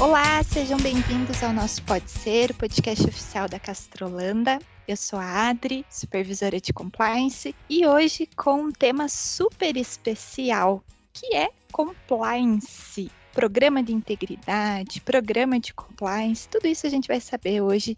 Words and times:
Olá, 0.00 0.44
sejam 0.44 0.78
bem-vindos 0.78 1.42
ao 1.42 1.52
nosso 1.52 1.82
Pode 1.82 2.08
Ser, 2.08 2.54
podcast 2.54 3.04
oficial 3.04 3.48
da 3.48 3.58
Castrolanda. 3.58 4.60
Eu 4.86 4.96
sou 4.96 5.18
a 5.18 5.48
Adri, 5.48 5.84
supervisora 5.90 6.60
de 6.60 6.72
compliance, 6.72 7.52
e 7.68 7.84
hoje 7.84 8.28
com 8.36 8.62
um 8.62 8.70
tema 8.70 9.08
super 9.08 9.76
especial, 9.76 10.84
que 11.12 11.34
é 11.34 11.50
compliance. 11.72 13.10
Programa 13.32 13.82
de 13.82 13.92
integridade, 13.92 15.00
programa 15.00 15.58
de 15.58 15.74
compliance, 15.74 16.48
tudo 16.48 16.68
isso 16.68 16.86
a 16.86 16.90
gente 16.90 17.08
vai 17.08 17.20
saber 17.20 17.60
hoje. 17.60 17.96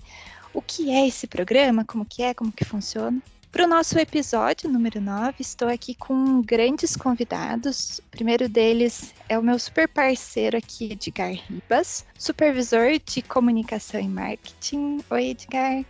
O 0.54 0.62
que 0.62 0.90
é 0.90 1.06
esse 1.06 1.26
programa, 1.26 1.84
como 1.84 2.06
que 2.06 2.22
é, 2.22 2.32
como 2.32 2.50
que 2.50 2.64
funciona. 2.64 3.20
Para 3.52 3.64
o 3.64 3.68
nosso 3.68 3.98
episódio 3.98 4.70
número 4.70 5.00
9, 5.00 5.34
estou 5.40 5.66
aqui 5.66 5.92
com 5.92 6.40
grandes 6.40 6.94
convidados. 6.94 7.98
O 7.98 8.02
primeiro 8.04 8.48
deles 8.48 9.12
é 9.28 9.36
o 9.36 9.42
meu 9.42 9.58
super 9.58 9.88
parceiro 9.88 10.56
aqui, 10.56 10.92
Edgar 10.92 11.32
Ribas, 11.32 12.06
supervisor 12.16 13.00
de 13.04 13.20
comunicação 13.22 14.00
e 14.00 14.08
marketing. 14.08 14.98
Oi, 15.10 15.30
Edgar. 15.30 15.84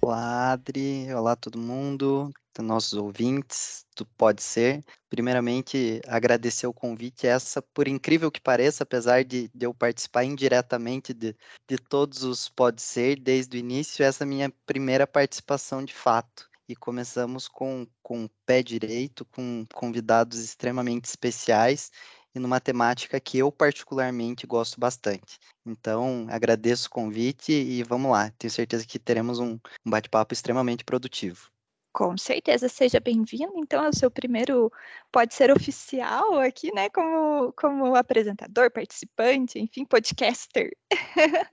Olá, 0.00 0.52
Adri. 0.52 1.12
Olá, 1.12 1.34
todo 1.34 1.58
mundo, 1.58 2.30
nossos 2.60 2.92
ouvintes 2.92 3.84
do 3.96 4.06
Pode 4.06 4.40
Ser. 4.40 4.80
Primeiramente, 5.08 6.00
agradecer 6.06 6.68
o 6.68 6.72
convite. 6.72 7.26
Essa, 7.26 7.60
por 7.60 7.88
incrível 7.88 8.30
que 8.30 8.40
pareça, 8.40 8.84
apesar 8.84 9.24
de, 9.24 9.50
de 9.52 9.66
eu 9.66 9.74
participar 9.74 10.22
indiretamente 10.22 11.12
de, 11.12 11.34
de 11.68 11.76
todos 11.76 12.22
os 12.22 12.48
Pode 12.48 12.80
Ser 12.80 13.18
desde 13.18 13.56
o 13.56 13.60
início, 13.60 14.04
essa 14.04 14.22
é 14.22 14.26
a 14.26 14.28
minha 14.28 14.52
primeira 14.64 15.08
participação 15.08 15.84
de 15.84 15.92
fato 15.92 16.49
e 16.70 16.76
começamos 16.76 17.48
com, 17.48 17.84
com 18.00 18.24
o 18.24 18.30
pé 18.46 18.62
direito, 18.62 19.24
com 19.24 19.66
convidados 19.74 20.38
extremamente 20.38 21.06
especiais 21.06 21.90
e 22.32 22.38
numa 22.38 22.60
temática 22.60 23.18
que 23.18 23.38
eu 23.38 23.50
particularmente 23.50 24.46
gosto 24.46 24.78
bastante. 24.78 25.36
Então, 25.66 26.28
agradeço 26.30 26.86
o 26.86 26.90
convite 26.90 27.50
e 27.50 27.82
vamos 27.82 28.12
lá. 28.12 28.30
Tenho 28.38 28.52
certeza 28.52 28.86
que 28.86 29.00
teremos 29.00 29.40
um, 29.40 29.58
um 29.84 29.90
bate-papo 29.90 30.32
extremamente 30.32 30.84
produtivo. 30.84 31.50
Com 31.92 32.16
certeza, 32.16 32.68
seja 32.68 33.00
bem-vindo. 33.00 33.52
Então, 33.56 33.84
é 33.84 33.88
o 33.88 33.96
seu 33.96 34.08
primeiro, 34.08 34.70
pode 35.10 35.34
ser 35.34 35.50
oficial 35.50 36.38
aqui, 36.38 36.72
né? 36.72 36.88
Como, 36.88 37.52
como 37.54 37.96
apresentador, 37.96 38.70
participante, 38.70 39.58
enfim, 39.58 39.84
podcaster. 39.84 40.70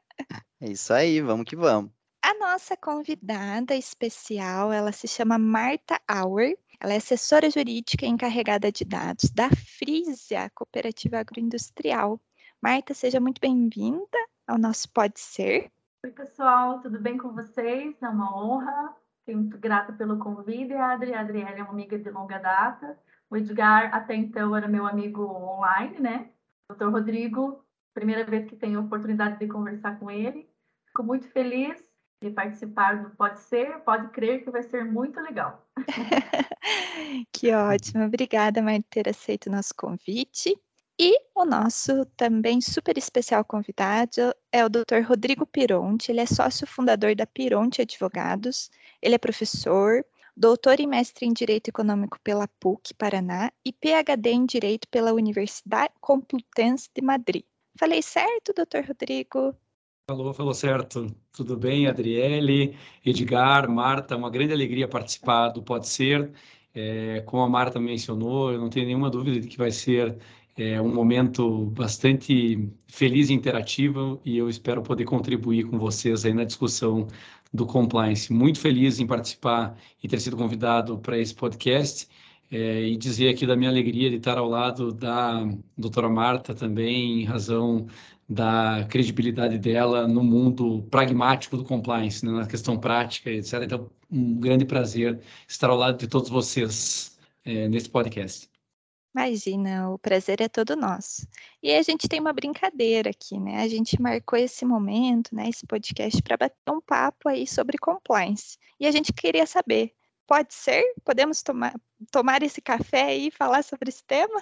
é 0.61 0.69
isso 0.69 0.93
aí, 0.93 1.21
vamos 1.21 1.45
que 1.45 1.55
vamos. 1.55 1.96
A 2.21 2.33
nossa 2.39 2.75
convidada 2.75 3.75
especial, 3.75 4.73
ela 4.73 4.91
se 4.91 5.07
chama 5.07 5.37
Marta 5.37 5.99
Auer. 6.07 6.57
Ela 6.79 6.93
é 6.93 6.97
assessora 6.97 7.49
jurídica 7.49 8.05
encarregada 8.05 8.71
de 8.71 8.83
dados 8.83 9.29
da 9.29 9.49
Frisia, 9.49 10.49
Cooperativa 10.53 11.19
Agroindustrial. 11.19 12.19
Marta, 12.61 12.93
seja 12.93 13.19
muito 13.19 13.39
bem-vinda 13.39 14.17
ao 14.47 14.57
nosso 14.57 14.91
Pode 14.91 15.19
Ser. 15.19 15.71
Oi, 16.03 16.11
pessoal, 16.11 16.81
tudo 16.81 16.99
bem 16.99 17.17
com 17.17 17.33
vocês? 17.33 18.01
É 18.01 18.09
uma 18.09 18.35
honra. 18.35 18.95
Fiquei 19.19 19.35
muito 19.35 19.57
grata 19.57 19.93
pelo 19.93 20.19
convite. 20.19 20.73
Adri, 20.73 21.13
a 21.13 21.21
Adriele 21.21 21.59
é 21.59 21.63
uma 21.63 21.71
amiga 21.71 21.97
de 21.97 22.09
longa 22.09 22.39
data. 22.39 22.97
O 23.29 23.37
Edgar, 23.37 23.93
até 23.93 24.15
então, 24.15 24.55
era 24.55 24.67
meu 24.67 24.85
amigo 24.85 25.23
online, 25.23 25.99
né? 25.99 26.29
O 26.69 26.73
doutor 26.73 26.91
Rodrigo, 26.91 27.63
primeira 27.93 28.25
vez 28.25 28.45
que 28.49 28.55
tenho 28.55 28.79
a 28.79 28.83
oportunidade 28.83 29.39
de 29.39 29.47
conversar 29.47 29.99
com 29.99 30.11
ele. 30.11 30.49
Fico 30.87 31.03
muito 31.03 31.27
feliz 31.29 31.86
de 32.21 32.31
participar 32.31 33.03
do 33.03 33.09
Pode 33.11 33.39
Ser, 33.39 33.79
pode 33.79 34.09
crer 34.09 34.43
que 34.43 34.49
vai 34.49 34.63
ser 34.63 34.83
muito 34.83 35.19
legal. 35.21 35.65
que 37.31 37.53
ótimo, 37.53 38.05
obrigada, 38.05 38.61
Mar, 38.61 38.81
por 38.81 38.89
ter 38.89 39.07
aceito 39.07 39.47
o 39.47 39.51
nosso 39.51 39.73
convite. 39.75 40.59
E 40.99 41.15
o 41.35 41.45
nosso 41.45 42.05
também 42.17 42.59
super 42.59 42.97
especial 42.97 43.45
convidado 43.45 44.33
é 44.51 44.65
o 44.65 44.69
Dr. 44.69 45.01
Rodrigo 45.05 45.45
Pironte, 45.45 46.11
ele 46.11 46.21
é 46.21 46.25
sócio 46.25 46.65
fundador 46.65 47.15
da 47.15 47.27
Pironte 47.27 47.83
Advogados, 47.83 48.71
ele 48.99 49.13
é 49.13 49.19
professor, 49.19 50.03
doutor 50.35 50.79
e 50.79 50.87
mestre 50.87 51.27
em 51.27 51.33
Direito 51.33 51.67
Econômico 51.67 52.19
pela 52.23 52.47
PUC 52.59 52.95
Paraná 52.95 53.51
e 53.63 53.71
PhD 53.71 54.31
em 54.31 54.45
Direito 54.47 54.87
pela 54.87 55.13
Universidade 55.13 55.93
Complutense 56.01 56.89
de 56.95 57.01
Madrid. 57.03 57.43
Falei 57.77 58.01
certo, 58.01 58.51
doutor 58.55 58.83
Rodrigo? 58.83 59.55
Falou, 60.09 60.33
falou 60.33 60.53
certo. 60.53 61.13
Tudo 61.33 61.57
bem, 61.57 61.85
Adriele, 61.85 62.77
Edgar, 63.05 63.69
Marta, 63.69 64.15
uma 64.15 64.29
grande 64.29 64.53
alegria 64.53 64.87
participar 64.87 65.49
do 65.49 65.61
Pode 65.61 65.85
Ser. 65.89 66.31
É, 66.73 67.19
como 67.25 67.43
a 67.43 67.49
Marta 67.49 67.77
mencionou, 67.77 68.53
eu 68.53 68.57
não 68.57 68.69
tenho 68.69 68.85
nenhuma 68.85 69.09
dúvida 69.09 69.37
de 69.37 69.49
que 69.49 69.57
vai 69.57 69.69
ser 69.69 70.17
é, 70.55 70.81
um 70.81 70.93
momento 70.93 71.65
bastante 71.71 72.71
feliz 72.87 73.29
e 73.29 73.33
interativo 73.33 74.21
e 74.23 74.37
eu 74.37 74.47
espero 74.47 74.81
poder 74.81 75.03
contribuir 75.03 75.65
com 75.65 75.77
vocês 75.77 76.23
aí 76.23 76.33
na 76.33 76.45
discussão 76.45 77.07
do 77.53 77.65
compliance. 77.65 78.31
Muito 78.31 78.61
feliz 78.61 79.01
em 79.01 79.07
participar 79.07 79.77
e 80.01 80.07
ter 80.07 80.21
sido 80.21 80.37
convidado 80.37 80.97
para 80.99 81.17
esse 81.17 81.35
podcast 81.35 82.07
é, 82.49 82.81
e 82.83 82.95
dizer 82.95 83.27
aqui 83.27 83.45
da 83.45 83.57
minha 83.57 83.69
alegria 83.69 84.09
de 84.09 84.15
estar 84.15 84.37
ao 84.37 84.47
lado 84.47 84.93
da 84.93 85.45
doutora 85.77 86.07
Marta 86.07 86.55
também, 86.55 87.23
em 87.23 87.25
razão 87.25 87.87
da 88.29 88.85
credibilidade 88.89 89.57
dela 89.57 90.07
no 90.07 90.23
mundo 90.23 90.83
pragmático 90.91 91.55
do 91.55 91.63
compliance, 91.63 92.25
né, 92.25 92.31
na 92.31 92.45
questão 92.45 92.77
prática, 92.77 93.29
etc. 93.29 93.53
Então, 93.63 93.89
um 94.11 94.39
grande 94.39 94.65
prazer 94.65 95.19
estar 95.47 95.69
ao 95.69 95.77
lado 95.77 95.97
de 95.97 96.07
todos 96.07 96.29
vocês 96.29 97.17
é, 97.45 97.69
nesse 97.69 97.89
podcast. 97.89 98.49
Imagina, 99.15 99.89
o 99.89 99.97
prazer 99.97 100.41
é 100.41 100.49
todo 100.49 100.75
nosso. 100.75 101.25
E 101.63 101.73
a 101.73 101.81
gente 101.81 102.07
tem 102.07 102.19
uma 102.19 102.33
brincadeira 102.33 103.09
aqui, 103.09 103.39
né? 103.39 103.63
A 103.63 103.67
gente 103.67 103.99
marcou 103.99 104.37
esse 104.37 104.63
momento, 104.63 105.33
né, 105.33 105.49
esse 105.49 105.65
podcast 105.65 106.21
para 106.21 106.37
bater 106.37 106.55
um 106.69 106.81
papo 106.81 107.29
aí 107.29 107.47
sobre 107.47 107.77
compliance. 107.77 108.57
E 108.79 108.85
a 108.85 108.91
gente 108.91 109.11
queria 109.13 109.47
saber, 109.47 109.93
pode 110.27 110.53
ser? 110.53 110.83
Podemos 111.03 111.41
tomar, 111.41 111.73
tomar 112.11 112.43
esse 112.43 112.61
café 112.61 113.15
e 113.15 113.31
falar 113.31 113.63
sobre 113.63 113.89
esse 113.89 114.03
tema? 114.03 114.39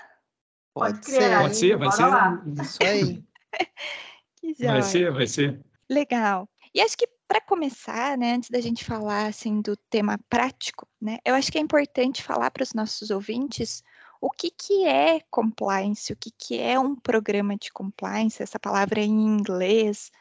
Pode, 0.73 0.95
pode 0.95 1.05
ser. 1.05 1.39
Pode 1.39 1.55
ser, 1.55 1.77
vai 1.77 1.91
ser. 1.91 2.05
Lá. 2.05 2.43
Isso 2.61 2.83
aí. 2.83 3.23
que 4.37 4.53
Vai 4.65 4.81
ser, 4.81 5.11
vai 5.11 5.27
ser. 5.27 5.59
Legal. 5.89 6.49
E 6.73 6.81
acho 6.81 6.97
que 6.97 7.07
para 7.27 7.41
começar, 7.41 8.17
né, 8.17 8.33
antes 8.33 8.49
da 8.49 8.61
gente 8.61 8.83
falar 8.83 9.27
assim 9.27 9.61
do 9.61 9.75
tema 9.89 10.19
prático, 10.29 10.87
né, 11.01 11.17
eu 11.25 11.33
acho 11.33 11.51
que 11.51 11.57
é 11.57 11.61
importante 11.61 12.23
falar 12.23 12.51
para 12.51 12.63
os 12.63 12.73
nossos 12.73 13.09
ouvintes 13.09 13.83
o 14.21 14.29
que, 14.29 14.49
que 14.49 14.85
é 14.85 15.19
compliance, 15.29 16.11
o 16.11 16.15
que, 16.15 16.31
que 16.31 16.59
é 16.59 16.79
um 16.79 16.95
programa 16.95 17.55
de 17.55 17.71
compliance, 17.71 18.41
essa 18.41 18.59
palavra 18.59 18.99
em 18.99 19.11
inglês, 19.11 20.11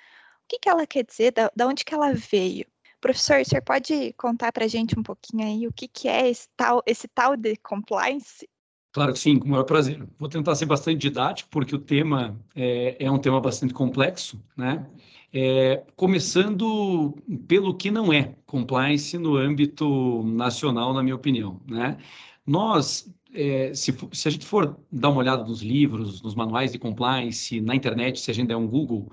o 0.45 0.49
que, 0.49 0.59
que 0.59 0.69
ela 0.69 0.87
quer 0.87 1.05
dizer, 1.05 1.33
da, 1.33 1.51
da 1.55 1.67
onde 1.67 1.85
que 1.85 1.95
ela 1.95 2.13
veio. 2.13 2.67
Professor, 3.01 3.41
o 3.41 3.45
senhor 3.45 3.63
pode 3.63 4.13
contar 4.15 4.53
para 4.53 4.65
a 4.65 4.69
gente 4.69 4.99
um 4.99 5.03
pouquinho 5.03 5.47
aí 5.47 5.67
o 5.67 5.73
que, 5.73 5.89
que 5.89 6.09
é 6.09 6.29
esse 6.29 6.49
tal, 6.57 6.83
esse 6.87 7.07
tal 7.09 7.37
de 7.37 7.57
compliance 7.57 8.49
Claro 8.95 9.13
que 9.13 9.19
sim, 9.19 9.41
com 9.41 9.49
o 9.49 9.51
maior 9.51 9.65
prazer. 9.65 10.07
Vou 10.21 10.29
tentar 10.29 10.55
ser 10.55 10.67
bastante 10.67 10.99
didático, 10.99 11.51
porque 11.51 11.75
o 11.75 11.81
tema 11.81 12.41
é, 12.55 12.97
é 13.05 13.11
um 13.11 13.19
tema 13.19 13.41
bastante 13.41 13.75
complexo, 13.75 14.41
né? 14.57 14.87
É, 15.33 15.83
começando 15.97 17.13
pelo 17.49 17.75
que 17.75 17.91
não 17.91 18.13
é 18.13 18.37
compliance 18.47 19.19
no 19.19 19.37
âmbito 19.37 20.23
nacional, 20.23 20.95
na 20.95 21.03
minha 21.03 21.17
opinião, 21.17 21.61
né? 21.69 21.99
Nós, 22.47 23.13
é, 23.35 23.75
se, 23.75 23.93
se, 24.13 24.29
a 24.29 24.31
gente 24.31 24.47
for 24.47 24.79
dar 24.93 25.09
uma 25.09 25.19
olhada 25.19 25.43
nos 25.43 25.61
livros, 25.61 26.23
nos 26.23 26.37
manuais 26.37 26.71
de 26.71 26.79
compliance, 26.79 27.61
na 27.61 27.75
internet, 27.75 28.21
se 28.21 28.31
a 28.31 28.35
gente 28.35 28.47
der 28.47 28.57
um 28.57 28.69
Google 28.69 29.11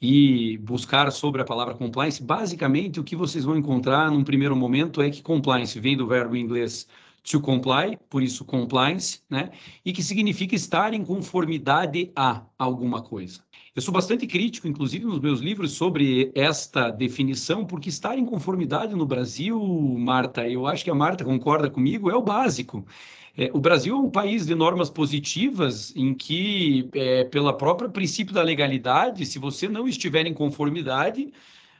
e 0.00 0.58
buscar 0.58 1.10
sobre 1.10 1.42
a 1.42 1.44
palavra 1.44 1.74
compliance, 1.74 2.22
basicamente 2.22 3.00
o 3.00 3.04
que 3.04 3.16
vocês 3.16 3.44
vão 3.44 3.56
encontrar 3.56 4.12
num 4.12 4.22
primeiro 4.22 4.54
momento 4.54 5.02
é 5.02 5.10
que 5.10 5.22
compliance 5.22 5.80
vem 5.80 5.96
do 5.96 6.06
verbo 6.06 6.36
inglês 6.36 6.86
to 7.24 7.40
comply, 7.40 7.98
por 8.08 8.22
isso 8.22 8.44
compliance, 8.44 9.20
né? 9.28 9.50
E 9.84 9.92
que 9.92 10.02
significa 10.02 10.54
estar 10.54 10.92
em 10.92 11.02
conformidade 11.02 12.12
a 12.14 12.42
alguma 12.58 13.02
coisa. 13.02 13.40
Eu 13.74 13.82
sou 13.82 13.92
bastante 13.92 14.26
crítico, 14.26 14.68
inclusive 14.68 15.04
nos 15.04 15.18
meus 15.18 15.40
livros, 15.40 15.72
sobre 15.72 16.30
esta 16.34 16.90
definição, 16.90 17.64
porque 17.64 17.88
estar 17.88 18.16
em 18.18 18.24
conformidade 18.24 18.94
no 18.94 19.06
Brasil, 19.06 19.58
Marta, 19.98 20.46
eu 20.48 20.66
acho 20.66 20.84
que 20.84 20.90
a 20.90 20.94
Marta 20.94 21.24
concorda 21.24 21.68
comigo, 21.68 22.10
é 22.10 22.14
o 22.14 22.22
básico. 22.22 22.84
É, 23.36 23.50
o 23.52 23.58
Brasil 23.58 23.96
é 23.96 23.98
um 23.98 24.10
país 24.10 24.46
de 24.46 24.54
normas 24.54 24.90
positivas 24.90 25.92
em 25.96 26.14
que, 26.14 26.88
é, 26.94 27.24
pela 27.24 27.56
própria 27.56 27.88
princípio 27.88 28.32
da 28.32 28.42
legalidade, 28.42 29.26
se 29.26 29.40
você 29.40 29.66
não 29.66 29.88
estiver 29.88 30.24
em 30.26 30.34
conformidade, 30.34 31.32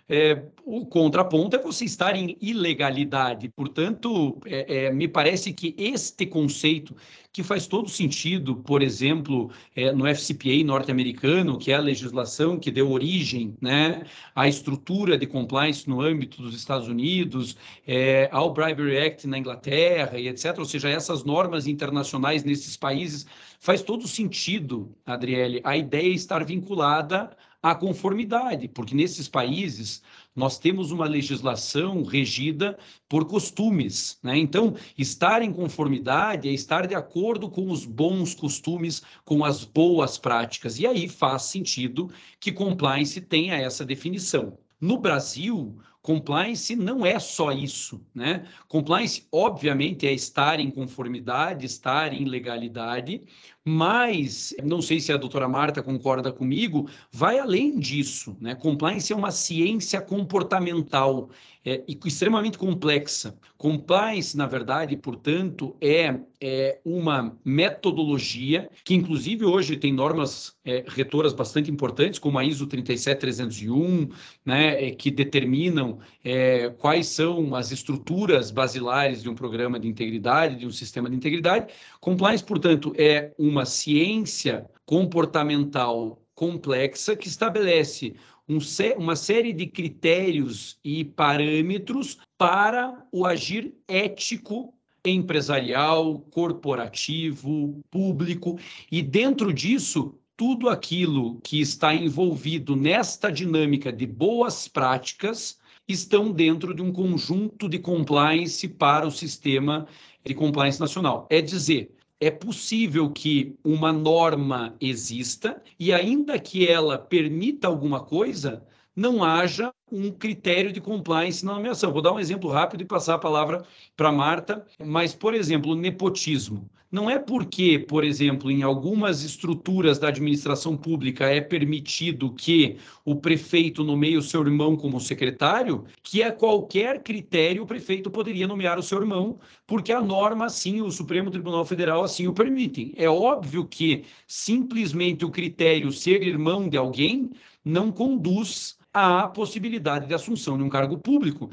é, 0.08 0.42
o 0.66 0.84
contraponto 0.84 1.56
é 1.56 1.58
você 1.58 1.84
estar 1.84 2.14
em 2.14 2.36
ilegalidade. 2.40 3.48
Portanto, 3.48 4.38
é, 4.44 4.86
é, 4.86 4.92
me 4.92 5.08
parece 5.08 5.52
que 5.52 5.74
este 5.78 6.26
conceito, 6.26 6.94
que 7.32 7.42
faz 7.42 7.66
todo 7.66 7.88
sentido, 7.88 8.56
por 8.56 8.82
exemplo, 8.82 9.50
é, 9.74 9.92
no 9.92 10.06
FCPA 10.06 10.62
norte-americano, 10.64 11.58
que 11.58 11.72
é 11.72 11.74
a 11.74 11.80
legislação 11.80 12.58
que 12.58 12.70
deu 12.70 12.90
origem 12.90 13.56
né, 13.60 14.04
à 14.34 14.46
estrutura 14.46 15.16
de 15.16 15.26
compliance 15.26 15.88
no 15.88 16.00
âmbito 16.00 16.42
dos 16.42 16.54
Estados 16.54 16.86
Unidos, 16.86 17.56
é, 17.86 18.28
ao 18.30 18.52
Bribery 18.52 18.98
Act 18.98 19.26
na 19.26 19.38
Inglaterra 19.38 20.18
e 20.18 20.28
etc. 20.28 20.58
Ou 20.58 20.64
seja, 20.66 20.88
essas 20.88 21.24
normas 21.24 21.66
internacionais 21.66 22.44
nesses 22.44 22.76
países, 22.76 23.26
faz 23.58 23.82
todo 23.82 24.06
sentido, 24.06 24.94
Adriele, 25.06 25.60
a 25.64 25.76
ideia 25.76 26.14
estar 26.14 26.44
vinculada 26.44 27.34
à 27.64 27.74
conformidade, 27.74 28.68
porque 28.68 28.94
nesses 28.94 29.26
países 29.26 30.02
nós 30.36 30.58
temos 30.58 30.90
uma 30.90 31.06
legislação 31.06 32.02
regida 32.02 32.76
por 33.08 33.24
costumes. 33.24 34.18
Né? 34.22 34.36
Então, 34.36 34.76
estar 34.98 35.40
em 35.40 35.50
conformidade 35.50 36.46
é 36.46 36.52
estar 36.52 36.86
de 36.86 36.94
acordo 36.94 37.48
com 37.48 37.70
os 37.70 37.86
bons 37.86 38.34
costumes, 38.34 39.02
com 39.24 39.42
as 39.42 39.64
boas 39.64 40.18
práticas. 40.18 40.78
E 40.78 40.86
aí 40.86 41.08
faz 41.08 41.44
sentido 41.44 42.10
que 42.38 42.52
compliance 42.52 43.18
tenha 43.22 43.56
essa 43.56 43.82
definição. 43.82 44.58
No 44.78 44.98
Brasil, 44.98 45.78
compliance 46.02 46.76
não 46.76 47.06
é 47.06 47.18
só 47.18 47.50
isso, 47.50 47.98
né? 48.14 48.44
Compliance, 48.68 49.26
obviamente, 49.32 50.06
é 50.06 50.12
estar 50.12 50.60
em 50.60 50.70
conformidade, 50.70 51.64
estar 51.64 52.12
em 52.12 52.26
legalidade, 52.26 53.22
mas 53.64 54.54
não 54.62 54.82
sei 54.82 55.00
se 55.00 55.10
a 55.10 55.16
doutora 55.16 55.48
Marta 55.48 55.82
concorda 55.82 56.30
comigo, 56.30 56.88
vai 57.10 57.38
além 57.38 57.78
disso, 57.78 58.36
né? 58.40 58.54
Compliance 58.54 59.12
é 59.12 59.16
uma 59.16 59.30
ciência 59.30 60.00
comportamental 60.00 61.30
é, 61.64 61.82
extremamente 62.04 62.58
complexa. 62.58 63.36
Compliance, 63.56 64.36
na 64.36 64.46
verdade, 64.46 64.96
portanto, 64.96 65.74
é, 65.80 66.14
é 66.38 66.78
uma 66.84 67.38
metodologia 67.42 68.68
que, 68.84 68.94
inclusive, 68.94 69.46
hoje 69.46 69.76
tem 69.76 69.90
normas 69.90 70.54
é, 70.62 70.84
retoras 70.86 71.32
bastante 71.32 71.70
importantes, 71.70 72.18
como 72.18 72.38
a 72.38 72.44
ISO 72.44 72.66
37301, 72.66 74.10
né, 74.44 74.88
é, 74.88 74.90
que 74.90 75.10
determinam 75.10 75.98
é, 76.22 76.68
quais 76.68 77.06
são 77.06 77.54
as 77.54 77.72
estruturas 77.72 78.50
basilares 78.50 79.22
de 79.22 79.30
um 79.30 79.34
programa 79.34 79.80
de 79.80 79.88
integridade, 79.88 80.56
de 80.56 80.66
um 80.66 80.70
sistema 80.70 81.08
de 81.08 81.16
integridade. 81.16 81.72
Compliance, 81.98 82.44
portanto, 82.44 82.92
é 82.98 83.32
uma 83.54 83.64
ciência 83.64 84.68
comportamental 84.84 86.20
complexa 86.34 87.14
que 87.14 87.28
estabelece 87.28 88.16
um, 88.48 88.58
uma 88.98 89.14
série 89.14 89.52
de 89.52 89.68
critérios 89.68 90.76
e 90.82 91.04
parâmetros 91.04 92.18
para 92.36 93.06
o 93.12 93.24
agir 93.24 93.72
ético 93.86 94.74
empresarial, 95.04 96.18
corporativo, 96.32 97.80
público, 97.90 98.58
e 98.90 99.00
dentro 99.00 99.52
disso, 99.52 100.18
tudo 100.36 100.68
aquilo 100.68 101.40
que 101.42 101.60
está 101.60 101.94
envolvido 101.94 102.74
nesta 102.74 103.30
dinâmica 103.30 103.92
de 103.92 104.04
boas 104.04 104.66
práticas 104.66 105.60
estão 105.86 106.32
dentro 106.32 106.74
de 106.74 106.82
um 106.82 106.90
conjunto 106.90 107.68
de 107.68 107.78
compliance 107.78 108.66
para 108.66 109.06
o 109.06 109.12
sistema 109.12 109.86
de 110.24 110.34
compliance 110.34 110.80
nacional. 110.80 111.28
É 111.30 111.40
dizer, 111.40 111.93
é 112.26 112.30
possível 112.30 113.10
que 113.10 113.56
uma 113.62 113.92
norma 113.92 114.74
exista 114.80 115.62
e, 115.78 115.92
ainda 115.92 116.38
que 116.38 116.66
ela 116.66 116.98
permita 116.98 117.68
alguma 117.68 118.00
coisa, 118.00 118.66
não 118.96 119.22
haja 119.22 119.72
um 119.90 120.10
critério 120.10 120.72
de 120.72 120.80
compliance 120.80 121.44
na 121.44 121.54
nomeação. 121.54 121.92
Vou 121.92 122.00
dar 122.00 122.12
um 122.12 122.18
exemplo 122.18 122.50
rápido 122.50 122.82
e 122.82 122.86
passar 122.86 123.14
a 123.14 123.18
palavra 123.18 123.64
para 123.96 124.10
Marta. 124.12 124.64
Mas, 124.82 125.14
por 125.14 125.34
exemplo, 125.34 125.74
nepotismo. 125.74 126.70
Não 126.94 127.10
é 127.10 127.18
porque, 127.18 127.76
por 127.76 128.04
exemplo, 128.04 128.52
em 128.52 128.62
algumas 128.62 129.24
estruturas 129.24 129.98
da 129.98 130.06
administração 130.06 130.76
pública 130.76 131.24
é 131.24 131.40
permitido 131.40 132.32
que 132.32 132.76
o 133.04 133.16
prefeito 133.16 133.82
nomeie 133.82 134.16
o 134.16 134.22
seu 134.22 134.42
irmão 134.42 134.76
como 134.76 135.00
secretário, 135.00 135.86
que 136.04 136.22
a 136.22 136.30
qualquer 136.30 137.02
critério 137.02 137.64
o 137.64 137.66
prefeito 137.66 138.12
poderia 138.12 138.46
nomear 138.46 138.78
o 138.78 138.82
seu 138.82 139.00
irmão, 139.00 139.40
porque 139.66 139.90
a 139.92 140.00
norma, 140.00 140.44
assim, 140.44 140.82
o 140.82 140.90
Supremo 140.92 141.32
Tribunal 141.32 141.64
Federal 141.64 142.04
assim 142.04 142.28
o 142.28 142.32
permitem. 142.32 142.92
É 142.96 143.10
óbvio 143.10 143.66
que 143.66 144.04
simplesmente 144.28 145.24
o 145.24 145.32
critério 145.32 145.90
ser 145.90 146.22
irmão 146.22 146.68
de 146.68 146.76
alguém 146.76 147.28
não 147.64 147.90
conduz 147.90 148.78
à 148.92 149.26
possibilidade 149.26 150.06
de 150.06 150.14
assunção 150.14 150.56
de 150.56 150.62
um 150.62 150.68
cargo 150.68 150.96
público. 150.96 151.50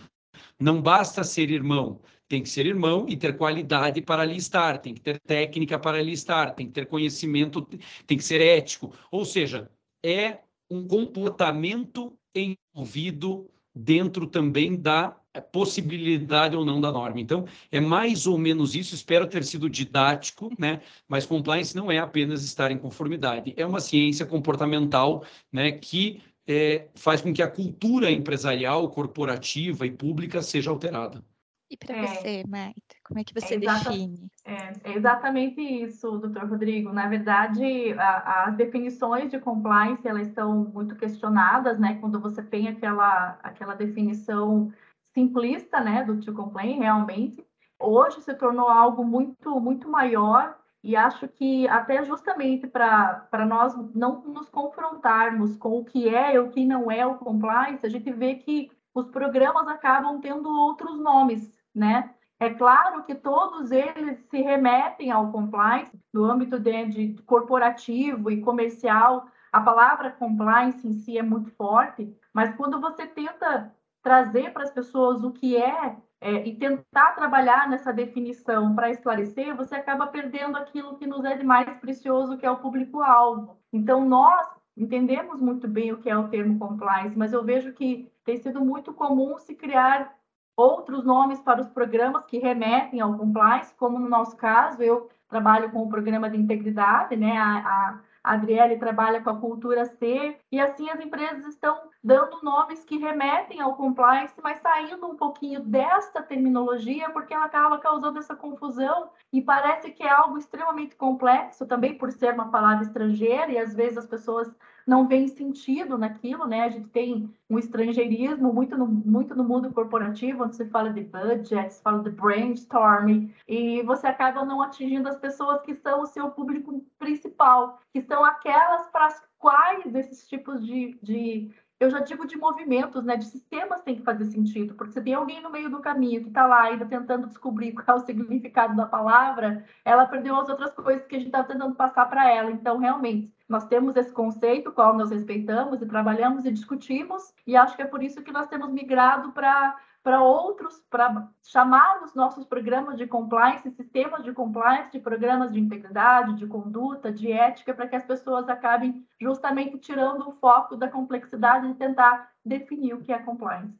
Não 0.59 0.79
basta 0.79 1.23
ser 1.23 1.49
irmão, 1.49 1.99
tem 2.31 2.42
que 2.42 2.50
ser 2.50 2.66
irmão 2.66 3.06
e 3.10 3.18
ter 3.18 3.36
qualidade 3.36 4.01
para 4.01 4.22
ali 4.22 4.38
estar, 4.38 4.78
tem 4.78 4.94
que 4.94 5.01
ter 5.01 5.19
técnica 5.19 5.78
para 5.78 5.98
ali 5.98 6.13
estar, 6.13 6.51
tem 6.56 6.66
que 6.66 6.72
ter 6.72 6.86
conhecimento, 6.86 7.62
tem 8.07 8.18
que 8.18 8.24
ser 8.24 8.39
ético. 8.39 8.94
Ou 9.12 9.25
seja, 9.25 9.69
é 10.01 10.38
um 10.69 10.88
comportamento 10.88 12.18
envolvido 12.33 13.50
dentro 13.75 14.25
também 14.25 14.78
da 14.78 15.10
possibilidade 15.51 16.56
ou 16.56 16.63
não 16.63 16.80
da 16.80 16.89
norma. 16.89 17.19
Então, 17.19 17.45
é 17.69 17.81
mais 17.81 18.25
ou 18.25 18.38
menos 18.38 18.75
isso. 18.75 18.95
Espero 18.95 19.27
ter 19.27 19.44
sido 19.44 19.69
didático, 19.69 20.50
né? 20.57 20.80
Mas 21.10 21.25
compliance 21.25 21.75
não 21.75 21.92
é 21.92 22.00
apenas 22.00 22.45
estar 22.45 22.72
em 22.72 22.77
conformidade, 22.77 23.54
é 23.57 23.66
uma 23.66 23.81
ciência 23.81 24.25
comportamental, 24.25 25.25
né? 25.51 25.69
Que 25.74 26.22
é, 26.48 26.88
faz 26.95 27.19
com 27.19 27.34
que 27.34 27.42
a 27.42 27.51
cultura 27.51 28.10
empresarial, 28.10 28.89
corporativa 28.89 29.86
e 29.86 29.92
pública 29.92 30.42
seja 30.42 30.69
alterada. 30.69 31.22
E 31.71 31.77
para 31.77 31.95
é, 31.95 32.06
você, 32.06 32.44
Maita, 32.50 32.95
como 33.07 33.21
é 33.21 33.23
que 33.23 33.33
você 33.33 33.56
é 33.56 33.57
define? 33.57 34.29
É, 34.44 34.73
é, 34.83 34.94
exatamente 34.94 35.62
isso, 35.62 36.18
doutor 36.18 36.50
Rodrigo. 36.50 36.91
Na 36.91 37.07
verdade, 37.07 37.94
a, 37.94 38.44
as 38.44 38.56
definições 38.57 39.31
de 39.31 39.39
compliance 39.39 40.06
elas 40.06 40.27
são 40.33 40.65
muito 40.65 40.97
questionadas, 40.97 41.79
né? 41.79 41.97
Quando 42.01 42.19
você 42.19 42.44
tem 42.44 42.68
aquela, 42.68 43.39
aquela 43.41 43.73
definição 43.73 44.69
simplista, 45.13 45.79
né, 45.79 46.03
do 46.03 46.19
to 46.19 46.33
complain, 46.33 46.79
realmente, 46.79 47.45
hoje 47.79 48.21
se 48.21 48.33
tornou 48.33 48.67
algo 48.67 49.06
muito 49.06 49.59
muito 49.62 49.89
maior 49.89 50.57
e 50.83 50.95
acho 50.95 51.25
que 51.27 51.67
até 51.69 52.03
justamente 52.03 52.67
para 52.67 53.45
nós 53.47 53.74
não 53.95 54.21
nos 54.24 54.50
confrontarmos 54.50 55.56
com 55.56 55.77
o 55.77 55.85
que 55.85 56.09
é 56.13 56.35
e 56.35 56.39
o 56.39 56.50
que 56.50 56.65
não 56.65 56.91
é 56.91 57.06
o 57.06 57.15
compliance, 57.15 57.85
a 57.85 57.89
gente 57.89 58.12
vê 58.12 58.35
que 58.35 58.69
os 58.94 59.07
programas 59.07 59.67
acabam 59.67 60.19
tendo 60.19 60.50
outros 60.50 61.00
nomes, 61.00 61.51
né? 61.73 62.13
É 62.39 62.50
claro 62.50 63.03
que 63.03 63.13
todos 63.13 63.71
eles 63.71 64.19
se 64.29 64.41
remetem 64.41 65.12
ao 65.12 65.31
compliance 65.31 65.91
no 66.12 66.25
âmbito 66.25 66.59
de, 66.59 66.85
de 66.88 67.21
corporativo 67.23 68.31
e 68.31 68.41
comercial. 68.41 69.27
A 69.51 69.62
palavra 69.62 70.09
compliance 70.12 70.88
em 70.88 70.94
si 70.94 71.18
é 71.18 71.21
muito 71.21 71.51
forte, 71.51 72.12
mas 72.33 72.56
quando 72.56 72.81
você 72.81 73.06
tenta 73.06 73.71
trazer 74.01 74.51
para 74.53 74.63
as 74.63 74.71
pessoas 74.71 75.23
o 75.23 75.31
que 75.31 75.56
é 75.56 75.95
é, 76.19 76.47
e 76.47 76.56
tentar 76.56 77.15
trabalhar 77.15 77.68
nessa 77.68 77.91
definição 77.91 78.75
para 78.75 78.91
esclarecer, 78.91 79.56
você 79.56 79.75
acaba 79.75 80.07
perdendo 80.07 80.56
aquilo 80.56 80.95
que 80.95 81.07
nos 81.07 81.25
é 81.25 81.35
de 81.35 81.44
mais 81.44 81.67
precioso, 81.79 82.38
que 82.38 82.45
é 82.45 82.51
o 82.51 82.57
público-alvo. 82.57 83.57
Então, 83.74 84.06
nós 84.06 84.47
entendemos 84.77 85.39
muito 85.39 85.67
bem 85.67 85.91
o 85.91 85.98
que 85.98 86.10
é 86.10 86.17
o 86.17 86.29
termo 86.29 86.60
compliance, 86.60 87.17
mas 87.17 87.34
eu 87.34 87.43
vejo 87.43 87.74
que 87.74 88.12
tem 88.24 88.38
sido 88.38 88.63
muito 88.63 88.93
comum 88.93 89.38
se 89.39 89.55
criar 89.55 90.15
outros 90.55 91.03
nomes 91.03 91.39
para 91.39 91.62
os 91.62 91.70
programas 91.70 92.25
que 92.25 92.38
remetem 92.38 93.01
ao 93.01 93.17
compliance, 93.17 93.74
como 93.75 94.00
no 94.00 94.10
nosso 94.10 94.36
caso, 94.36 94.81
eu 94.81 95.10
trabalho 95.29 95.72
com 95.72 95.81
o 95.81 95.89
programa 95.89 96.29
de 96.29 96.38
integridade, 96.38 97.15
né? 97.15 97.38
A, 97.38 97.58
a, 97.58 98.00
Adriele 98.24 98.77
trabalha 98.77 99.20
com 99.20 99.31
a 99.31 99.39
cultura 99.39 99.84
C, 99.84 100.38
e 100.51 100.60
assim 100.60 100.88
as 100.91 101.00
empresas 101.00 101.43
estão 101.48 101.89
dando 102.03 102.39
nomes 102.43 102.84
que 102.84 102.98
remetem 102.98 103.60
ao 103.60 103.75
compliance, 103.75 104.36
mas 104.43 104.60
saindo 104.60 105.08
um 105.08 105.15
pouquinho 105.15 105.60
desta 105.62 106.22
terminologia, 106.22 107.10
porque 107.10 107.34
ela 107.34 107.46
acaba 107.46 107.79
causando 107.79 108.20
essa 108.20 108.36
confusão 108.36 109.10
e 109.34 109.41
parece 109.41 109.91
que 109.91 110.03
é 110.03 110.10
algo 110.10 110.38
extremamente 110.38 110.96
complexo, 110.96 111.65
também 111.65 111.98
por 111.98 112.12
ser 112.12 112.36
uma 112.36 112.51
palavra 112.51 112.84
estrangeira, 112.84 113.51
e 113.51 113.58
às 113.58 113.74
vezes 113.74 113.98
as 113.98 114.05
pessoas 114.05 114.53
não 114.85 115.07
veem 115.07 115.27
sentido 115.27 115.97
naquilo, 115.97 116.45
né? 116.47 116.63
A 116.63 116.69
gente 116.69 116.89
tem 116.89 117.33
um 117.50 117.59
estrangeirismo 117.59 118.53
muito 118.53 118.77
no, 118.77 118.88
muito 118.88 119.35
no 119.35 119.43
mundo 119.43 119.71
corporativo, 119.71 120.43
onde 120.43 120.55
se 120.55 120.65
fala 120.69 120.91
de 120.91 121.01
budget, 121.01 121.73
se 121.73 121.81
fala 121.81 122.03
de 122.03 122.09
brainstorming, 122.11 123.33
e 123.47 123.81
você 123.83 124.07
acaba 124.07 124.45
não 124.45 124.61
atingindo 124.61 125.09
as 125.09 125.17
pessoas 125.17 125.61
que 125.61 125.75
são 125.75 126.01
o 126.01 126.07
seu 126.07 126.29
público 126.31 126.83
principal, 126.97 127.79
que 127.93 128.01
são 128.01 128.23
aquelas 128.23 128.88
para 128.88 129.07
as 129.07 129.23
quais 129.38 129.93
esses 129.95 130.27
tipos 130.27 130.63
de, 130.65 130.97
de 131.01 131.51
eu 131.81 131.89
já 131.89 132.00
digo 132.00 132.27
de 132.27 132.38
movimentos, 132.38 133.03
né, 133.03 133.17
de 133.17 133.25
sistemas 133.25 133.81
tem 133.81 133.95
que 133.95 134.03
fazer 134.03 134.25
sentido, 134.25 134.75
porque 134.75 134.93
se 134.93 135.01
tem 135.01 135.15
alguém 135.15 135.41
no 135.41 135.50
meio 135.50 135.67
do 135.67 135.79
caminho 135.79 136.21
que 136.21 136.27
está 136.27 136.45
lá 136.45 136.61
ainda 136.61 136.85
tentando 136.85 137.25
descobrir 137.25 137.73
qual 137.73 137.97
é 137.97 138.00
o 138.00 138.05
significado 138.05 138.75
da 138.75 138.85
palavra, 138.85 139.65
ela 139.83 140.05
perdeu 140.05 140.35
as 140.35 140.47
outras 140.47 140.71
coisas 140.75 141.07
que 141.07 141.15
a 141.15 141.17
gente 141.17 141.29
está 141.29 141.43
tentando 141.43 141.73
passar 141.73 142.07
para 142.07 142.31
ela. 142.31 142.51
Então, 142.51 142.77
realmente, 142.77 143.33
nós 143.51 143.65
temos 143.65 143.96
esse 143.96 144.12
conceito, 144.12 144.72
qual 144.72 144.98
nós 144.98 145.12
respeitamos 145.12 145.81
e 145.81 145.86
trabalhamos 145.86 146.46
e 146.46 146.51
discutimos, 146.51 147.34
e 147.46 147.55
acho 147.55 147.75
que 147.75 147.81
é 147.81 147.86
por 147.86 148.01
isso 148.01 148.24
que 148.24 148.31
nós 148.31 148.48
temos 148.48 148.72
migrado 148.72 149.31
para 149.34 149.77
para 150.03 150.22
outros, 150.22 150.84
para 150.89 151.29
chamar 151.43 152.03
os 152.03 152.15
nossos 152.15 152.43
programas 152.46 152.98
de 152.98 153.05
compliance, 153.05 153.70
sistemas 153.72 154.24
de 154.24 154.34
compliance, 154.34 154.91
de 154.91 155.00
programas 155.00 155.51
de 155.51 155.60
integridade, 155.60 156.38
de 156.38 156.48
conduta, 156.48 157.12
de 157.12 157.31
ética, 157.31 157.74
para 157.74 157.88
que 157.88 157.96
as 157.96 158.03
pessoas 158.03 158.50
acabem 158.50 159.05
justamente 159.20 159.77
tirando 159.77 160.27
o 160.27 160.31
foco 160.31 160.75
da 160.75 160.89
complexidade 160.89 161.67
de 161.67 161.75
tentar 161.75 162.31
definir 162.43 162.96
o 162.96 163.01
que 163.01 163.13
é 163.13 163.20
compliance. 163.20 163.79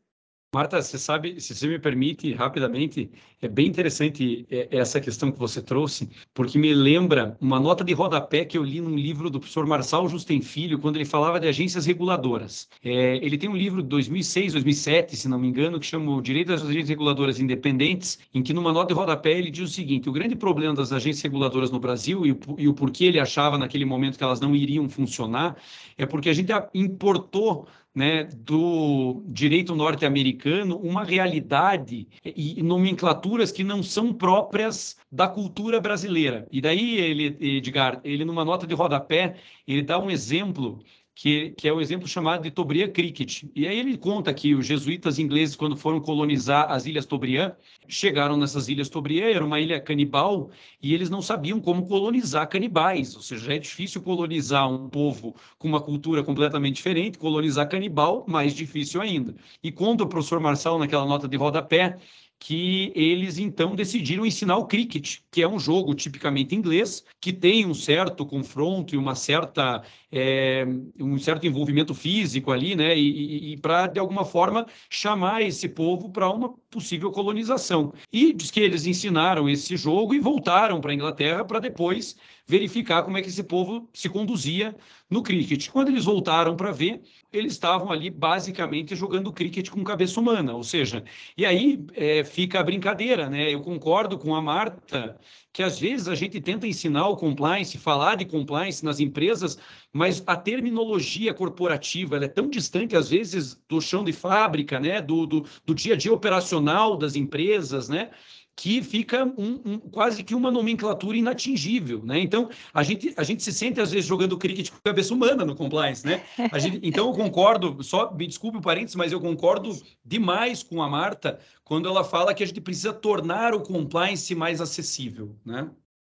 Marta, 0.54 0.82
você 0.82 0.98
sabe, 0.98 1.40
se 1.40 1.56
você 1.56 1.66
me 1.66 1.80
permite 1.80 2.34
rapidamente, 2.34 3.10
é 3.42 3.48
bem 3.48 3.68
interessante 3.68 4.46
é, 4.52 4.68
essa 4.70 5.00
questão 5.00 5.32
que 5.32 5.40
você 5.40 5.62
trouxe, 5.62 6.10
porque 6.34 6.60
me 6.60 6.74
lembra 6.74 7.38
uma 7.40 7.58
nota 7.58 7.86
de 7.86 7.94
rodapé 7.94 8.44
que 8.44 8.58
eu 8.58 8.64
li 8.66 8.82
num 8.82 8.98
livro 8.98 9.30
do 9.30 9.40
professor 9.40 9.66
Marçal 9.66 10.10
Justem 10.10 10.42
Filho, 10.42 10.78
quando 10.78 10.98
ele 10.98 11.06
falava 11.06 11.40
de 11.40 11.48
agências 11.48 11.86
reguladoras. 11.86 12.68
É, 12.84 13.16
ele 13.26 13.38
tem 13.38 13.50
um 13.50 13.56
livro 13.56 13.82
de 13.82 13.88
2006, 13.88 14.52
2007, 14.52 15.16
se 15.16 15.30
não 15.30 15.40
me 15.40 15.48
engano, 15.48 15.80
que 15.80 15.86
chama 15.86 16.12
O 16.12 16.22
Direito 16.22 16.50
das 16.50 16.64
Agências 16.64 16.90
Reguladoras 16.90 17.40
Independentes, 17.40 18.20
em 18.34 18.44
que 18.44 18.52
numa 18.52 18.74
nota 18.74 18.94
de 18.94 19.00
rodapé 19.00 19.32
ele 19.32 19.52
diz 19.52 19.70
o 19.70 19.74
seguinte, 19.74 20.10
o 20.10 20.12
grande 20.12 20.36
problema 20.36 20.74
das 20.76 20.92
agências 20.92 21.24
reguladoras 21.24 21.72
no 21.72 21.80
Brasil 21.80 22.26
e 22.26 22.38
e 22.58 22.68
o 22.68 22.74
porquê 22.74 23.06
ele 23.06 23.20
achava 23.20 23.58
naquele 23.58 23.86
momento 23.86 24.18
que 24.18 24.24
elas 24.24 24.42
não 24.42 24.54
iriam 24.54 24.90
funcionar, 24.90 25.56
é 25.98 26.06
porque 26.06 26.30
a 26.30 26.34
gente 26.34 26.52
importou 26.74 27.68
né, 27.94 28.24
do 28.24 29.22
direito 29.28 29.76
norte-americano 29.76 30.78
uma 30.78 31.04
realidade 31.04 32.08
e 32.24 32.64
nomenclaturas 32.64 33.52
que 33.52 33.64
não 33.64 33.84
são 33.84 34.14
próprias 34.14 34.98
da 35.12 35.28
cultura 35.28 35.80
brasileira. 35.80 36.48
E 36.52 36.62
daí 36.62 36.98
ele, 36.98 37.38
Edgar, 37.40 38.00
ele 38.04 38.24
numa 38.24 38.46
nota 38.46 38.66
de 38.66 38.74
rodapé, 38.74 39.36
ele 39.68 39.82
dá 39.82 40.00
um 40.00 40.10
exemplo 40.10 40.82
que, 41.22 41.52
que, 41.52 41.68
é 41.68 41.72
o 41.72 41.80
exemplo 41.80 42.08
chamado 42.08 42.42
de 42.42 42.50
Tobriand 42.50 42.90
Cricket. 42.90 43.44
E 43.56 43.68
aí 43.68 43.78
ele 43.78 43.96
conta 43.96 44.34
que 44.34 44.56
os 44.56 44.66
jesuítas 44.66 45.20
ingleses, 45.20 45.56
quando 45.56 45.78
foram 45.78 46.00
colonizar 46.02 46.72
as 46.72 46.88
Ilhas 46.88 47.06
Tobriand, 47.06 47.54
chegaram 47.88 48.36
nessas 48.36 48.68
Ilhas 48.68 48.90
Tobriand, 48.90 49.30
era 49.36 49.46
uma 49.46 49.60
ilha 49.60 49.80
canibal, 49.80 50.50
e 50.82 50.96
eles 50.96 51.12
não 51.12 51.22
sabiam 51.22 51.60
como 51.60 51.86
colonizar 51.88 52.50
canibais. 52.50 53.16
Ou 53.16 53.22
seja, 53.22 53.54
é 53.54 53.60
difícil 53.60 54.02
colonizar 54.02 54.68
um 54.68 54.90
povo 54.90 55.36
com 55.60 55.68
uma 55.68 55.80
cultura 55.80 56.24
completamente 56.24 56.78
diferente, 56.78 57.20
colonizar 57.20 57.70
canibal, 57.70 58.26
mais 58.28 58.56
difícil 58.56 59.00
ainda. 59.00 59.36
E 59.62 59.72
conta 59.72 60.04
o 60.04 60.08
professor 60.08 60.40
Marçal 60.40 60.80
naquela 60.80 61.06
nota 61.06 61.28
de 61.28 61.38
rodapé 61.38 62.00
que 62.42 62.92
eles 62.96 63.38
então 63.38 63.76
decidiram 63.76 64.26
ensinar 64.26 64.58
o 64.58 64.66
cricket, 64.66 65.20
que 65.30 65.44
é 65.44 65.48
um 65.48 65.60
jogo 65.60 65.94
tipicamente 65.94 66.56
inglês, 66.56 67.06
que 67.20 67.32
tem 67.32 67.68
um 67.68 67.74
certo 67.76 68.26
confronto 68.26 68.96
e 68.96 68.98
uma 68.98 69.14
certa 69.14 69.84
é, 70.12 70.66
um 71.00 71.20
certo 71.20 71.46
envolvimento 71.46 71.94
físico 71.94 72.52
ali, 72.52 72.76
né? 72.76 72.98
E, 72.98 73.52
e, 73.52 73.54
e 73.54 73.58
para 73.58 73.86
de 73.86 74.00
alguma 74.00 74.26
forma 74.26 74.66
chamar 74.90 75.44
esse 75.44 75.70
povo 75.70 76.10
para 76.10 76.32
uma 76.32 76.56
possível 76.72 77.12
colonização. 77.12 77.94
E 78.12 78.34
diz 78.34 78.50
que 78.50 78.60
eles 78.62 78.88
ensinaram 78.88 79.48
esse 79.50 79.76
jogo 79.76 80.16
e 80.16 80.20
voltaram 80.20 80.80
para 80.80 80.92
a 80.92 80.96
Inglaterra 80.96 81.46
para 81.46 81.60
depois 81.60 82.16
verificar 82.48 83.04
como 83.04 83.18
é 83.18 83.22
que 83.22 83.28
esse 83.28 83.44
povo 83.44 83.90
se 83.94 84.10
conduzia 84.10 84.76
no 85.10 85.22
cricket. 85.22 85.70
Quando 85.70 85.90
eles 85.90 86.06
voltaram 86.06 86.56
para 86.56 86.72
ver, 86.72 87.02
eles 87.32 87.54
estavam 87.54 87.92
ali 87.92 88.10
basicamente 88.10 88.96
jogando 88.96 89.32
cricket 89.32 89.70
com 89.70 89.84
cabeça 89.84 90.20
humana, 90.20 90.54
ou 90.54 90.64
seja, 90.64 91.04
e 91.38 91.46
aí 91.46 91.86
é, 91.94 92.24
fica 92.24 92.60
a 92.60 92.64
brincadeira, 92.64 93.30
né? 93.30 93.54
Eu 93.54 93.62
concordo 93.62 94.18
com 94.18 94.34
a 94.34 94.42
Marta 94.42 95.20
que 95.54 95.62
às 95.62 95.78
vezes 95.80 96.08
a 96.08 96.16
gente 96.16 96.40
tenta 96.40 96.66
ensinar 96.66 97.08
o 97.08 97.18
compliance, 97.18 97.78
falar 97.78 98.16
de 98.16 98.26
compliance 98.26 98.84
nas 98.86 99.00
empresas, 99.00 99.58
mas 99.92 100.24
a 100.26 100.36
terminologia 100.36 101.34
corporativa 101.34 102.18
é 102.18 102.28
tão 102.28 102.50
distante, 102.50 102.96
às 102.96 103.10
vezes, 103.10 103.62
do 103.68 103.82
chão 103.82 104.04
de 104.04 104.14
fábrica, 104.14 104.80
né? 104.80 105.02
do, 105.02 105.26
do, 105.26 105.46
do 105.66 105.76
dia 105.76 105.94
a 105.94 105.98
dia 105.98 106.14
operacional 106.14 106.98
das 106.98 107.16
empresas, 107.16 107.90
né? 107.90 108.12
Que 108.56 108.82
fica 108.82 109.26
um, 109.26 109.62
um, 109.66 109.80
quase 109.80 110.24
que 110.24 110.36
uma 110.36 110.52
nomenclatura 110.52 111.18
inatingível, 111.18 112.04
né? 112.04 112.20
Então, 112.20 112.50
a 112.74 112.84
gente, 112.84 113.14
a 113.18 113.24
gente 113.24 113.42
se 113.42 113.52
sente, 113.52 113.82
às 113.82 113.92
vezes, 113.92 114.06
jogando 114.06 114.38
cricket 114.38 114.70
com 114.70 114.78
cabeça 114.84 115.14
humana 115.14 115.44
no 115.46 115.56
compliance, 115.56 116.06
né? 116.06 116.24
Gente, 116.56 116.80
então, 116.88 117.08
eu 117.08 117.14
concordo, 117.14 117.82
só 117.84 118.14
me 118.14 118.28
desculpe 118.28 118.58
o 118.58 118.62
parênteses, 118.62 118.96
mas 118.96 119.12
eu 119.12 119.20
concordo 119.20 119.72
demais 120.06 120.62
com 120.62 120.82
a 120.82 120.90
Marta 120.90 121.40
quando 121.64 121.88
ela 121.88 122.04
fala 122.04 122.34
que 122.34 122.44
a 122.44 122.46
gente 122.46 122.62
precisa 122.62 122.94
tornar 122.94 123.54
o 123.54 123.62
compliance 123.62 124.34
mais 124.36 124.62
acessível, 124.62 125.36
né? 125.46 125.70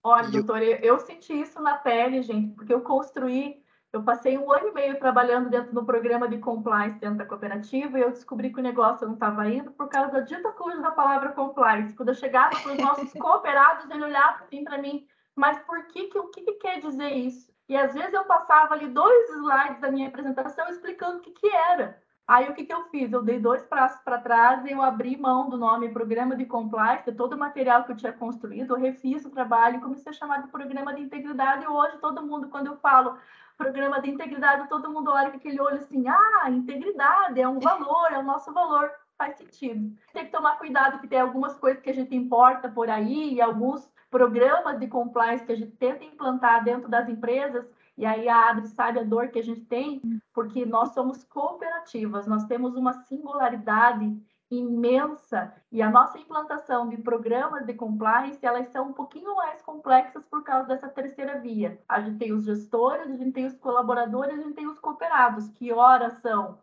Olha, 0.04 0.28
doutor, 0.28 0.60
eu, 0.62 0.78
eu 0.78 0.98
senti 0.98 1.32
isso 1.32 1.60
na 1.60 1.76
pele, 1.76 2.22
gente, 2.22 2.54
porque 2.56 2.74
eu 2.74 2.80
construí 2.80 3.61
eu 3.92 4.02
passei 4.02 4.38
um 4.38 4.50
ano 4.50 4.68
e 4.68 4.72
meio 4.72 4.98
trabalhando 4.98 5.50
dentro 5.50 5.74
do 5.74 5.84
programa 5.84 6.26
de 6.26 6.38
compliance 6.38 6.98
dentro 6.98 7.18
da 7.18 7.26
cooperativa 7.26 7.98
e 7.98 8.02
eu 8.02 8.10
descobri 8.10 8.50
que 8.50 8.58
o 8.58 8.62
negócio 8.62 9.06
não 9.06 9.14
estava 9.14 9.46
indo 9.48 9.70
por 9.72 9.88
causa 9.88 10.12
da 10.12 10.20
dita 10.20 10.50
cuja 10.52 10.80
da 10.80 10.90
palavra 10.90 11.32
compliance. 11.32 11.94
Quando 11.94 12.08
eu 12.08 12.14
chegava 12.14 12.58
para 12.58 12.72
os 12.72 12.78
nossos 12.78 13.12
cooperados, 13.20 13.90
ele 13.90 14.04
olhava 14.04 14.44
assim 14.44 14.64
para 14.64 14.78
mim, 14.78 15.06
mas 15.36 15.58
por 15.60 15.86
que, 15.88 16.04
que 16.04 16.18
o 16.18 16.28
que, 16.28 16.40
que, 16.40 16.52
quer 16.52 16.80
dizer 16.80 17.10
isso? 17.10 17.52
E 17.68 17.76
às 17.76 17.92
vezes 17.92 18.14
eu 18.14 18.24
passava 18.24 18.74
ali 18.74 18.88
dois 18.88 19.28
slides 19.30 19.80
da 19.80 19.90
minha 19.90 20.08
apresentação 20.08 20.68
explicando 20.68 21.18
o 21.18 21.20
que, 21.20 21.30
que 21.30 21.48
era. 21.54 22.00
Aí 22.26 22.48
o 22.48 22.54
que, 22.54 22.64
que 22.64 22.72
eu 22.72 22.84
fiz? 22.84 23.12
Eu 23.12 23.22
dei 23.22 23.38
dois 23.38 23.62
passos 23.64 24.00
para 24.00 24.18
trás 24.18 24.64
e 24.64 24.70
eu 24.70 24.80
abri 24.80 25.18
mão 25.18 25.50
do 25.50 25.56
nome 25.58 25.90
Programa 25.90 26.34
de 26.34 26.46
Compliance, 26.46 27.04
de 27.04 27.16
todo 27.16 27.34
o 27.34 27.38
material 27.38 27.84
que 27.84 27.92
eu 27.92 27.96
tinha 27.96 28.12
construído, 28.12 28.74
eu 28.74 28.80
refiz 28.80 29.24
o 29.24 29.30
trabalho 29.30 29.76
e 29.76 29.80
comecei 29.80 30.10
a 30.10 30.14
chamar 30.14 30.40
de 30.40 30.48
Programa 30.48 30.94
de 30.94 31.02
Integridade. 31.02 31.64
E 31.64 31.68
hoje 31.68 31.98
todo 31.98 32.24
mundo, 32.24 32.48
quando 32.48 32.68
eu 32.68 32.76
falo 32.76 33.18
programa 33.56 34.00
de 34.00 34.10
integridade, 34.10 34.68
todo 34.68 34.90
mundo 34.90 35.10
olha 35.10 35.30
com 35.30 35.36
aquele 35.36 35.60
olho 35.60 35.76
assim, 35.76 36.08
ah, 36.08 36.50
integridade 36.50 37.40
é 37.40 37.48
um 37.48 37.58
valor, 37.58 38.12
é 38.12 38.18
o 38.18 38.22
nosso 38.22 38.52
valor, 38.52 38.90
faz 39.16 39.36
sentido. 39.36 39.96
Tem 40.12 40.26
que 40.26 40.32
tomar 40.32 40.58
cuidado 40.58 41.00
que 41.00 41.08
tem 41.08 41.20
algumas 41.20 41.56
coisas 41.58 41.82
que 41.82 41.90
a 41.90 41.94
gente 41.94 42.14
importa 42.14 42.68
por 42.68 42.90
aí 42.90 43.34
e 43.34 43.40
alguns 43.40 43.88
programas 44.10 44.78
de 44.78 44.86
compliance 44.86 45.44
que 45.44 45.52
a 45.52 45.56
gente 45.56 45.72
tenta 45.72 46.04
implantar 46.04 46.62
dentro 46.62 46.88
das 46.88 47.08
empresas, 47.08 47.64
e 47.96 48.04
aí 48.04 48.28
a 48.28 48.50
Adri 48.50 48.66
sabe 48.68 48.98
a 48.98 49.04
dor 49.04 49.28
que 49.28 49.38
a 49.38 49.42
gente 49.42 49.62
tem, 49.62 50.02
porque 50.34 50.66
nós 50.66 50.92
somos 50.92 51.24
cooperativas, 51.24 52.26
nós 52.26 52.44
temos 52.44 52.74
uma 52.74 52.92
singularidade 52.92 54.14
imensa 54.58 55.52
e 55.70 55.80
a 55.80 55.90
nossa 55.90 56.18
implantação 56.18 56.88
de 56.88 56.98
programas 56.98 57.64
de 57.64 57.72
compliance 57.72 58.44
elas 58.44 58.68
são 58.68 58.88
um 58.88 58.92
pouquinho 58.92 59.34
mais 59.34 59.62
complexas 59.62 60.24
por 60.26 60.42
causa 60.44 60.68
dessa 60.68 60.88
terceira 60.88 61.40
via. 61.40 61.80
A 61.88 62.00
gente 62.00 62.18
tem 62.18 62.32
os 62.32 62.44
gestores, 62.44 63.10
a 63.10 63.16
gente 63.16 63.32
tem 63.32 63.46
os 63.46 63.56
colaboradores, 63.56 64.38
a 64.38 64.42
gente 64.42 64.54
tem 64.54 64.66
os 64.66 64.78
cooperados, 64.78 65.48
que 65.48 65.72
ora 65.72 66.10
são 66.10 66.58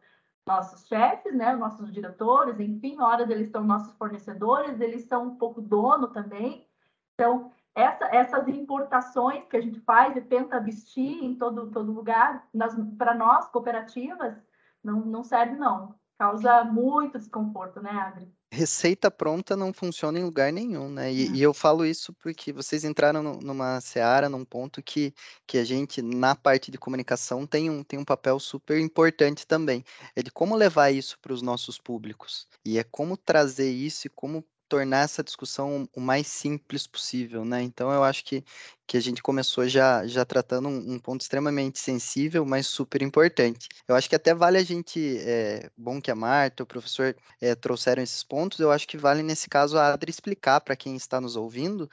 nossos 0.46 0.88
chefes, 0.88 1.34
né, 1.34 1.56
nossos 1.56 1.92
diretores, 1.92 2.60
enfim, 2.60 3.00
horas 3.00 3.30
eles 3.30 3.50
são 3.50 3.64
nossos 3.64 3.94
fornecedores, 3.96 4.80
eles 4.80 5.06
são 5.06 5.24
um 5.26 5.36
pouco 5.36 5.62
dono 5.62 6.08
também. 6.10 6.68
Então, 7.16 7.52
essa, 7.76 8.06
essas 8.06 8.48
importações 8.48 9.46
que 9.48 9.58
a 9.58 9.62
gente 9.62 9.80
faz 9.82 10.16
e 10.16 10.22
tenta 10.22 10.60
vestir 10.60 11.24
em 11.24 11.36
todo, 11.36 11.72
todo 11.72 11.92
lugar, 11.92 12.48
para 12.98 13.16
nós, 13.16 13.48
cooperativas, 13.50 14.36
não, 14.84 15.02
não 15.02 15.24
serve 15.24 15.56
não 15.56 15.96
causa 16.20 16.66
muito 16.66 17.18
desconforto, 17.18 17.82
né, 17.82 17.92
Adri? 17.92 18.30
Receita 18.52 19.10
pronta 19.10 19.56
não 19.56 19.72
funciona 19.72 20.20
em 20.20 20.24
lugar 20.24 20.52
nenhum, 20.52 20.90
né? 20.90 21.14
E, 21.14 21.32
e 21.32 21.42
eu 21.42 21.54
falo 21.54 21.86
isso 21.86 22.12
porque 22.14 22.52
vocês 22.52 22.84
entraram 22.84 23.24
no, 23.24 23.40
numa 23.40 23.80
seara, 23.80 24.28
num 24.28 24.44
ponto 24.44 24.84
que, 24.84 25.14
que 25.48 25.58
a 25.58 25.64
gente, 25.64 26.02
na 26.02 26.36
parte 26.36 26.72
de 26.72 26.78
comunicação, 26.78 27.48
tem 27.48 27.70
um, 27.70 27.84
tem 27.84 27.98
um 27.98 28.04
papel 28.04 28.38
super 28.40 28.78
importante 28.80 29.48
também. 29.48 29.84
É 30.16 30.22
de 30.22 30.32
como 30.32 30.56
levar 30.56 30.90
isso 30.90 31.18
para 31.22 31.32
os 31.32 31.42
nossos 31.42 31.80
públicos. 31.80 32.48
E 32.66 32.78
é 32.78 32.84
como 32.84 33.16
trazer 33.16 33.70
isso 33.70 34.08
e 34.08 34.10
como 34.10 34.44
tornar 34.70 35.04
essa 35.04 35.24
discussão 35.24 35.90
o 35.96 36.00
mais 36.00 36.28
simples 36.28 36.86
possível, 36.88 37.44
né? 37.44 37.62
Então 37.64 37.92
eu 37.92 38.04
acho 38.04 38.24
que, 38.24 38.44
que 38.88 38.96
a 38.96 39.02
gente 39.02 39.22
começou 39.22 39.68
já, 39.68 40.06
já 40.08 40.24
tratando 40.24 40.70
um, 40.70 40.94
um 40.94 41.00
ponto 41.00 41.22
extremamente 41.22 41.80
sensível, 41.80 42.46
mas 42.46 42.68
super 42.68 43.02
importante. 43.02 43.68
Eu 43.88 43.96
acho 43.96 44.08
que 44.08 44.16
até 44.16 44.34
vale 44.34 44.58
a 44.60 44.64
gente, 44.64 45.18
é, 45.22 45.70
bom 45.76 46.00
que 46.00 46.12
a 46.12 46.16
Marta, 46.16 46.64
o 46.64 46.68
professor 46.68 47.16
é, 47.42 47.56
trouxeram 47.56 48.04
esses 48.04 48.24
pontos, 48.24 48.60
eu 48.60 48.72
acho 48.72 48.88
que 48.88 48.98
vale 48.98 49.24
nesse 49.24 49.50
caso 49.50 49.78
a 49.78 49.94
Adri 49.94 50.12
explicar 50.12 50.62
para 50.62 50.76
quem 50.76 50.96
está 50.96 51.20
nos 51.20 51.36
ouvindo 51.36 51.90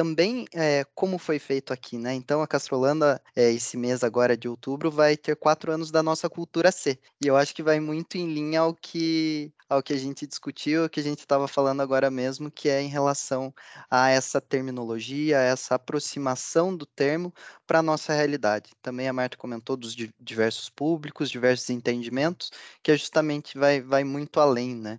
também 0.00 0.46
é, 0.54 0.82
como 0.94 1.18
foi 1.18 1.38
feito 1.38 1.74
aqui, 1.74 1.98
né? 1.98 2.14
Então 2.14 2.40
a 2.40 2.46
Castrolanda, 2.48 3.22
é, 3.36 3.50
esse 3.52 3.76
mês 3.76 4.02
agora 4.02 4.34
de 4.34 4.48
outubro, 4.48 4.90
vai 4.90 5.14
ter 5.14 5.36
quatro 5.36 5.70
anos 5.70 5.90
da 5.90 6.02
nossa 6.02 6.26
cultura 6.30 6.72
C. 6.72 6.98
E 7.22 7.26
eu 7.26 7.36
acho 7.36 7.54
que 7.54 7.62
vai 7.62 7.78
muito 7.80 8.16
em 8.16 8.32
linha 8.32 8.60
ao 8.60 8.74
que, 8.74 9.52
ao 9.68 9.82
que 9.82 9.92
a 9.92 9.98
gente 9.98 10.26
discutiu, 10.26 10.84
ao 10.84 10.88
que 10.88 11.00
a 11.00 11.02
gente 11.02 11.18
estava 11.18 11.46
falando 11.46 11.82
agora 11.82 12.10
mesmo, 12.10 12.50
que 12.50 12.70
é 12.70 12.80
em 12.80 12.88
relação 12.88 13.52
a 13.90 14.08
essa 14.08 14.40
terminologia, 14.40 15.38
a 15.38 15.42
essa 15.42 15.74
aproximação 15.74 16.74
do 16.74 16.86
termo 16.86 17.30
para 17.66 17.80
a 17.80 17.82
nossa 17.82 18.14
realidade. 18.14 18.70
Também 18.80 19.06
a 19.06 19.12
Marta 19.12 19.36
comentou 19.36 19.76
dos 19.76 19.94
diversos 20.18 20.70
públicos, 20.70 21.30
diversos 21.30 21.68
entendimentos, 21.68 22.50
que 22.82 22.90
é 22.90 22.96
justamente 22.96 23.58
vai, 23.58 23.82
vai 23.82 24.02
muito 24.02 24.40
além, 24.40 24.74
né? 24.74 24.98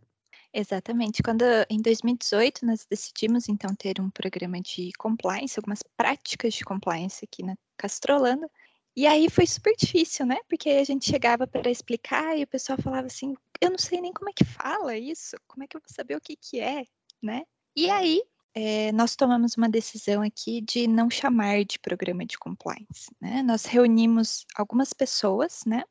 Exatamente. 0.54 1.24
Quando 1.24 1.44
em 1.70 1.82
2018 1.82 2.66
nós 2.66 2.86
decidimos 2.86 3.48
então 3.48 3.74
ter 3.74 4.02
um 4.02 4.10
programa 4.10 4.60
de 4.60 4.92
compliance, 4.98 5.58
algumas 5.58 5.82
práticas 5.96 6.54
de 6.54 6.66
compliance 6.66 7.24
aqui 7.24 7.42
na 7.44 7.56
Castrolanda. 7.78 8.50
E 8.96 9.08
aí 9.08 9.30
foi 9.30 9.48
super 9.48 9.74
difícil, 9.78 10.26
né? 10.26 10.38
Porque 10.50 10.70
a 10.70 10.84
gente 10.84 11.06
chegava 11.10 11.48
para 11.48 11.72
explicar 11.72 12.38
e 12.38 12.44
o 12.44 12.48
pessoal 12.48 12.78
falava 12.82 13.08
assim: 13.08 13.34
"Eu 13.62 13.70
não 13.72 13.78
sei 13.78 14.02
nem 14.02 14.12
como 14.12 14.30
é 14.30 14.34
que 14.34 14.44
fala 14.44 14.98
isso. 14.98 15.38
Como 15.48 15.64
é 15.64 15.68
que 15.68 15.78
eu 15.78 15.82
vou 15.82 15.90
saber 15.96 16.18
o 16.18 16.22
que 16.22 16.36
que 16.36 16.60
é?", 16.60 16.86
né? 17.24 17.44
E 17.76 17.90
aí 17.90 18.22
é, 18.54 18.92
nós 18.92 19.16
tomamos 19.16 19.56
uma 19.56 19.70
decisão 19.70 20.22
aqui 20.22 20.62
de 20.62 20.88
não 20.88 21.10
chamar 21.10 21.64
de 21.64 21.80
programa 21.80 22.26
de 22.26 22.38
compliance. 22.38 23.10
Né? 23.20 23.42
Nós 23.42 23.66
reunimos 23.66 24.46
algumas 24.56 24.92
pessoas, 24.92 25.64
né? 25.66 25.84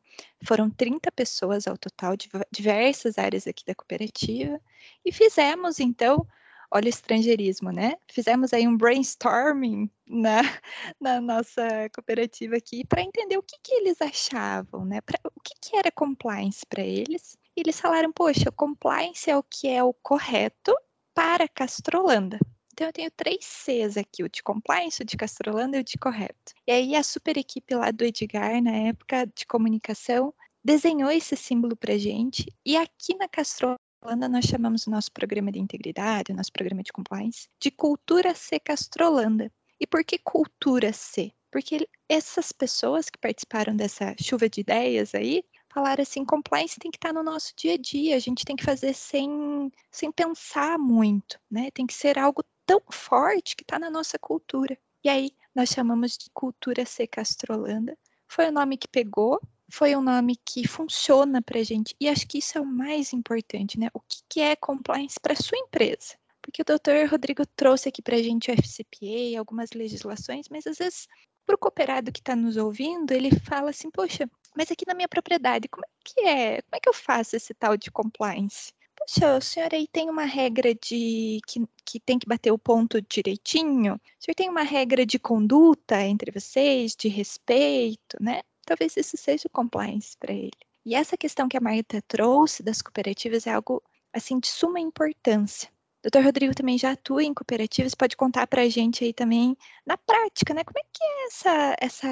foram 0.44 0.68
30 0.68 1.10
pessoas 1.12 1.66
ao 1.66 1.78
total, 1.78 2.16
de 2.16 2.28
diversas 2.50 3.18
áreas 3.18 3.46
aqui 3.46 3.64
da 3.64 3.74
cooperativa, 3.74 4.60
e 5.04 5.12
fizemos, 5.12 5.80
então, 5.80 6.26
olha 6.70 6.86
o 6.86 6.88
estrangeirismo, 6.88 7.70
né? 7.70 7.96
Fizemos 8.10 8.52
aí 8.52 8.66
um 8.66 8.76
brainstorming 8.76 9.90
na, 10.06 10.40
na 11.00 11.20
nossa 11.20 11.88
cooperativa 11.94 12.56
aqui 12.56 12.84
para 12.86 13.02
entender 13.02 13.38
o 13.38 13.42
que, 13.42 13.56
que 13.62 13.74
eles 13.74 14.00
achavam, 14.00 14.84
né? 14.84 15.00
Pra, 15.00 15.18
o 15.24 15.40
que, 15.40 15.54
que 15.60 15.76
era 15.76 15.90
compliance 15.90 16.64
para 16.66 16.82
eles. 16.82 17.36
E 17.56 17.60
eles 17.60 17.80
falaram, 17.80 18.12
poxa, 18.12 18.52
compliance 18.52 19.30
é 19.30 19.36
o 19.36 19.42
que 19.42 19.68
é 19.68 19.82
o 19.82 19.92
correto 19.92 20.74
para 21.14 21.48
Castrolanda. 21.48 22.38
Então 22.72 22.86
eu 22.86 22.92
tenho 22.92 23.10
três 23.10 23.44
Cs 23.44 23.96
aqui, 23.96 24.22
o 24.22 24.28
de 24.28 24.42
compliance, 24.42 25.02
o 25.02 25.04
de 25.04 25.16
Castrolanda 25.16 25.76
e 25.76 25.80
o 25.80 25.84
de 25.84 25.98
correto. 25.98 26.54
E 26.66 26.72
aí 26.72 26.94
a 26.94 27.02
super 27.02 27.36
equipe 27.36 27.74
lá 27.74 27.90
do 27.90 28.04
Edgar, 28.04 28.62
na 28.62 28.72
época 28.72 29.26
de 29.26 29.44
comunicação, 29.46 30.32
desenhou 30.64 31.10
esse 31.10 31.36
símbolo 31.36 31.76
para 31.76 31.98
gente. 31.98 32.46
E 32.64 32.76
aqui 32.76 33.14
na 33.16 33.28
Castrolanda 33.28 34.28
nós 34.28 34.46
chamamos 34.46 34.86
o 34.86 34.90
nosso 34.90 35.12
programa 35.12 35.52
de 35.52 35.58
integridade, 35.58 36.32
o 36.32 36.34
nosso 36.34 36.52
programa 36.52 36.82
de 36.82 36.92
compliance, 36.92 37.48
de 37.60 37.70
Cultura 37.70 38.34
C 38.34 38.58
Castrolanda. 38.58 39.52
E 39.78 39.86
por 39.86 40.04
que 40.04 40.18
Cultura 40.18 40.92
C? 40.92 41.32
Porque 41.50 41.88
essas 42.08 42.52
pessoas 42.52 43.10
que 43.10 43.18
participaram 43.18 43.74
dessa 43.74 44.14
chuva 44.18 44.48
de 44.48 44.60
ideias 44.60 45.14
aí 45.14 45.42
falaram 45.72 46.02
assim: 46.02 46.24
compliance 46.24 46.78
tem 46.78 46.90
que 46.90 46.98
estar 46.98 47.12
no 47.12 47.22
nosso 47.22 47.54
dia 47.56 47.74
a 47.74 47.78
dia, 47.78 48.16
a 48.16 48.18
gente 48.18 48.44
tem 48.44 48.56
que 48.56 48.64
fazer 48.64 48.92
sem, 48.92 49.72
sem 49.90 50.12
pensar 50.12 50.78
muito, 50.78 51.38
né? 51.50 51.70
Tem 51.70 51.86
que 51.86 51.94
ser 51.94 52.18
algo 52.18 52.44
tão 52.66 52.80
forte 52.90 53.56
que 53.56 53.62
está 53.62 53.78
na 53.78 53.90
nossa 53.90 54.18
cultura. 54.18 54.76
E 55.02 55.08
aí 55.08 55.32
nós 55.54 55.70
chamamos 55.70 56.16
de 56.16 56.30
Cultura 56.32 56.84
C 56.84 57.06
Castrolanda. 57.06 57.96
Foi 58.28 58.48
o 58.48 58.52
nome 58.52 58.76
que 58.76 58.86
pegou, 58.86 59.40
foi 59.70 59.96
um 59.96 60.02
nome 60.02 60.36
que 60.44 60.66
funciona 60.68 61.40
para 61.40 61.58
a 61.58 61.64
gente. 61.64 61.96
E 61.98 62.08
acho 62.08 62.26
que 62.26 62.38
isso 62.38 62.58
é 62.58 62.60
o 62.60 62.66
mais 62.66 63.12
importante, 63.12 63.78
né? 63.78 63.88
O 63.94 64.00
que, 64.00 64.18
que 64.28 64.40
é 64.40 64.54
compliance 64.54 65.18
para 65.20 65.34
sua 65.34 65.58
empresa? 65.58 66.16
Porque 66.42 66.62
o 66.62 66.64
doutor 66.64 67.08
Rodrigo 67.08 67.44
trouxe 67.56 67.88
aqui 67.88 68.02
para 68.02 68.16
a 68.16 68.22
gente 68.22 68.50
o 68.50 68.54
FCPA, 68.54 69.38
algumas 69.38 69.70
legislações, 69.72 70.46
mas 70.48 70.66
às 70.66 70.78
vezes 70.78 71.06
para 71.46 71.54
o 71.54 71.58
cooperado 71.58 72.12
que 72.12 72.20
está 72.20 72.36
nos 72.36 72.56
ouvindo, 72.56 73.10
ele 73.12 73.30
fala 73.40 73.70
assim, 73.70 73.90
poxa, 73.90 74.30
mas 74.56 74.70
aqui 74.70 74.84
na 74.86 74.94
minha 74.94 75.08
propriedade, 75.08 75.68
como 75.68 75.84
é 75.84 75.88
que 76.04 76.20
é? 76.20 76.62
Como 76.62 76.76
é 76.76 76.80
que 76.80 76.88
eu 76.88 76.94
faço 76.94 77.36
esse 77.36 77.54
tal 77.54 77.76
de 77.76 77.90
compliance? 77.90 78.72
Poxa, 78.96 79.36
o 79.36 79.40
senhor 79.40 79.72
aí 79.72 79.88
tem 79.88 80.10
uma 80.10 80.24
regra 80.24 80.74
de 80.74 81.40
que, 81.46 81.66
que 81.84 82.00
tem 82.00 82.18
que 82.18 82.28
bater 82.28 82.52
o 82.52 82.58
ponto 82.58 83.00
direitinho? 83.00 83.94
O 83.94 84.24
senhor 84.24 84.34
tem 84.34 84.48
uma 84.48 84.62
regra 84.62 85.06
de 85.06 85.18
conduta 85.18 86.02
entre 86.02 86.30
vocês, 86.30 86.94
de 86.94 87.08
respeito, 87.08 88.16
né? 88.20 88.42
talvez 88.70 88.96
isso 88.96 89.16
seja 89.16 89.48
o 89.48 89.50
compliance 89.50 90.16
para 90.16 90.32
ele. 90.32 90.52
E 90.86 90.94
essa 90.94 91.16
questão 91.16 91.48
que 91.48 91.56
a 91.56 91.60
Marta 91.60 92.00
trouxe 92.06 92.62
das 92.62 92.80
cooperativas 92.80 93.46
é 93.46 93.52
algo 93.52 93.82
assim 94.12 94.38
de 94.38 94.46
suma 94.46 94.78
importância. 94.78 95.68
Dr. 96.02 96.24
Rodrigo 96.24 96.54
também 96.54 96.78
já 96.78 96.92
atua 96.92 97.22
em 97.22 97.34
cooperativas, 97.34 97.94
pode 97.94 98.16
contar 98.16 98.46
para 98.46 98.62
a 98.62 98.68
gente 98.68 99.04
aí 99.04 99.12
também 99.12 99.56
na 99.86 99.96
prática, 99.98 100.54
né? 100.54 100.64
Como 100.64 100.78
é 100.78 100.82
que 100.82 101.04
é 101.04 101.26
essa, 101.26 101.76
essa, 101.80 102.08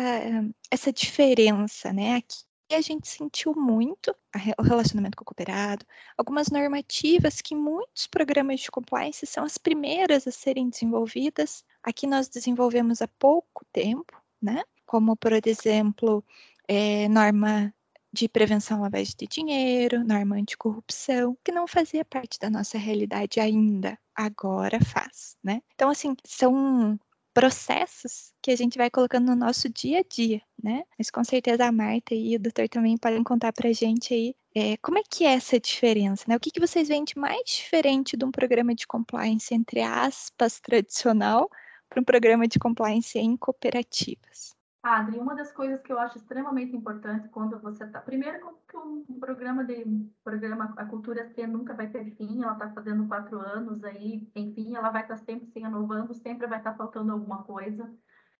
essa 0.70 0.92
diferença, 0.92 1.92
né? 1.92 2.16
Aqui 2.16 2.44
a 2.70 2.80
gente 2.82 3.08
sentiu 3.08 3.54
muito 3.54 4.14
o 4.58 4.62
relacionamento 4.62 5.16
com 5.16 5.22
o 5.22 5.24
cooperado, 5.24 5.86
algumas 6.18 6.50
normativas 6.50 7.40
que 7.40 7.54
muitos 7.54 8.06
programas 8.06 8.60
de 8.60 8.70
compliance 8.70 9.26
são 9.26 9.42
as 9.44 9.56
primeiras 9.56 10.26
a 10.26 10.30
serem 10.30 10.68
desenvolvidas. 10.68 11.64
Aqui 11.82 12.06
nós 12.06 12.28
desenvolvemos 12.28 13.00
há 13.00 13.08
pouco 13.08 13.64
tempo, 13.72 14.20
né? 14.40 14.62
como, 14.88 15.14
por 15.14 15.32
exemplo, 15.44 16.24
é, 16.66 17.08
norma 17.08 17.72
de 18.12 18.28
prevenção 18.28 18.78
à 18.78 18.82
lavagem 18.82 19.14
de 19.18 19.26
dinheiro, 19.26 20.04
norma 20.04 20.36
anticorrupção, 20.36 21.36
que 21.44 21.52
não 21.52 21.66
fazia 21.66 22.04
parte 22.04 22.38
da 22.38 22.48
nossa 22.48 22.78
realidade 22.78 23.40
ainda, 23.40 23.98
agora 24.14 24.78
faz, 24.80 25.36
né? 25.42 25.62
Então, 25.74 25.90
assim, 25.90 26.14
são 26.24 26.98
processos 27.34 28.32
que 28.42 28.50
a 28.50 28.56
gente 28.56 28.76
vai 28.76 28.90
colocando 28.90 29.26
no 29.26 29.36
nosso 29.36 29.68
dia 29.68 30.00
a 30.00 30.02
dia, 30.02 30.42
né? 30.60 30.82
Mas 30.98 31.08
com 31.10 31.22
certeza 31.22 31.66
a 31.66 31.72
Marta 31.72 32.14
e 32.14 32.34
o 32.34 32.40
doutor 32.40 32.68
também 32.68 32.96
podem 32.96 33.22
contar 33.22 33.52
para 33.52 33.68
a 33.68 33.72
gente 33.72 34.12
aí 34.12 34.34
é, 34.56 34.76
como 34.78 34.98
é 34.98 35.02
que 35.08 35.24
é 35.24 35.34
essa 35.34 35.60
diferença, 35.60 36.24
né? 36.26 36.36
O 36.36 36.40
que, 36.40 36.50
que 36.50 36.58
vocês 36.58 36.88
veem 36.88 37.04
de 37.04 37.16
mais 37.16 37.48
diferente 37.48 38.16
de 38.16 38.24
um 38.24 38.32
programa 38.32 38.74
de 38.74 38.88
compliance, 38.88 39.54
entre 39.54 39.82
aspas, 39.82 40.58
tradicional, 40.58 41.48
para 41.88 42.00
um 42.00 42.04
programa 42.04 42.48
de 42.48 42.58
compliance 42.58 43.16
em 43.18 43.36
cooperativas? 43.36 44.57
Adri, 44.82 45.18
uma 45.18 45.34
das 45.34 45.50
coisas 45.52 45.82
que 45.82 45.92
eu 45.92 45.98
acho 45.98 46.18
extremamente 46.18 46.76
importante 46.76 47.28
quando 47.28 47.58
você 47.60 47.84
está. 47.84 48.00
Primeiro, 48.00 48.38
que 48.68 48.76
um 48.76 49.18
programa 49.18 49.64
de. 49.64 49.84
programa 50.22 50.72
A 50.76 50.84
Cultura 50.84 51.26
C 51.26 51.46
nunca 51.46 51.74
vai 51.74 51.88
ter 51.88 52.14
fim, 52.16 52.42
ela 52.42 52.52
está 52.52 52.70
fazendo 52.70 53.08
quatro 53.08 53.40
anos 53.40 53.82
aí, 53.82 54.30
enfim, 54.36 54.76
ela 54.76 54.90
vai 54.90 55.02
estar 55.02 55.16
tá 55.16 55.24
sempre 55.24 55.48
se 55.48 55.58
renovando, 55.58 56.14
sempre 56.14 56.46
vai 56.46 56.58
estar 56.58 56.72
tá 56.72 56.76
faltando 56.76 57.12
alguma 57.12 57.42
coisa. 57.42 57.92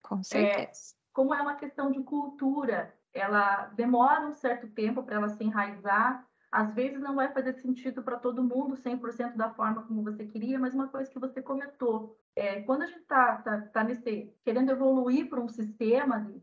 Com 0.03 0.23
certeza. 0.23 0.95
É, 0.95 0.99
como 1.13 1.35
é 1.35 1.43
uma 1.43 1.57
questão 1.57 1.91
de 1.91 2.03
cultura, 2.05 2.95
ela 3.13 3.67
demora 3.75 4.27
um 4.27 4.33
certo 4.33 4.69
tempo 4.69 5.03
para 5.03 5.17
ela 5.17 5.29
se 5.29 5.43
enraizar. 5.43 6.25
Às 6.51 6.73
vezes 6.73 7.01
não 7.01 7.15
vai 7.15 7.33
fazer 7.33 7.53
sentido 7.55 8.03
para 8.03 8.19
todo 8.19 8.43
mundo 8.43 8.77
100% 8.77 9.37
da 9.37 9.51
forma 9.51 9.83
como 9.83 10.03
você 10.03 10.25
queria, 10.27 10.59
mas 10.59 10.75
uma 10.75 10.89
coisa 10.89 11.11
que 11.11 11.19
você 11.19 11.43
comentou, 11.43 12.19
é, 12.35 12.63
quando 12.63 12.83
a 12.83 12.87
gente 12.87 13.01
está 13.01 13.37
tá, 13.37 13.61
tá 13.61 13.85
nesse 13.85 14.33
querendo 14.45 14.71
evoluir 14.71 15.29
para 15.29 15.41
um 15.41 15.49
sistema 15.49 16.21
de 16.21 16.41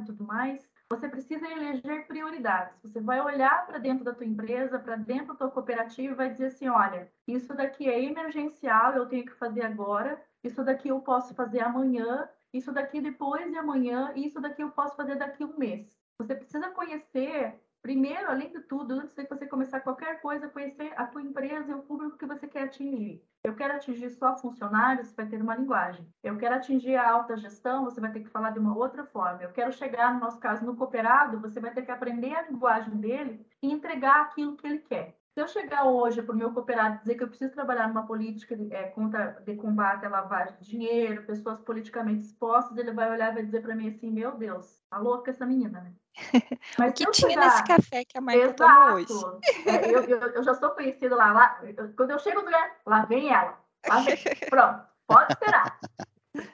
e 0.00 0.04
tudo 0.04 0.24
mais, 0.24 0.68
você 0.90 1.08
precisa 1.08 1.48
eleger 1.48 2.06
prioridades. 2.06 2.76
Você 2.82 3.00
vai 3.00 3.20
olhar 3.20 3.64
para 3.64 3.78
dentro 3.78 4.04
da 4.04 4.12
tua 4.12 4.26
empresa, 4.26 4.78
para 4.78 4.96
dentro 4.96 5.28
da 5.28 5.34
tua 5.34 5.50
cooperativa 5.50 6.12
e 6.12 6.16
vai 6.16 6.30
dizer 6.30 6.46
assim, 6.46 6.68
olha, 6.68 7.10
isso 7.28 7.54
daqui 7.54 7.88
é 7.88 8.02
emergencial, 8.02 8.94
eu 8.94 9.06
tenho 9.06 9.24
que 9.24 9.32
fazer 9.34 9.62
agora, 9.62 10.20
isso 10.42 10.64
daqui 10.64 10.88
eu 10.88 11.00
posso 11.00 11.32
fazer 11.34 11.60
amanhã, 11.60 12.28
isso 12.52 12.72
daqui 12.72 13.00
depois 13.00 13.50
de 13.50 13.56
amanhã, 13.56 14.12
e 14.16 14.26
isso 14.26 14.40
daqui 14.40 14.62
eu 14.62 14.70
posso 14.70 14.96
fazer 14.96 15.14
daqui 15.14 15.44
a 15.44 15.46
um 15.46 15.56
mês. 15.56 15.96
Você 16.18 16.34
precisa 16.34 16.68
conhecer 16.70 17.58
Primeiro, 17.82 18.30
além 18.30 18.48
de 18.48 18.60
tudo, 18.60 18.94
antes 18.94 19.12
de 19.12 19.26
você 19.26 19.44
começar 19.44 19.80
qualquer 19.80 20.20
coisa, 20.20 20.48
conhecer 20.48 20.92
a 20.96 21.04
tua 21.04 21.20
empresa 21.20 21.72
e 21.72 21.74
o 21.74 21.82
público 21.82 22.16
que 22.16 22.24
você 22.26 22.46
quer 22.46 22.62
atingir. 22.62 23.20
Eu 23.42 23.56
quero 23.56 23.74
atingir 23.74 24.08
só 24.10 24.36
funcionários, 24.36 25.08
você 25.08 25.16
vai 25.16 25.26
ter 25.26 25.42
uma 25.42 25.56
linguagem. 25.56 26.06
Eu 26.22 26.38
quero 26.38 26.54
atingir 26.54 26.94
a 26.94 27.10
alta 27.10 27.36
gestão, 27.36 27.84
você 27.84 28.00
vai 28.00 28.12
ter 28.12 28.20
que 28.20 28.30
falar 28.30 28.50
de 28.50 28.60
uma 28.60 28.76
outra 28.76 29.04
forma. 29.06 29.42
Eu 29.42 29.50
quero 29.52 29.72
chegar, 29.72 30.14
no 30.14 30.20
nosso 30.20 30.38
caso, 30.38 30.64
no 30.64 30.76
cooperado, 30.76 31.40
você 31.40 31.58
vai 31.58 31.72
ter 31.74 31.82
que 31.82 31.90
aprender 31.90 32.32
a 32.32 32.48
linguagem 32.48 32.96
dele 32.98 33.44
e 33.60 33.72
entregar 33.72 34.22
aquilo 34.22 34.56
que 34.56 34.66
ele 34.66 34.78
quer. 34.78 35.18
Se 35.34 35.40
eu 35.40 35.48
chegar 35.48 35.84
hoje 35.84 36.20
para 36.20 36.34
o 36.34 36.36
meu 36.36 36.52
cooperado 36.52 36.98
dizer 36.98 37.14
que 37.14 37.22
eu 37.22 37.28
preciso 37.28 37.54
trabalhar 37.54 37.88
numa 37.88 38.06
política 38.06 38.54
de, 38.54 38.70
é, 38.70 38.84
contra, 38.88 39.40
de 39.46 39.56
combate 39.56 40.04
à 40.04 40.08
lavagem 40.10 40.54
de 40.60 40.68
dinheiro, 40.68 41.24
pessoas 41.24 41.58
politicamente 41.60 42.22
expostas, 42.22 42.76
ele 42.76 42.92
vai 42.92 43.10
olhar 43.10 43.30
e 43.30 43.34
vai 43.34 43.42
dizer 43.42 43.62
para 43.62 43.74
mim 43.74 43.88
assim: 43.88 44.10
Meu 44.10 44.36
Deus, 44.36 44.82
tá 44.90 44.98
louca 44.98 45.30
essa 45.30 45.46
menina, 45.46 45.80
né? 45.80 45.94
Mas 46.78 46.90
o 46.90 46.94
que 46.94 47.10
tinha 47.12 47.30
chegar... 47.30 47.46
nesse 47.46 47.64
café 47.64 48.04
que 48.04 48.18
a 48.18 48.20
Marta 48.20 48.52
tomou 48.52 48.94
hoje? 48.94 49.06
É, 49.66 49.90
eu, 49.90 50.02
eu, 50.04 50.18
eu, 50.18 50.42
já 50.42 50.52
sou 50.54 50.70
conhecida 50.70 51.16
lá. 51.16 51.32
lá 51.32 51.60
eu, 51.62 51.94
quando 51.94 52.10
eu 52.10 52.18
chego 52.18 52.40
no 52.40 52.46
lugar, 52.46 52.76
lá 52.84 53.06
vem 53.06 53.32
ela. 53.32 53.58
Lá 53.88 54.00
vem. 54.00 54.16
Pronto, 54.50 54.84
pode 55.06 55.32
esperar. 55.32 55.78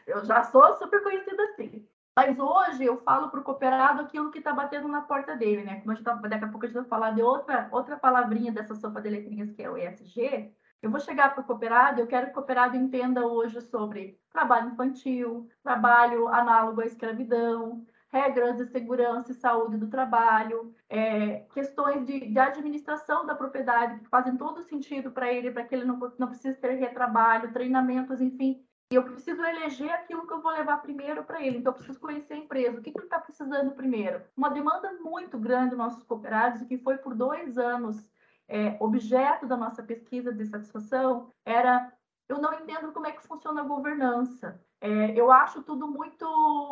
Eu 0.06 0.24
já 0.24 0.44
sou 0.44 0.72
super 0.76 1.02
conhecida 1.02 1.42
assim. 1.42 1.84
Mas 2.18 2.36
hoje 2.36 2.84
eu 2.84 2.96
falo 3.02 3.28
para 3.28 3.38
o 3.38 3.44
cooperado 3.44 4.02
aquilo 4.02 4.32
que 4.32 4.38
está 4.38 4.52
batendo 4.52 4.88
na 4.88 5.02
porta 5.02 5.36
dele, 5.36 5.62
né? 5.62 5.78
Como 5.78 5.92
a 5.92 5.94
gente 5.94 6.04
tá, 6.04 6.14
daqui 6.14 6.44
a 6.44 6.48
pouco 6.48 6.66
a 6.66 6.68
gente 6.68 6.76
vai 6.76 6.88
falar 6.88 7.12
de 7.12 7.22
outra, 7.22 7.68
outra 7.70 7.96
palavrinha 7.96 8.50
dessa 8.50 8.74
sopa 8.74 9.00
de 9.00 9.08
letrinhas 9.08 9.52
que 9.52 9.62
é 9.62 9.70
o 9.70 9.78
ESG. 9.78 10.52
Eu 10.82 10.90
vou 10.90 10.98
chegar 10.98 11.32
para 11.32 11.42
o 11.42 11.44
cooperado, 11.44 12.00
eu 12.00 12.08
quero 12.08 12.26
que 12.26 12.32
o 12.32 12.34
cooperado 12.34 12.76
entenda 12.76 13.24
hoje 13.24 13.60
sobre 13.60 14.18
trabalho 14.32 14.70
infantil, 14.70 15.48
trabalho 15.62 16.26
análogo 16.26 16.80
à 16.80 16.86
escravidão, 16.86 17.86
regras 18.10 18.56
de 18.56 18.66
segurança 18.66 19.30
e 19.30 19.36
saúde 19.36 19.76
do 19.76 19.86
trabalho, 19.86 20.74
é, 20.88 21.46
questões 21.54 22.04
de, 22.04 22.32
de, 22.32 22.38
administração 22.40 23.26
da 23.26 23.36
propriedade 23.36 24.00
que 24.00 24.08
fazem 24.08 24.36
todo 24.36 24.64
sentido 24.64 25.12
para 25.12 25.32
ele, 25.32 25.52
para 25.52 25.62
que 25.62 25.72
ele 25.72 25.84
não, 25.84 26.00
não 26.18 26.26
precise 26.26 26.58
ter 26.58 26.74
retrabalho, 26.74 27.52
treinamentos, 27.52 28.20
enfim. 28.20 28.60
E 28.90 28.94
eu 28.94 29.04
preciso 29.04 29.44
eleger 29.44 29.90
aquilo 29.90 30.26
que 30.26 30.32
eu 30.32 30.40
vou 30.40 30.50
levar 30.50 30.78
primeiro 30.78 31.22
para 31.22 31.42
ele. 31.42 31.58
Então, 31.58 31.72
eu 31.72 31.76
preciso 31.76 32.00
conhecer 32.00 32.34
a 32.34 32.38
empresa. 32.38 32.78
O 32.78 32.82
que, 32.82 32.90
que 32.90 32.98
ele 32.98 33.06
está 33.06 33.18
precisando 33.18 33.72
primeiro? 33.72 34.22
Uma 34.36 34.48
demanda 34.48 34.92
muito 34.94 35.38
grande 35.38 35.70
dos 35.70 35.78
nossos 35.78 36.02
cooperados, 36.04 36.62
que 36.62 36.78
foi 36.78 36.96
por 36.96 37.14
dois 37.14 37.58
anos 37.58 38.10
é, 38.48 38.76
objeto 38.80 39.46
da 39.46 39.56
nossa 39.56 39.82
pesquisa 39.82 40.32
de 40.32 40.46
satisfação, 40.46 41.30
era 41.44 41.92
eu 42.28 42.38
não 42.38 42.52
entendo 42.54 42.92
como 42.92 43.06
é 43.06 43.12
que 43.12 43.26
funciona 43.26 43.62
a 43.62 43.64
governança. 43.64 44.60
É, 44.80 45.18
eu 45.18 45.32
acho 45.32 45.62
tudo 45.62 45.88
muito, 45.88 46.26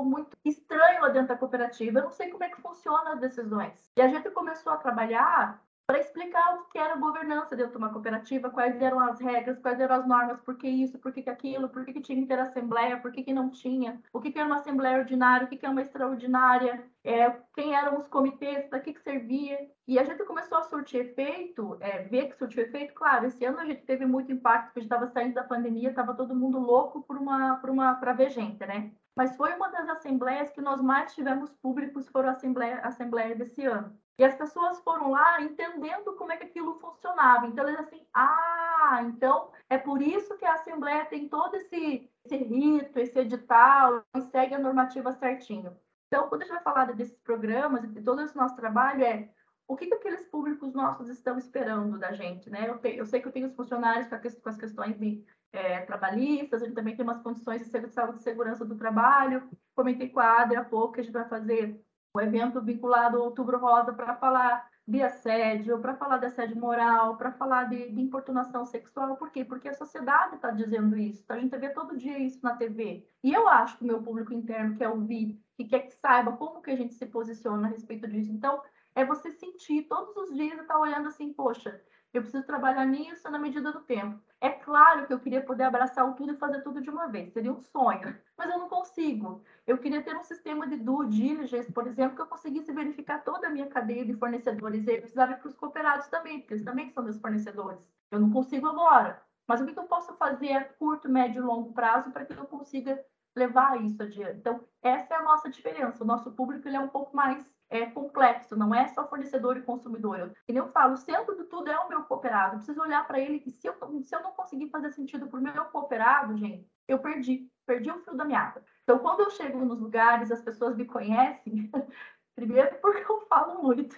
muito 0.05 0.37
estranho 0.45 1.01
lá 1.01 1.09
dentro 1.09 1.29
da 1.29 1.37
cooperativa. 1.37 1.99
Eu 1.99 2.05
não 2.05 2.11
sei 2.11 2.31
como 2.31 2.45
é 2.45 2.51
que 2.51 2.61
funciona 2.61 3.15
as 3.15 3.21
decisões. 3.21 3.91
E 3.97 4.03
a 4.03 4.09
gente 4.09 4.31
começou 4.31 4.73
a 4.73 4.77
trabalhar 4.77 5.63
para 5.87 6.01
explicar 6.01 6.57
o 6.57 6.65
que 6.65 6.79
era 6.79 6.97
governança 6.97 7.55
dentro 7.55 7.73
de 7.73 7.79
uma 7.79 7.93
cooperativa, 7.93 8.51
quais 8.51 8.81
eram 8.83 8.99
as 8.99 9.21
regras, 9.21 9.59
quais 9.61 9.79
eram 9.79 9.95
as 9.95 10.07
normas, 10.07 10.41
por 10.41 10.57
que 10.57 10.67
isso, 10.67 10.99
por 10.99 11.13
que 11.13 11.31
aquilo, 11.31 11.69
por 11.69 11.85
que 11.85 12.01
tinha 12.01 12.21
que 12.21 12.27
ter 12.27 12.39
assembleia, 12.39 12.97
por 12.99 13.13
que 13.13 13.33
não 13.33 13.51
tinha, 13.51 14.03
o 14.13 14.21
que 14.21 14.37
era 14.37 14.47
uma 14.47 14.57
assembleia 14.57 14.99
ordinária, 14.99 15.47
o 15.47 15.49
que 15.49 15.65
é 15.65 15.69
uma 15.69 15.81
extraordinária, 15.81 16.85
é, 17.05 17.31
quem 17.55 17.75
eram 17.75 17.97
os 17.99 18.09
comitês, 18.09 18.67
para 18.67 18.81
que, 18.81 18.93
que 18.93 19.01
servia. 19.01 19.59
E 19.87 19.97
a 19.97 20.03
gente 20.03 20.25
começou 20.25 20.59
a 20.59 20.65
surtir 20.65 21.03
efeito, 21.03 21.77
é, 21.81 22.03
ver 22.03 22.31
que 22.31 22.37
surtiu 22.37 22.65
efeito. 22.65 22.93
Claro, 22.93 23.27
esse 23.27 23.45
ano 23.45 23.61
a 23.61 23.65
gente 23.65 23.83
teve 23.83 24.05
muito 24.05 24.33
impacto, 24.33 24.67
porque 24.67 24.81
a 24.81 24.83
gente 24.83 24.93
estava 24.93 25.13
saindo 25.13 25.35
da 25.35 25.45
pandemia, 25.45 25.91
estava 25.91 26.15
todo 26.15 26.35
mundo 26.35 26.59
louco 26.59 27.03
por 27.03 27.17
uma, 27.17 27.57
por 27.57 27.71
uma, 27.71 27.95
para 27.95 28.13
ver 28.13 28.31
gente, 28.31 28.59
né? 28.67 28.91
Mas 29.15 29.37
foi 29.37 29.55
uma 29.55 29.69
das 29.71 29.89
assembleias 29.89 30.51
que 30.51 30.61
nós 30.61 30.81
mais 30.83 31.15
tivemos 31.15 31.51
públicos, 31.63 32.09
foram 32.09 32.31
a 32.31 32.33
assembleia, 32.33 32.81
a 32.81 32.89
assembleia 32.89 33.37
desse 33.37 33.65
ano. 33.65 33.97
E 34.19 34.25
as 34.25 34.35
pessoas 34.35 34.81
foram 34.81 35.11
lá 35.11 35.43
entendendo 35.43 36.15
como 36.15 36.33
é 36.33 36.37
que 36.37 36.45
aquilo 36.45 36.79
funcionava. 36.79 37.47
Então, 37.47 37.69
eles 37.69 37.81
assim, 37.81 38.07
ah, 38.15 39.03
então 39.05 39.51
é 39.69 39.77
por 39.77 40.01
isso 40.01 40.37
que 40.39 40.45
a 40.45 40.55
Assembleia 40.55 41.05
tem 41.05 41.29
todo 41.29 41.55
esse, 41.57 42.11
esse 42.25 42.37
rito, 42.37 42.99
esse 42.99 43.19
edital, 43.19 44.03
e 44.17 44.21
segue 44.23 44.55
a 44.55 44.59
normativa 44.59 45.13
certinho. 45.13 45.77
Então, 46.07 46.29
quando 46.29 46.43
a 46.43 46.45
gente 46.45 46.55
vai 46.55 46.63
falar 46.63 46.93
desses 46.93 47.19
programas 47.19 47.85
e 47.85 47.89
de 47.89 48.01
todo 48.01 48.23
esse 48.23 48.37
nosso 48.37 48.57
trabalho, 48.57 49.05
é 49.05 49.29
o 49.69 49.77
que, 49.77 49.87
que 49.87 49.95
aqueles 49.95 50.23
públicos 50.23 50.73
nossos 50.73 51.09
estão 51.09 51.37
esperando 51.37 51.99
da 51.99 52.13
gente, 52.13 52.49
né? 52.49 52.69
Eu, 52.71 52.79
te, 52.79 52.97
eu 52.97 53.05
sei 53.05 53.21
que 53.21 53.27
eu 53.27 53.33
tenho 53.33 53.49
os 53.49 53.57
funcionários 53.57 54.09
com 54.09 54.49
as 54.49 54.57
questões 54.57 54.97
de 54.99 55.25
é, 55.53 55.81
trabalhistas, 55.81 56.63
a 56.63 56.65
gente 56.67 56.75
também 56.75 56.97
tem 56.97 57.05
umas 57.05 57.21
condições 57.21 57.69
de 57.69 57.89
saúde 57.89 58.21
e 58.21 58.23
segurança 58.23 58.65
do 58.65 58.77
trabalho. 58.77 59.49
Comentei 59.75 60.09
com 60.09 60.21
a 60.21 60.43
Adri 60.43 60.57
há 60.57 60.65
pouco 60.65 60.95
que 60.95 61.01
a 61.01 61.03
gente 61.03 61.13
vai 61.13 61.29
fazer 61.29 61.85
um 62.17 62.21
evento 62.21 62.61
vinculado 62.61 63.19
ao 63.19 63.25
Outubro 63.25 63.59
Rosa 63.59 63.93
para 63.93 64.17
falar 64.17 64.69
de 64.89 65.03
assédio, 65.03 65.81
para 65.81 65.97
falar 65.97 66.19
de 66.19 66.27
assédio 66.27 66.57
moral, 66.57 67.17
para 67.17 67.33
falar 67.33 67.65
de, 67.65 67.91
de, 67.91 68.01
importunação 68.01 68.65
sexual. 68.65 69.17
Por 69.17 69.31
quê? 69.31 69.45
Porque 69.45 69.69
a 69.69 69.75
sociedade 69.75 70.37
está 70.37 70.51
dizendo 70.51 70.97
isso. 70.97 71.25
A 71.29 71.39
gente 71.39 71.57
vê 71.59 71.71
todo 71.71 71.97
dia 71.97 72.19
isso 72.19 72.39
na 72.43 72.57
TV. 72.57 73.07
E 73.23 73.35
eu 73.35 73.49
acho 73.49 73.77
que 73.77 73.85
o 73.85 73.87
meu 73.87 74.01
público 74.03 74.33
interno 74.33 74.77
quer 74.77 74.89
ouvir, 74.89 75.41
que 75.57 75.65
quer 75.65 75.81
que 75.81 75.95
saiba 75.95 76.37
como 76.37 76.63
que 76.63 76.71
a 76.71 76.77
gente 76.77 76.95
se 76.95 77.07
posiciona 77.07 77.67
a 77.67 77.71
respeito 77.71 78.07
disso. 78.07 78.31
Então, 78.33 78.63
é 78.95 79.05
você 79.05 79.31
sentir 79.33 79.83
todos 79.89 80.17
os 80.17 80.35
dias 80.35 80.57
e 80.57 80.63
estar 80.63 80.75
tá 80.75 80.81
olhando 80.81 81.09
assim, 81.09 81.33
poxa, 81.33 81.81
eu 82.17 82.23
preciso 82.23 82.45
trabalhar 82.45 82.85
nisso 82.87 83.31
na 83.31 83.39
medida 83.39 83.73
do 83.73 83.81
tempo. 83.81 84.21
É 84.41 84.51
claro 84.51 85.07
que 85.07 85.13
eu 85.13 85.21
queria 85.21 85.43
poder 85.43 85.65
abraçar 85.65 86.15
tudo 86.15 86.33
e 86.33 86.37
fazer 86.37 86.63
tudo 86.63 86.81
de 86.81 86.91
uma 86.91 87.07
vez, 87.09 87.33
seria 87.33 87.53
um 87.53 87.61
sonho, 87.61 88.17
mas 88.37 88.51
eu 88.51 88.59
não 88.59 88.69
consigo. 88.69 89.43
Eu 89.67 89.79
queria 89.79 90.03
ter 90.03 90.17
um 90.17 90.23
sistema 90.23 90.67
de 90.67 90.77
due 90.77 91.09
diligence, 91.09 91.73
por 91.73 91.87
exemplo, 91.87 92.17
que 92.17 92.23
eu 92.23 92.27
conseguisse 92.27 92.73
verificar 92.73 93.25
toda 93.25 93.47
a 93.47 93.51
minha 93.51 93.67
cadeia 93.67 94.05
de 94.05 94.15
fornecedores. 94.15 94.87
E 94.87 94.91
eu 94.91 95.01
precisava 95.01 95.33
ir 95.33 95.39
para 95.39 95.49
os 95.49 95.55
cooperados 95.55 96.07
também, 96.09 96.41
porque 96.41 96.55
eles 96.55 96.65
também 96.65 96.91
são 96.91 97.03
meus 97.03 97.19
fornecedores. 97.19 97.81
Eu 98.11 98.21
não 98.21 98.31
consigo 98.31 98.67
agora. 98.67 99.23
Mas 99.47 99.61
o 99.61 99.67
que 99.67 99.79
eu 99.79 99.85
posso 99.85 100.15
fazer 100.17 100.53
a 100.53 100.65
curto, 100.65 101.09
médio 101.09 101.43
e 101.43 101.47
longo 101.47 101.73
prazo 101.73 102.11
para 102.11 102.25
que 102.25 102.37
eu 102.37 102.47
consiga 102.47 103.03
levar 103.35 103.81
isso 103.83 104.03
adiante? 104.03 104.39
Então, 104.39 104.65
essa 104.83 105.15
é 105.15 105.17
a 105.17 105.23
nossa 105.23 105.49
diferença. 105.49 106.03
O 106.03 106.07
nosso 106.07 106.33
público 106.33 106.67
ele 106.67 106.77
é 106.77 106.81
um 106.81 106.89
pouco 106.89 107.15
mais 107.17 107.45
é 107.69 107.87
complexo, 107.87 108.57
não 108.57 108.75
é 108.75 108.87
só 108.89 109.09
fornecedor 109.09 109.57
e 109.57 109.63
consumidor. 109.63 110.19
Eu, 110.19 110.33
eu 110.55 110.69
falo, 110.69 110.95
o 110.95 110.97
centro 110.97 111.37
de 111.37 111.45
tudo 111.45 111.71
é 111.71 111.79
o 111.79 111.89
meu 111.89 112.03
cooperado. 112.05 112.55
Eu 112.55 112.59
preciso 112.59 112.81
olhar 112.81 113.07
para 113.07 113.19
ele 113.19 113.41
que 113.41 113.51
se 113.51 113.67
eu, 113.67 113.75
se 114.03 114.15
eu 114.15 114.23
não 114.23 114.33
conseguir 114.33 114.69
fazer 114.71 114.91
sentido 114.93 115.27
para 115.27 115.39
o 115.39 115.43
meu 115.43 115.65
cooperado, 115.67 116.37
gente, 116.37 116.69
eu 116.87 116.99
perdi, 116.99 117.51
perdi 117.67 117.91
o 117.91 118.01
fio 118.03 118.15
da 118.15 118.25
meada. 118.25 118.65
Então, 118.85 118.99
quando 118.99 119.21
eu 119.21 119.31
chego 119.31 119.65
nos 119.65 119.81
lugares, 119.81 120.31
as 120.31 120.43
pessoas 120.43 120.77
me 120.77 120.85
conhecem, 120.85 121.71
primeiro 122.37 122.77
porque 122.81 123.11
eu 123.11 123.27
falo 123.27 123.63
muito. 123.63 123.97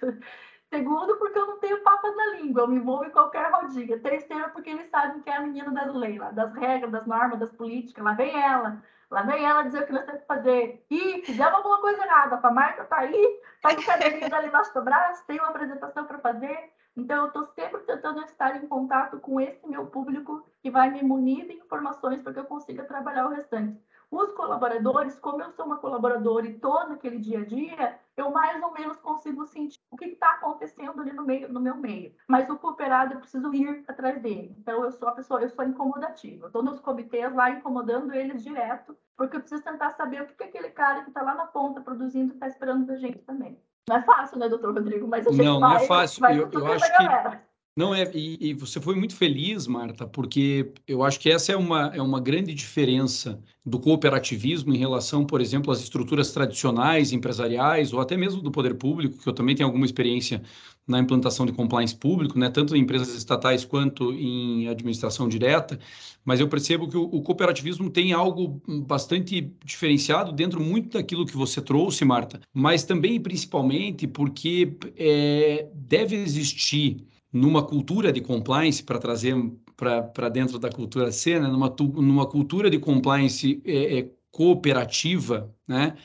Segundo, 0.70 1.16
porque 1.16 1.38
eu 1.38 1.46
não 1.46 1.58
tenho 1.60 1.82
papas 1.82 2.14
na 2.14 2.26
língua, 2.36 2.62
eu 2.62 2.68
me 2.68 2.76
envolvo 2.76 3.04
em 3.04 3.10
qualquer 3.10 3.50
rodinha. 3.50 3.98
Terceiro, 4.00 4.50
porque 4.50 4.68
eles 4.68 4.90
sabem 4.90 5.22
que 5.22 5.30
é 5.30 5.36
a 5.36 5.40
menina 5.40 5.70
das 5.70 5.94
leis, 5.94 6.20
das 6.34 6.52
regras, 6.54 6.92
das 6.92 7.06
normas, 7.06 7.38
das 7.38 7.52
políticas. 7.52 8.04
Lá 8.04 8.12
vem 8.12 8.38
ela, 8.38 8.82
Lá 9.10 9.22
vem 9.22 9.44
ela 9.44 9.62
dizer 9.62 9.82
o 9.82 9.86
que 9.86 9.92
nós 9.92 10.04
temos 10.04 10.20
que 10.20 10.26
fazer. 10.26 10.84
E 10.90 11.22
fizemos 11.24 11.54
alguma 11.54 11.80
coisa 11.80 12.02
errada. 12.04 12.38
A 12.42 12.50
Marta 12.50 12.82
está 12.82 12.98
aí, 12.98 13.40
está 13.56 13.74
com 13.74 13.80
o 13.80 13.86
caderninho 13.86 14.34
ali 14.34 14.48
embaixo 14.48 14.74
do 14.74 14.82
braço, 14.82 15.26
tem 15.26 15.38
uma 15.38 15.48
apresentação 15.48 16.04
para 16.04 16.18
fazer. 16.18 16.72
Então, 16.96 17.22
eu 17.22 17.26
estou 17.28 17.46
sempre 17.54 17.80
tentando 17.82 18.22
estar 18.22 18.56
em 18.56 18.66
contato 18.66 19.20
com 19.20 19.40
esse 19.40 19.66
meu 19.66 19.86
público 19.86 20.44
que 20.60 20.70
vai 20.70 20.90
me 20.90 21.02
munir 21.02 21.46
de 21.46 21.54
informações 21.54 22.20
para 22.22 22.32
que 22.32 22.40
eu 22.40 22.44
consiga 22.44 22.84
trabalhar 22.84 23.26
o 23.26 23.30
restante. 23.30 23.80
Os 24.10 24.32
colaboradores, 24.32 25.18
como 25.20 25.42
eu 25.42 25.52
sou 25.52 25.66
uma 25.66 25.78
colaboradora 25.78 26.46
e 26.46 26.52
estou 26.52 26.88
naquele 26.88 27.18
dia 27.18 27.40
a 27.40 27.44
dia, 27.44 27.98
eu 28.18 28.30
mais 28.32 28.60
ou 28.62 28.72
menos 28.72 28.98
consigo 28.98 29.46
sentir 29.46 29.78
o 29.90 29.96
que 29.96 30.06
está 30.06 30.32
acontecendo 30.32 31.00
ali 31.00 31.12
no, 31.12 31.24
meio, 31.24 31.52
no 31.52 31.60
meu 31.60 31.76
meio. 31.76 32.12
Mas 32.26 32.50
o 32.50 32.58
cooperado, 32.58 33.14
eu 33.14 33.20
preciso 33.20 33.54
ir 33.54 33.84
atrás 33.86 34.20
dele. 34.20 34.54
Então, 34.58 34.84
eu 34.84 34.90
sou 34.90 35.08
a 35.08 35.12
pessoa, 35.12 35.40
eu 35.40 35.48
sou 35.48 35.64
incomodativa. 35.64 36.48
Estou 36.48 36.62
nos 36.62 36.80
comitês 36.80 37.32
lá 37.32 37.50
incomodando 37.50 38.12
eles 38.12 38.42
direto, 38.42 38.96
porque 39.16 39.36
eu 39.36 39.40
preciso 39.40 39.62
tentar 39.62 39.90
saber 39.90 40.22
o 40.22 40.26
que, 40.26 40.34
que 40.34 40.44
aquele 40.44 40.70
cara 40.70 41.02
que 41.02 41.10
está 41.10 41.22
lá 41.22 41.34
na 41.34 41.46
ponta 41.46 41.80
produzindo 41.80 42.34
está 42.34 42.48
esperando 42.48 42.86
da 42.86 42.96
gente 42.96 43.18
também. 43.18 43.56
Não 43.88 43.96
é 43.96 44.02
fácil, 44.02 44.38
né, 44.38 44.48
doutor 44.48 44.74
Rodrigo? 44.74 45.06
Mas 45.06 45.26
a 45.26 45.30
gente 45.30 45.44
não, 45.44 45.60
vai, 45.60 45.70
não 45.70 45.76
é 45.76 45.86
fácil. 45.86 46.26
eu, 46.26 46.50
eu 46.52 46.66
acho 46.66 46.96
que 46.96 47.47
não 47.78 47.94
é, 47.94 48.10
e, 48.12 48.50
e, 48.50 48.54
você 48.54 48.80
foi 48.80 48.96
muito 48.96 49.14
feliz, 49.14 49.68
Marta, 49.68 50.04
porque 50.04 50.72
eu 50.84 51.04
acho 51.04 51.20
que 51.20 51.30
essa 51.30 51.52
é 51.52 51.56
uma, 51.56 51.92
é 51.94 52.02
uma 52.02 52.20
grande 52.20 52.52
diferença 52.52 53.40
do 53.64 53.78
cooperativismo 53.78 54.74
em 54.74 54.76
relação, 54.76 55.24
por 55.24 55.40
exemplo, 55.40 55.70
às 55.70 55.80
estruturas 55.80 56.32
tradicionais 56.32 57.12
empresariais 57.12 57.92
ou 57.92 58.00
até 58.00 58.16
mesmo 58.16 58.42
do 58.42 58.50
poder 58.50 58.74
público, 58.74 59.22
que 59.22 59.28
eu 59.28 59.32
também 59.32 59.54
tenho 59.54 59.68
alguma 59.68 59.86
experiência 59.86 60.42
na 60.88 60.98
implantação 60.98 61.46
de 61.46 61.52
compliance 61.52 61.94
público, 61.94 62.36
né, 62.36 62.50
tanto 62.50 62.74
em 62.74 62.80
empresas 62.80 63.14
estatais 63.14 63.64
quanto 63.64 64.12
em 64.12 64.66
administração 64.66 65.28
direta, 65.28 65.78
mas 66.24 66.40
eu 66.40 66.48
percebo 66.48 66.88
que 66.88 66.96
o, 66.96 67.04
o 67.04 67.22
cooperativismo 67.22 67.90
tem 67.90 68.12
algo 68.12 68.60
bastante 68.88 69.52
diferenciado 69.64 70.32
dentro 70.32 70.60
muito 70.60 70.98
daquilo 70.98 71.24
que 71.24 71.36
você 71.36 71.60
trouxe, 71.60 72.04
Marta, 72.04 72.40
mas 72.52 72.82
também 72.82 73.14
e 73.14 73.20
principalmente 73.20 74.08
porque 74.08 74.76
é, 74.96 75.68
deve 75.72 76.16
existir 76.16 77.06
numa 77.32 77.62
cultura 77.62 78.12
de 78.12 78.20
compliance, 78.20 78.82
para 78.82 78.98
trazer 78.98 79.34
para 79.76 80.28
dentro 80.28 80.58
da 80.58 80.70
cultura 80.70 81.12
C, 81.12 81.38
né? 81.38 81.46
numa, 81.46 81.74
numa 81.78 82.26
cultura 82.26 82.68
de 82.68 82.80
compliance 82.80 83.62
é, 83.64 84.00
é, 84.00 84.10
cooperativa, 84.30 85.54
né? 85.66 85.96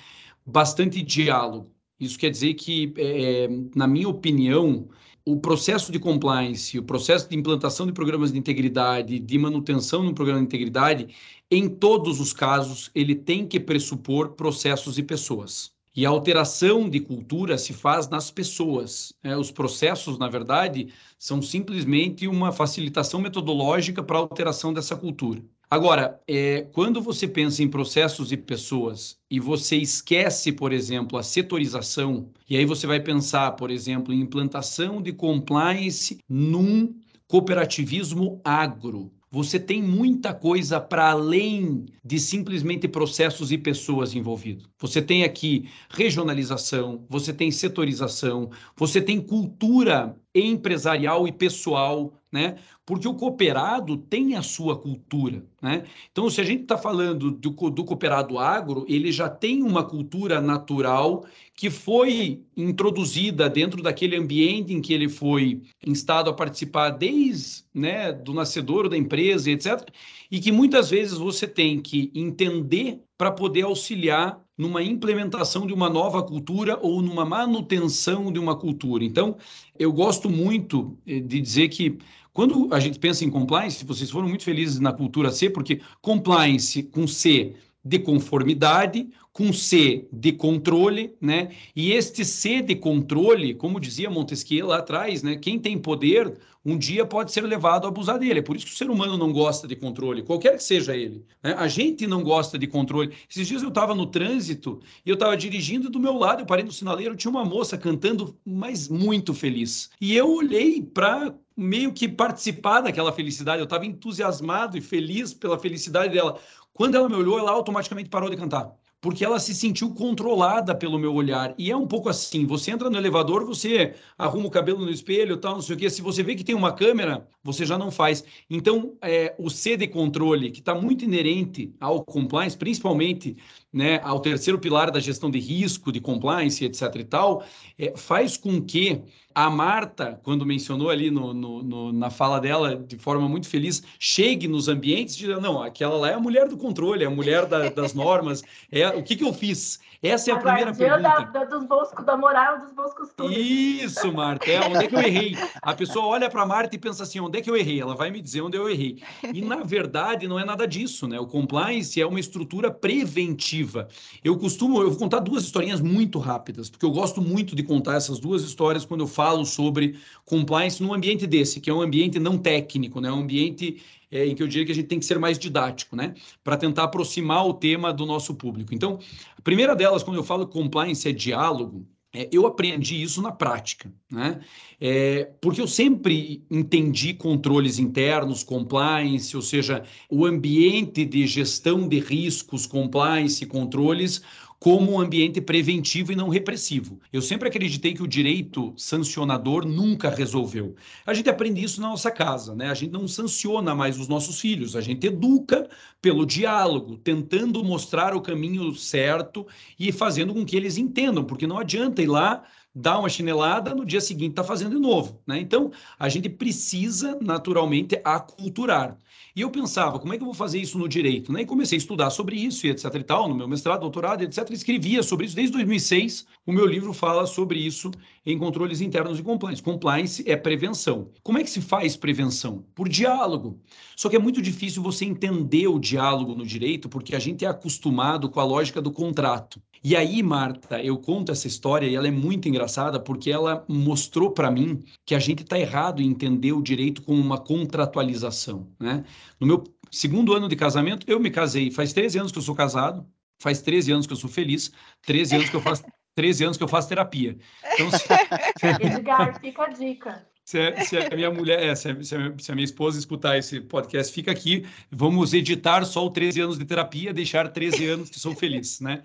bastante 0.45 1.01
diálogo. 1.01 1.71
Isso 1.99 2.19
quer 2.19 2.29
dizer 2.29 2.53
que, 2.53 2.93
é, 2.97 3.47
na 3.75 3.88
minha 3.88 4.07
opinião, 4.07 4.89
o 5.25 5.39
processo 5.39 5.91
de 5.91 5.97
compliance, 5.97 6.77
o 6.77 6.83
processo 6.83 7.27
de 7.27 7.36
implantação 7.36 7.88
de 7.88 7.93
programas 7.93 8.31
de 8.31 8.38
integridade, 8.38 9.19
de 9.19 9.38
manutenção 9.39 10.03
no 10.03 10.13
programa 10.13 10.39
de 10.41 10.45
integridade, 10.45 11.07
em 11.49 11.67
todos 11.67 12.19
os 12.19 12.31
casos, 12.31 12.91
ele 12.93 13.15
tem 13.15 13.47
que 13.47 13.59
pressupor 13.59 14.33
processos 14.33 14.99
e 14.99 15.03
pessoas. 15.03 15.72
E 15.95 16.06
a 16.06 16.10
alteração 16.10 16.89
de 16.89 16.99
cultura 16.99 17.56
se 17.58 17.71
faz 17.71 18.10
nas 18.10 18.32
pessoas. 18.32 19.13
Né? 19.23 19.38
Os 19.38 19.51
processos, 19.51 20.17
na 20.17 20.27
verdade, 20.27 20.88
são 21.19 21.41
simplesmente 21.41 22.27
uma 22.27 22.51
facilitação 22.51 23.21
metodológica 23.21 24.01
para 24.01 24.17
a 24.17 24.21
alteração 24.21 24.73
dessa 24.73 24.95
cultura. 24.95 25.43
Agora, 25.69 26.21
é, 26.27 26.67
quando 26.71 27.01
você 27.01 27.27
pensa 27.27 27.63
em 27.63 27.67
processos 27.67 28.32
e 28.32 28.38
pessoas 28.38 29.17
e 29.29 29.39
você 29.39 29.75
esquece, 29.75 30.51
por 30.51 30.71
exemplo, 30.71 31.17
a 31.17 31.23
setorização, 31.23 32.29
e 32.49 32.58
aí 32.58 32.65
você 32.65 32.86
vai 32.86 32.99
pensar, 32.99 33.51
por 33.53 33.71
exemplo, 33.71 34.13
em 34.13 34.21
implantação 34.21 35.01
de 35.01 35.12
compliance 35.12 36.19
num 36.29 36.93
cooperativismo 37.27 38.39
agro 38.43 39.12
você 39.33 39.59
tem 39.59 39.81
muita 39.81 40.31
coisa 40.31 40.79
para 40.79 41.09
além 41.09 41.87
de 42.05 42.19
simplesmente 42.19 42.87
processos 42.87 43.51
e 43.51 43.57
pessoas 43.57 44.13
envolvidos. 44.13 44.69
Você 44.79 45.01
tem 45.01 45.23
aqui 45.23 45.67
regionalização, 45.89 47.03
você 47.09 47.33
tem 47.33 47.49
setorização, 47.49 48.51
você 48.77 49.01
tem 49.01 49.19
cultura 49.19 50.15
empresarial 50.35 51.27
e 51.27 51.31
pessoal, 51.31 52.13
né? 52.31 52.57
Porque 52.85 53.07
o 53.07 53.13
cooperado 53.13 53.95
tem 53.95 54.35
a 54.35 54.41
sua 54.41 54.77
cultura, 54.77 55.45
né? 55.61 55.85
Então, 56.11 56.29
se 56.29 56.41
a 56.41 56.43
gente 56.43 56.63
está 56.63 56.77
falando 56.77 57.31
do, 57.31 57.49
do 57.49 57.83
cooperado 57.85 58.37
agro, 58.37 58.85
ele 58.89 59.09
já 59.09 59.29
tem 59.29 59.63
uma 59.63 59.83
cultura 59.83 60.41
natural 60.41 61.25
que 61.55 61.69
foi 61.69 62.41
introduzida 62.57 63.49
dentro 63.49 63.81
daquele 63.81 64.17
ambiente 64.17 64.73
em 64.73 64.81
que 64.81 64.93
ele 64.93 65.07
foi 65.07 65.61
instado 65.85 66.29
a 66.29 66.33
participar 66.33 66.89
desde 66.89 67.63
né, 67.73 68.11
do 68.11 68.33
nascedor 68.33 68.89
da 68.89 68.97
empresa, 68.97 69.49
etc. 69.49 69.87
E 70.29 70.39
que 70.39 70.51
muitas 70.51 70.89
vezes 70.89 71.17
você 71.17 71.47
tem 71.47 71.79
que 71.79 72.11
entender 72.13 72.99
para 73.17 73.31
poder 73.31 73.61
auxiliar 73.61 74.43
numa 74.57 74.83
implementação 74.83 75.65
de 75.65 75.73
uma 75.73 75.89
nova 75.89 76.21
cultura 76.21 76.77
ou 76.81 77.01
numa 77.01 77.25
manutenção 77.25 78.31
de 78.31 78.39
uma 78.39 78.55
cultura. 78.55 79.03
Então, 79.03 79.37
eu 79.77 79.91
gosto 79.91 80.29
muito 80.29 80.97
eh, 81.07 81.19
de 81.19 81.41
dizer 81.41 81.69
que 81.69 81.97
quando 82.33 82.67
a 82.73 82.79
gente 82.79 82.97
pensa 82.99 83.23
em 83.23 83.29
compliance, 83.29 83.85
vocês 83.85 84.09
foram 84.09 84.27
muito 84.27 84.43
felizes 84.43 84.79
na 84.79 84.91
cultura 84.91 85.31
C, 85.31 85.49
porque 85.49 85.81
compliance 86.01 86.81
com 86.83 87.07
C 87.07 87.55
de 87.85 87.99
conformidade, 87.99 89.09
com 89.31 89.51
C 89.51 90.07
de 90.11 90.31
controle, 90.31 91.13
né? 91.19 91.49
E 91.75 91.91
este 91.91 92.23
C 92.23 92.61
de 92.61 92.75
controle, 92.75 93.53
como 93.53 93.79
dizia 93.79 94.09
Montesquieu 94.09 94.67
lá 94.67 94.77
atrás, 94.77 95.21
né? 95.21 95.35
Quem 95.35 95.59
tem 95.59 95.77
poder 95.77 96.37
um 96.65 96.77
dia 96.77 97.05
pode 97.05 97.31
ser 97.31 97.41
levado 97.41 97.85
a 97.85 97.89
abusar 97.89 98.17
dele. 98.17 98.39
É 98.39 98.41
por 98.41 98.55
isso 98.55 98.65
que 98.65 98.71
o 98.71 98.75
ser 98.75 98.89
humano 98.89 99.17
não 99.17 99.33
gosta 99.33 99.67
de 99.67 99.75
controle, 99.75 100.23
qualquer 100.23 100.55
que 100.55 100.63
seja 100.63 100.95
ele. 100.95 101.25
Né? 101.43 101.53
A 101.57 101.67
gente 101.67 102.07
não 102.07 102.23
gosta 102.23 102.57
de 102.57 102.67
controle. 102.67 103.13
Esses 103.29 103.47
dias 103.47 103.61
eu 103.61 103.69
estava 103.69 103.93
no 103.93 104.05
trânsito 104.05 104.79
e 105.05 105.09
eu 105.09 105.15
estava 105.15 105.35
dirigindo 105.35 105.89
do 105.89 105.99
meu 105.99 106.17
lado, 106.17 106.41
eu 106.41 106.45
parei 106.45 106.63
no 106.63 106.71
sinaleiro, 106.71 107.15
tinha 107.15 107.31
uma 107.31 107.43
moça 107.43 107.77
cantando, 107.77 108.37
mas 108.45 108.87
muito 108.87 109.33
feliz. 109.33 109.89
E 109.99 110.15
eu 110.15 110.31
olhei 110.31 110.81
para 110.81 111.35
meio 111.55 111.93
que 111.93 112.07
participar 112.07 112.81
daquela 112.81 113.11
felicidade. 113.11 113.59
Eu 113.59 113.65
estava 113.65 113.85
entusiasmado 113.85 114.77
e 114.77 114.81
feliz 114.81 115.33
pela 115.33 115.57
felicidade 115.57 116.13
dela. 116.13 116.39
Quando 116.73 116.95
ela 116.95 117.09
me 117.09 117.15
olhou, 117.15 117.37
ela 117.37 117.51
automaticamente 117.51 118.09
parou 118.09 118.29
de 118.29 118.37
cantar 118.37 118.75
porque 119.03 119.25
ela 119.25 119.37
se 119.37 119.53
sentiu 119.53 119.93
controlada 119.93 120.73
pelo 120.73 120.97
meu 120.97 121.13
olhar. 121.13 121.53
E 121.57 121.69
é 121.69 121.75
um 121.75 121.85
pouco 121.85 122.07
assim: 122.07 122.45
você 122.45 122.71
entra 122.71 122.89
no 122.89 122.97
elevador, 122.97 123.45
você 123.45 123.95
arruma 124.17 124.47
o 124.47 124.49
cabelo 124.49 124.85
no 124.85 124.89
espelho, 124.89 125.35
tal, 125.35 125.55
não 125.55 125.61
sei 125.61 125.75
o 125.75 125.77
quê. 125.77 125.89
Se 125.89 126.01
você 126.01 126.23
vê 126.23 126.35
que 126.35 126.43
tem 126.43 126.55
uma 126.55 126.71
câmera, 126.71 127.27
você 127.43 127.65
já 127.65 127.77
não 127.77 127.91
faz. 127.91 128.23
Então, 128.49 128.95
é, 129.01 129.35
o 129.37 129.49
C 129.49 129.75
de 129.75 129.89
controle, 129.89 130.49
que 130.49 130.59
está 130.59 130.73
muito 130.73 131.03
inerente 131.03 131.75
ao 131.81 132.01
compliance, 132.01 132.57
principalmente 132.57 133.35
né, 133.73 133.99
ao 134.03 134.21
terceiro 134.21 134.57
pilar 134.57 134.89
da 134.89 135.01
gestão 135.01 135.29
de 135.29 135.39
risco, 135.39 135.91
de 135.91 135.99
compliance, 135.99 136.63
etc. 136.63 136.95
e 136.95 137.03
tal, 137.03 137.43
é, 137.77 137.97
faz 137.97 138.37
com 138.37 138.61
que 138.61 139.01
a 139.35 139.49
Marta, 139.49 140.19
quando 140.23 140.45
mencionou 140.45 140.89
ali 140.89 141.09
no, 141.09 141.33
no, 141.33 141.63
no, 141.63 141.91
na 141.91 142.09
fala 142.09 142.39
dela, 142.39 142.75
de 142.75 142.97
forma 142.97 143.27
muito 143.27 143.47
feliz, 143.47 143.83
chegue 143.99 144.47
nos 144.47 144.67
ambientes 144.67 145.15
e 145.15 145.19
diga, 145.19 145.39
não, 145.39 145.61
aquela 145.61 145.95
lá 145.95 146.11
é 146.11 146.13
a 146.13 146.19
mulher 146.19 146.47
do 146.47 146.57
controle, 146.57 147.03
é 147.03 147.07
a 147.07 147.09
mulher 147.09 147.45
da, 147.45 147.69
das 147.69 147.93
normas, 147.95 148.43
é 148.71 148.87
o 148.89 149.03
que, 149.03 149.15
que 149.15 149.23
eu 149.23 149.33
fiz? 149.33 149.79
Essa 150.01 150.31
é 150.31 150.33
a, 150.33 150.37
a 150.37 150.41
primeira 150.41 150.73
pergunta. 150.73 151.01
Da, 151.01 151.19
da, 151.19 151.43
dos 151.45 151.63
bons, 151.65 151.89
da 152.05 152.17
moral 152.17 152.59
dos 152.59 152.73
bons 152.73 152.93
costumes. 152.93 153.37
Isso, 153.37 154.11
Marta, 154.11 154.51
é, 154.51 154.59
onde 154.59 154.83
é 154.83 154.87
que 154.87 154.95
eu 154.95 154.99
errei? 154.99 155.37
A 155.61 155.73
pessoa 155.73 156.05
olha 156.07 156.29
para 156.29 156.41
a 156.41 156.45
Marta 156.45 156.75
e 156.75 156.79
pensa 156.79 157.03
assim, 157.03 157.21
onde 157.21 157.39
é 157.39 157.41
que 157.41 157.49
eu 157.49 157.55
errei? 157.55 157.79
Ela 157.79 157.95
vai 157.95 158.11
me 158.11 158.21
dizer 158.21 158.41
onde 158.41 158.57
eu 158.57 158.69
errei. 158.69 159.01
E, 159.33 159.41
na 159.41 159.63
verdade, 159.63 160.27
não 160.27 160.37
é 160.37 160.43
nada 160.43 160.67
disso, 160.67 161.07
né? 161.07 161.17
O 161.19 161.25
compliance 161.25 162.01
é 162.01 162.05
uma 162.05 162.19
estrutura 162.19 162.69
preventiva. 162.69 163.87
Eu 164.21 164.37
costumo, 164.37 164.81
eu 164.81 164.89
vou 164.89 164.99
contar 164.99 165.19
duas 165.19 165.45
historinhas 165.45 165.79
muito 165.79 166.19
rápidas, 166.19 166.69
porque 166.69 166.85
eu 166.85 166.91
gosto 166.91 167.21
muito 167.21 167.55
de 167.55 167.63
contar 167.63 167.95
essas 167.95 168.19
duas 168.19 168.43
histórias 168.43 168.83
quando 168.83 169.01
eu 169.01 169.07
falo 169.07 169.22
sobre 169.45 169.95
compliance 170.25 170.81
num 170.81 170.93
ambiente 170.93 171.25
desse, 171.27 171.59
que 171.59 171.69
é 171.69 171.73
um 171.73 171.81
ambiente 171.81 172.19
não 172.19 172.38
técnico, 172.38 172.99
né? 172.99 173.12
Um 173.12 173.21
ambiente 173.21 173.81
é, 174.12 174.27
em 174.27 174.36
que 174.36 174.43
eu 174.43 174.47
diria 174.47 174.65
que 174.65 174.71
a 174.71 174.75
gente 174.75 174.88
tem 174.88 174.99
que 174.99 175.05
ser 175.05 175.17
mais 175.17 175.39
didático, 175.39 175.95
né? 175.95 176.13
Para 176.43 176.55
tentar 176.55 176.83
aproximar 176.83 177.47
o 177.47 177.53
tema 177.53 177.91
do 177.91 178.05
nosso 178.05 178.36
público. 178.36 178.73
Então, 178.73 178.99
a 179.38 179.41
primeira 179.41 179.75
delas, 179.75 180.03
quando 180.03 180.17
eu 180.17 180.23
falo 180.23 180.47
compliance 180.47 181.09
é 181.09 181.12
diálogo, 181.12 181.88
é, 182.15 182.29
eu 182.31 182.45
aprendi 182.45 183.01
isso 183.01 183.23
na 183.23 183.31
prática, 183.31 183.91
né? 184.12 184.39
É, 184.79 185.31
porque 185.41 185.59
eu 185.59 185.67
sempre 185.67 186.45
entendi 186.51 187.12
controles 187.15 187.79
internos, 187.79 188.43
compliance, 188.43 189.36
ou 189.36 189.41
seja, 189.41 189.83
o 190.07 190.23
ambiente 190.23 191.05
de 191.05 191.25
gestão 191.25 191.88
de 191.88 191.99
riscos, 191.99 192.67
compliance, 192.67 193.43
controles, 193.47 194.21
como 194.63 194.93
um 194.93 194.99
ambiente 195.02 195.41
preventivo 195.41 196.13
e 196.13 196.15
não 196.15 196.30
repressivo. 196.30 196.97
Eu 197.12 197.21
sempre 197.21 197.49
acreditei 197.49 197.93
que 197.93 198.02
o 198.02 198.08
direito 198.08 198.73
sancionador 198.78 199.65
nunca 199.65 200.10
resolveu. 200.10 200.73
A 201.06 201.13
gente 201.13 201.30
aprende 201.30 201.62
isso 201.62 201.82
na 201.82 201.89
nossa 201.89 202.10
casa, 202.10 202.56
né? 202.56 202.69
A 202.69 202.73
gente 202.73 202.93
não 202.93 203.06
sanciona 203.06 203.76
mais 203.76 203.99
os 203.99 204.08
nossos 204.08 204.39
filhos, 204.39 204.78
a 204.78 204.80
gente 204.80 205.06
educa 205.06 205.69
pelo 206.02 206.26
diálogo, 206.26 206.95
tentando 206.95 207.62
mostrar 207.62 208.15
o 208.15 208.21
caminho 208.21 208.73
certo 208.73 209.45
e 209.78 209.91
fazendo 209.91 210.34
com 210.34 210.45
que 210.45 210.56
eles 210.56 210.78
entendam, 210.78 211.26
porque 211.26 211.45
não 211.45 211.60
adianta 211.60 212.02
ir 212.02 212.08
lá 212.08 212.41
dar 212.73 212.99
uma 212.99 213.10
chinelada, 213.10 213.76
no 213.76 213.86
dia 213.86 213.99
seguinte 213.99 214.32
está 214.32 214.45
fazendo 214.45 214.76
de 214.76 214.82
novo. 214.82 215.21
Né? 215.28 215.39
Então, 215.39 215.71
a 215.99 216.08
gente 216.08 216.30
precisa, 216.30 217.17
naturalmente, 217.21 217.99
aculturar. 218.04 218.97
E 219.35 219.41
eu 219.41 219.49
pensava, 219.49 219.97
como 219.97 220.13
é 220.13 220.17
que 220.17 220.21
eu 220.21 220.27
vou 220.27 220.33
fazer 220.35 220.59
isso 220.59 220.77
no 220.77 220.87
direito? 220.87 221.31
Né? 221.31 221.41
E 221.41 221.45
comecei 221.45 221.75
a 221.75 221.79
estudar 221.81 222.11
sobre 222.11 222.35
isso 222.35 222.67
e 222.67 222.69
etc 222.69 222.93
e 222.93 223.03
tal, 223.03 223.27
no 223.27 223.33
meu 223.33 223.47
mestrado, 223.47 223.81
doutorado, 223.81 224.21
etc. 224.21 224.47
Escrevia 224.51 225.01
sobre 225.01 225.25
isso 225.25 225.35
desde 225.35 225.53
2006. 225.53 226.27
O 226.45 226.51
meu 226.51 226.67
livro 226.67 226.93
fala 226.93 227.25
sobre 227.25 227.57
isso 227.57 227.89
em 228.23 228.37
controles 228.37 228.79
internos 228.79 229.17
de 229.17 229.23
compliance. 229.23 229.63
Compliance 229.63 230.23
é 230.29 230.37
prevenção. 230.37 231.09
Como 231.23 231.39
é 231.39 231.43
que 231.43 231.49
se 231.49 231.61
faz 231.61 231.97
prevenção? 231.97 232.63
Por 232.75 232.87
diálogo. 232.87 233.59
Só 233.95 234.07
que 234.07 234.15
é 234.15 234.19
muito 234.19 234.39
difícil 234.39 234.83
você 234.83 235.03
entender 235.03 235.67
o 235.67 235.79
diálogo 235.79 236.35
no 236.35 236.45
direito, 236.45 236.87
porque 236.87 237.15
a 237.15 237.19
gente 237.19 237.43
é 237.43 237.47
acostumado 237.47 238.29
com 238.29 238.39
a 238.39 238.43
lógica 238.43 238.79
do 238.79 238.91
contrato. 238.91 239.59
E 239.83 239.97
aí, 239.97 240.23
Marta, 240.23 240.81
eu 240.81 240.97
conto 240.97 241.31
essa 241.31 241.45
história 241.45 241.85
e 241.85 241.93
ela 241.93 242.07
é 242.07 242.11
muito 242.11 242.47
engraçada 242.47 242.99
porque 242.99 243.29
ela 243.29 243.65
mostrou 243.67 244.31
para 244.31 244.49
mim 244.49 244.81
que 245.05 245.13
a 245.13 245.19
gente 245.19 245.43
está 245.43 245.59
errado 245.59 246.01
em 246.01 246.07
entender 246.07 246.53
o 246.53 246.61
direito 246.61 247.01
como 247.01 247.21
uma 247.21 247.37
contratualização, 247.37 248.71
né? 248.79 249.03
No 249.37 249.45
meu 249.45 249.63
segundo 249.91 250.33
ano 250.33 250.47
de 250.47 250.55
casamento, 250.55 251.05
eu 251.09 251.19
me 251.19 251.29
casei. 251.29 251.69
Faz 251.69 251.91
13 251.91 252.19
anos 252.19 252.31
que 252.31 252.37
eu 252.37 252.41
sou 252.41 252.55
casado, 252.55 253.05
faz 253.41 253.61
13 253.61 253.91
anos 253.91 254.07
que 254.07 254.13
eu 254.13 254.17
sou 254.17 254.29
feliz, 254.29 254.71
13 255.01 255.35
anos 255.35 255.49
que 255.49 255.55
eu 255.57 255.61
faço, 255.61 255.83
13 256.15 256.45
anos 256.45 256.57
que 256.57 256.63
eu 256.63 256.67
faço 256.69 256.87
terapia. 256.87 257.37
Então, 257.73 257.91
se... 257.91 258.07
Edgar, 258.81 259.37
fica 259.41 259.63
a 259.63 259.67
dica. 259.67 260.32
Se, 260.45 260.60
a, 260.60 260.84
se 260.84 260.97
a 260.97 261.15
minha 261.15 261.32
mulher, 261.32 261.63
é, 261.63 261.73
se, 261.73 261.89
a, 261.89 262.03
se, 262.03 262.15
a 262.15 262.17
minha, 262.17 262.36
se, 262.38 262.51
a, 262.51 262.56
minha 262.56 262.65
esposa 262.65 262.99
escutar 262.99 263.38
esse 263.38 263.62
podcast, 263.62 264.13
fica 264.13 264.32
aqui. 264.32 264.65
Vamos 264.91 265.34
editar 265.34 265.86
só 265.86 266.06
o 266.06 266.12
13 266.12 266.41
anos 266.41 266.60
de 266.60 266.65
terapia, 266.65 267.13
deixar 267.13 267.47
13 267.47 267.88
anos 267.88 268.10
que 268.10 268.19
sou 268.19 268.36
feliz, 268.36 268.82
né? 268.82 269.03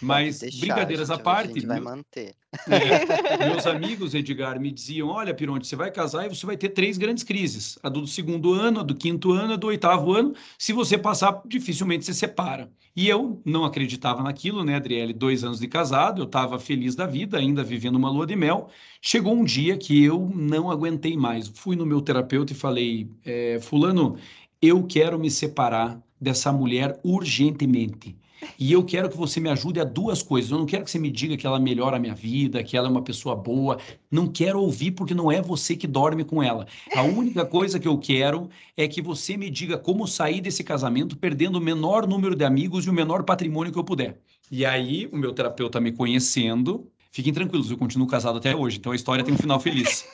Mas 0.00 0.40
deixar, 0.40 0.58
brincadeiras 0.60 1.08
gente, 1.08 1.20
à 1.20 1.22
parte. 1.22 1.50
A 1.50 1.54
gente 1.54 1.66
vai 1.66 1.80
manter. 1.80 2.34
É, 2.66 3.46
meus 3.46 3.66
amigos, 3.66 4.14
Edgar, 4.14 4.58
me 4.58 4.70
diziam: 4.70 5.08
olha, 5.08 5.34
Pironte, 5.34 5.66
você 5.66 5.76
vai 5.76 5.90
casar 5.90 6.24
e 6.24 6.34
você 6.34 6.46
vai 6.46 6.56
ter 6.56 6.70
três 6.70 6.96
grandes 6.96 7.22
crises: 7.22 7.78
a 7.82 7.90
do 7.90 8.06
segundo 8.06 8.54
ano, 8.54 8.80
a 8.80 8.82
do 8.82 8.94
quinto 8.94 9.32
ano, 9.32 9.52
a 9.52 9.56
do 9.56 9.66
oitavo 9.66 10.14
ano. 10.14 10.34
Se 10.58 10.72
você 10.72 10.96
passar, 10.96 11.42
dificilmente 11.46 12.06
se 12.06 12.14
separa. 12.14 12.70
E 12.96 13.06
eu 13.06 13.40
não 13.44 13.64
acreditava 13.64 14.22
naquilo, 14.22 14.64
né, 14.64 14.76
Adriele? 14.76 15.12
Dois 15.12 15.44
anos 15.44 15.60
de 15.60 15.68
casado, 15.68 16.22
eu 16.22 16.26
estava 16.26 16.58
feliz 16.58 16.94
da 16.96 17.06
vida, 17.06 17.38
ainda 17.38 17.62
vivendo 17.62 17.96
uma 17.96 18.10
lua 18.10 18.26
de 18.26 18.34
mel. 18.34 18.70
Chegou 19.00 19.34
um 19.34 19.44
dia 19.44 19.76
que 19.76 20.02
eu 20.02 20.30
não 20.34 20.70
aguentei 20.70 21.16
mais. 21.16 21.48
Fui 21.48 21.76
no 21.76 21.84
meu 21.84 22.00
terapeuta 22.00 22.52
e 22.52 22.56
falei: 22.56 23.10
é, 23.26 23.60
Fulano, 23.60 24.16
eu 24.60 24.84
quero 24.84 25.18
me 25.18 25.30
separar 25.30 26.00
dessa 26.20 26.50
mulher 26.50 26.98
urgentemente. 27.04 28.16
E 28.58 28.72
eu 28.72 28.84
quero 28.84 29.08
que 29.08 29.16
você 29.16 29.40
me 29.40 29.48
ajude 29.48 29.80
a 29.80 29.84
duas 29.84 30.22
coisas. 30.22 30.50
Eu 30.50 30.58
não 30.58 30.66
quero 30.66 30.84
que 30.84 30.90
você 30.90 30.98
me 30.98 31.10
diga 31.10 31.36
que 31.36 31.46
ela 31.46 31.58
melhora 31.58 31.96
a 31.96 32.00
minha 32.00 32.14
vida, 32.14 32.62
que 32.62 32.76
ela 32.76 32.88
é 32.88 32.90
uma 32.90 33.02
pessoa 33.02 33.34
boa. 33.34 33.78
Não 34.10 34.26
quero 34.26 34.60
ouvir 34.60 34.92
porque 34.92 35.14
não 35.14 35.30
é 35.30 35.40
você 35.40 35.76
que 35.76 35.86
dorme 35.86 36.24
com 36.24 36.42
ela. 36.42 36.66
A 36.94 37.02
única 37.02 37.44
coisa 37.44 37.78
que 37.78 37.88
eu 37.88 37.98
quero 37.98 38.48
é 38.76 38.86
que 38.86 39.02
você 39.02 39.36
me 39.36 39.50
diga 39.50 39.78
como 39.78 40.06
sair 40.06 40.40
desse 40.40 40.62
casamento 40.64 41.16
perdendo 41.16 41.56
o 41.56 41.60
menor 41.60 42.06
número 42.06 42.34
de 42.34 42.44
amigos 42.44 42.86
e 42.86 42.90
o 42.90 42.92
menor 42.92 43.22
patrimônio 43.24 43.72
que 43.72 43.78
eu 43.78 43.84
puder. 43.84 44.20
E 44.50 44.64
aí, 44.64 45.08
o 45.12 45.16
meu 45.16 45.32
terapeuta 45.32 45.80
me 45.80 45.92
conhecendo, 45.92 46.90
fiquem 47.10 47.32
tranquilos, 47.32 47.70
eu 47.70 47.76
continuo 47.76 48.06
casado 48.06 48.38
até 48.38 48.56
hoje, 48.56 48.78
então 48.78 48.92
a 48.92 48.96
história 48.96 49.22
tem 49.22 49.34
um 49.34 49.38
final 49.38 49.60
feliz. 49.60 50.06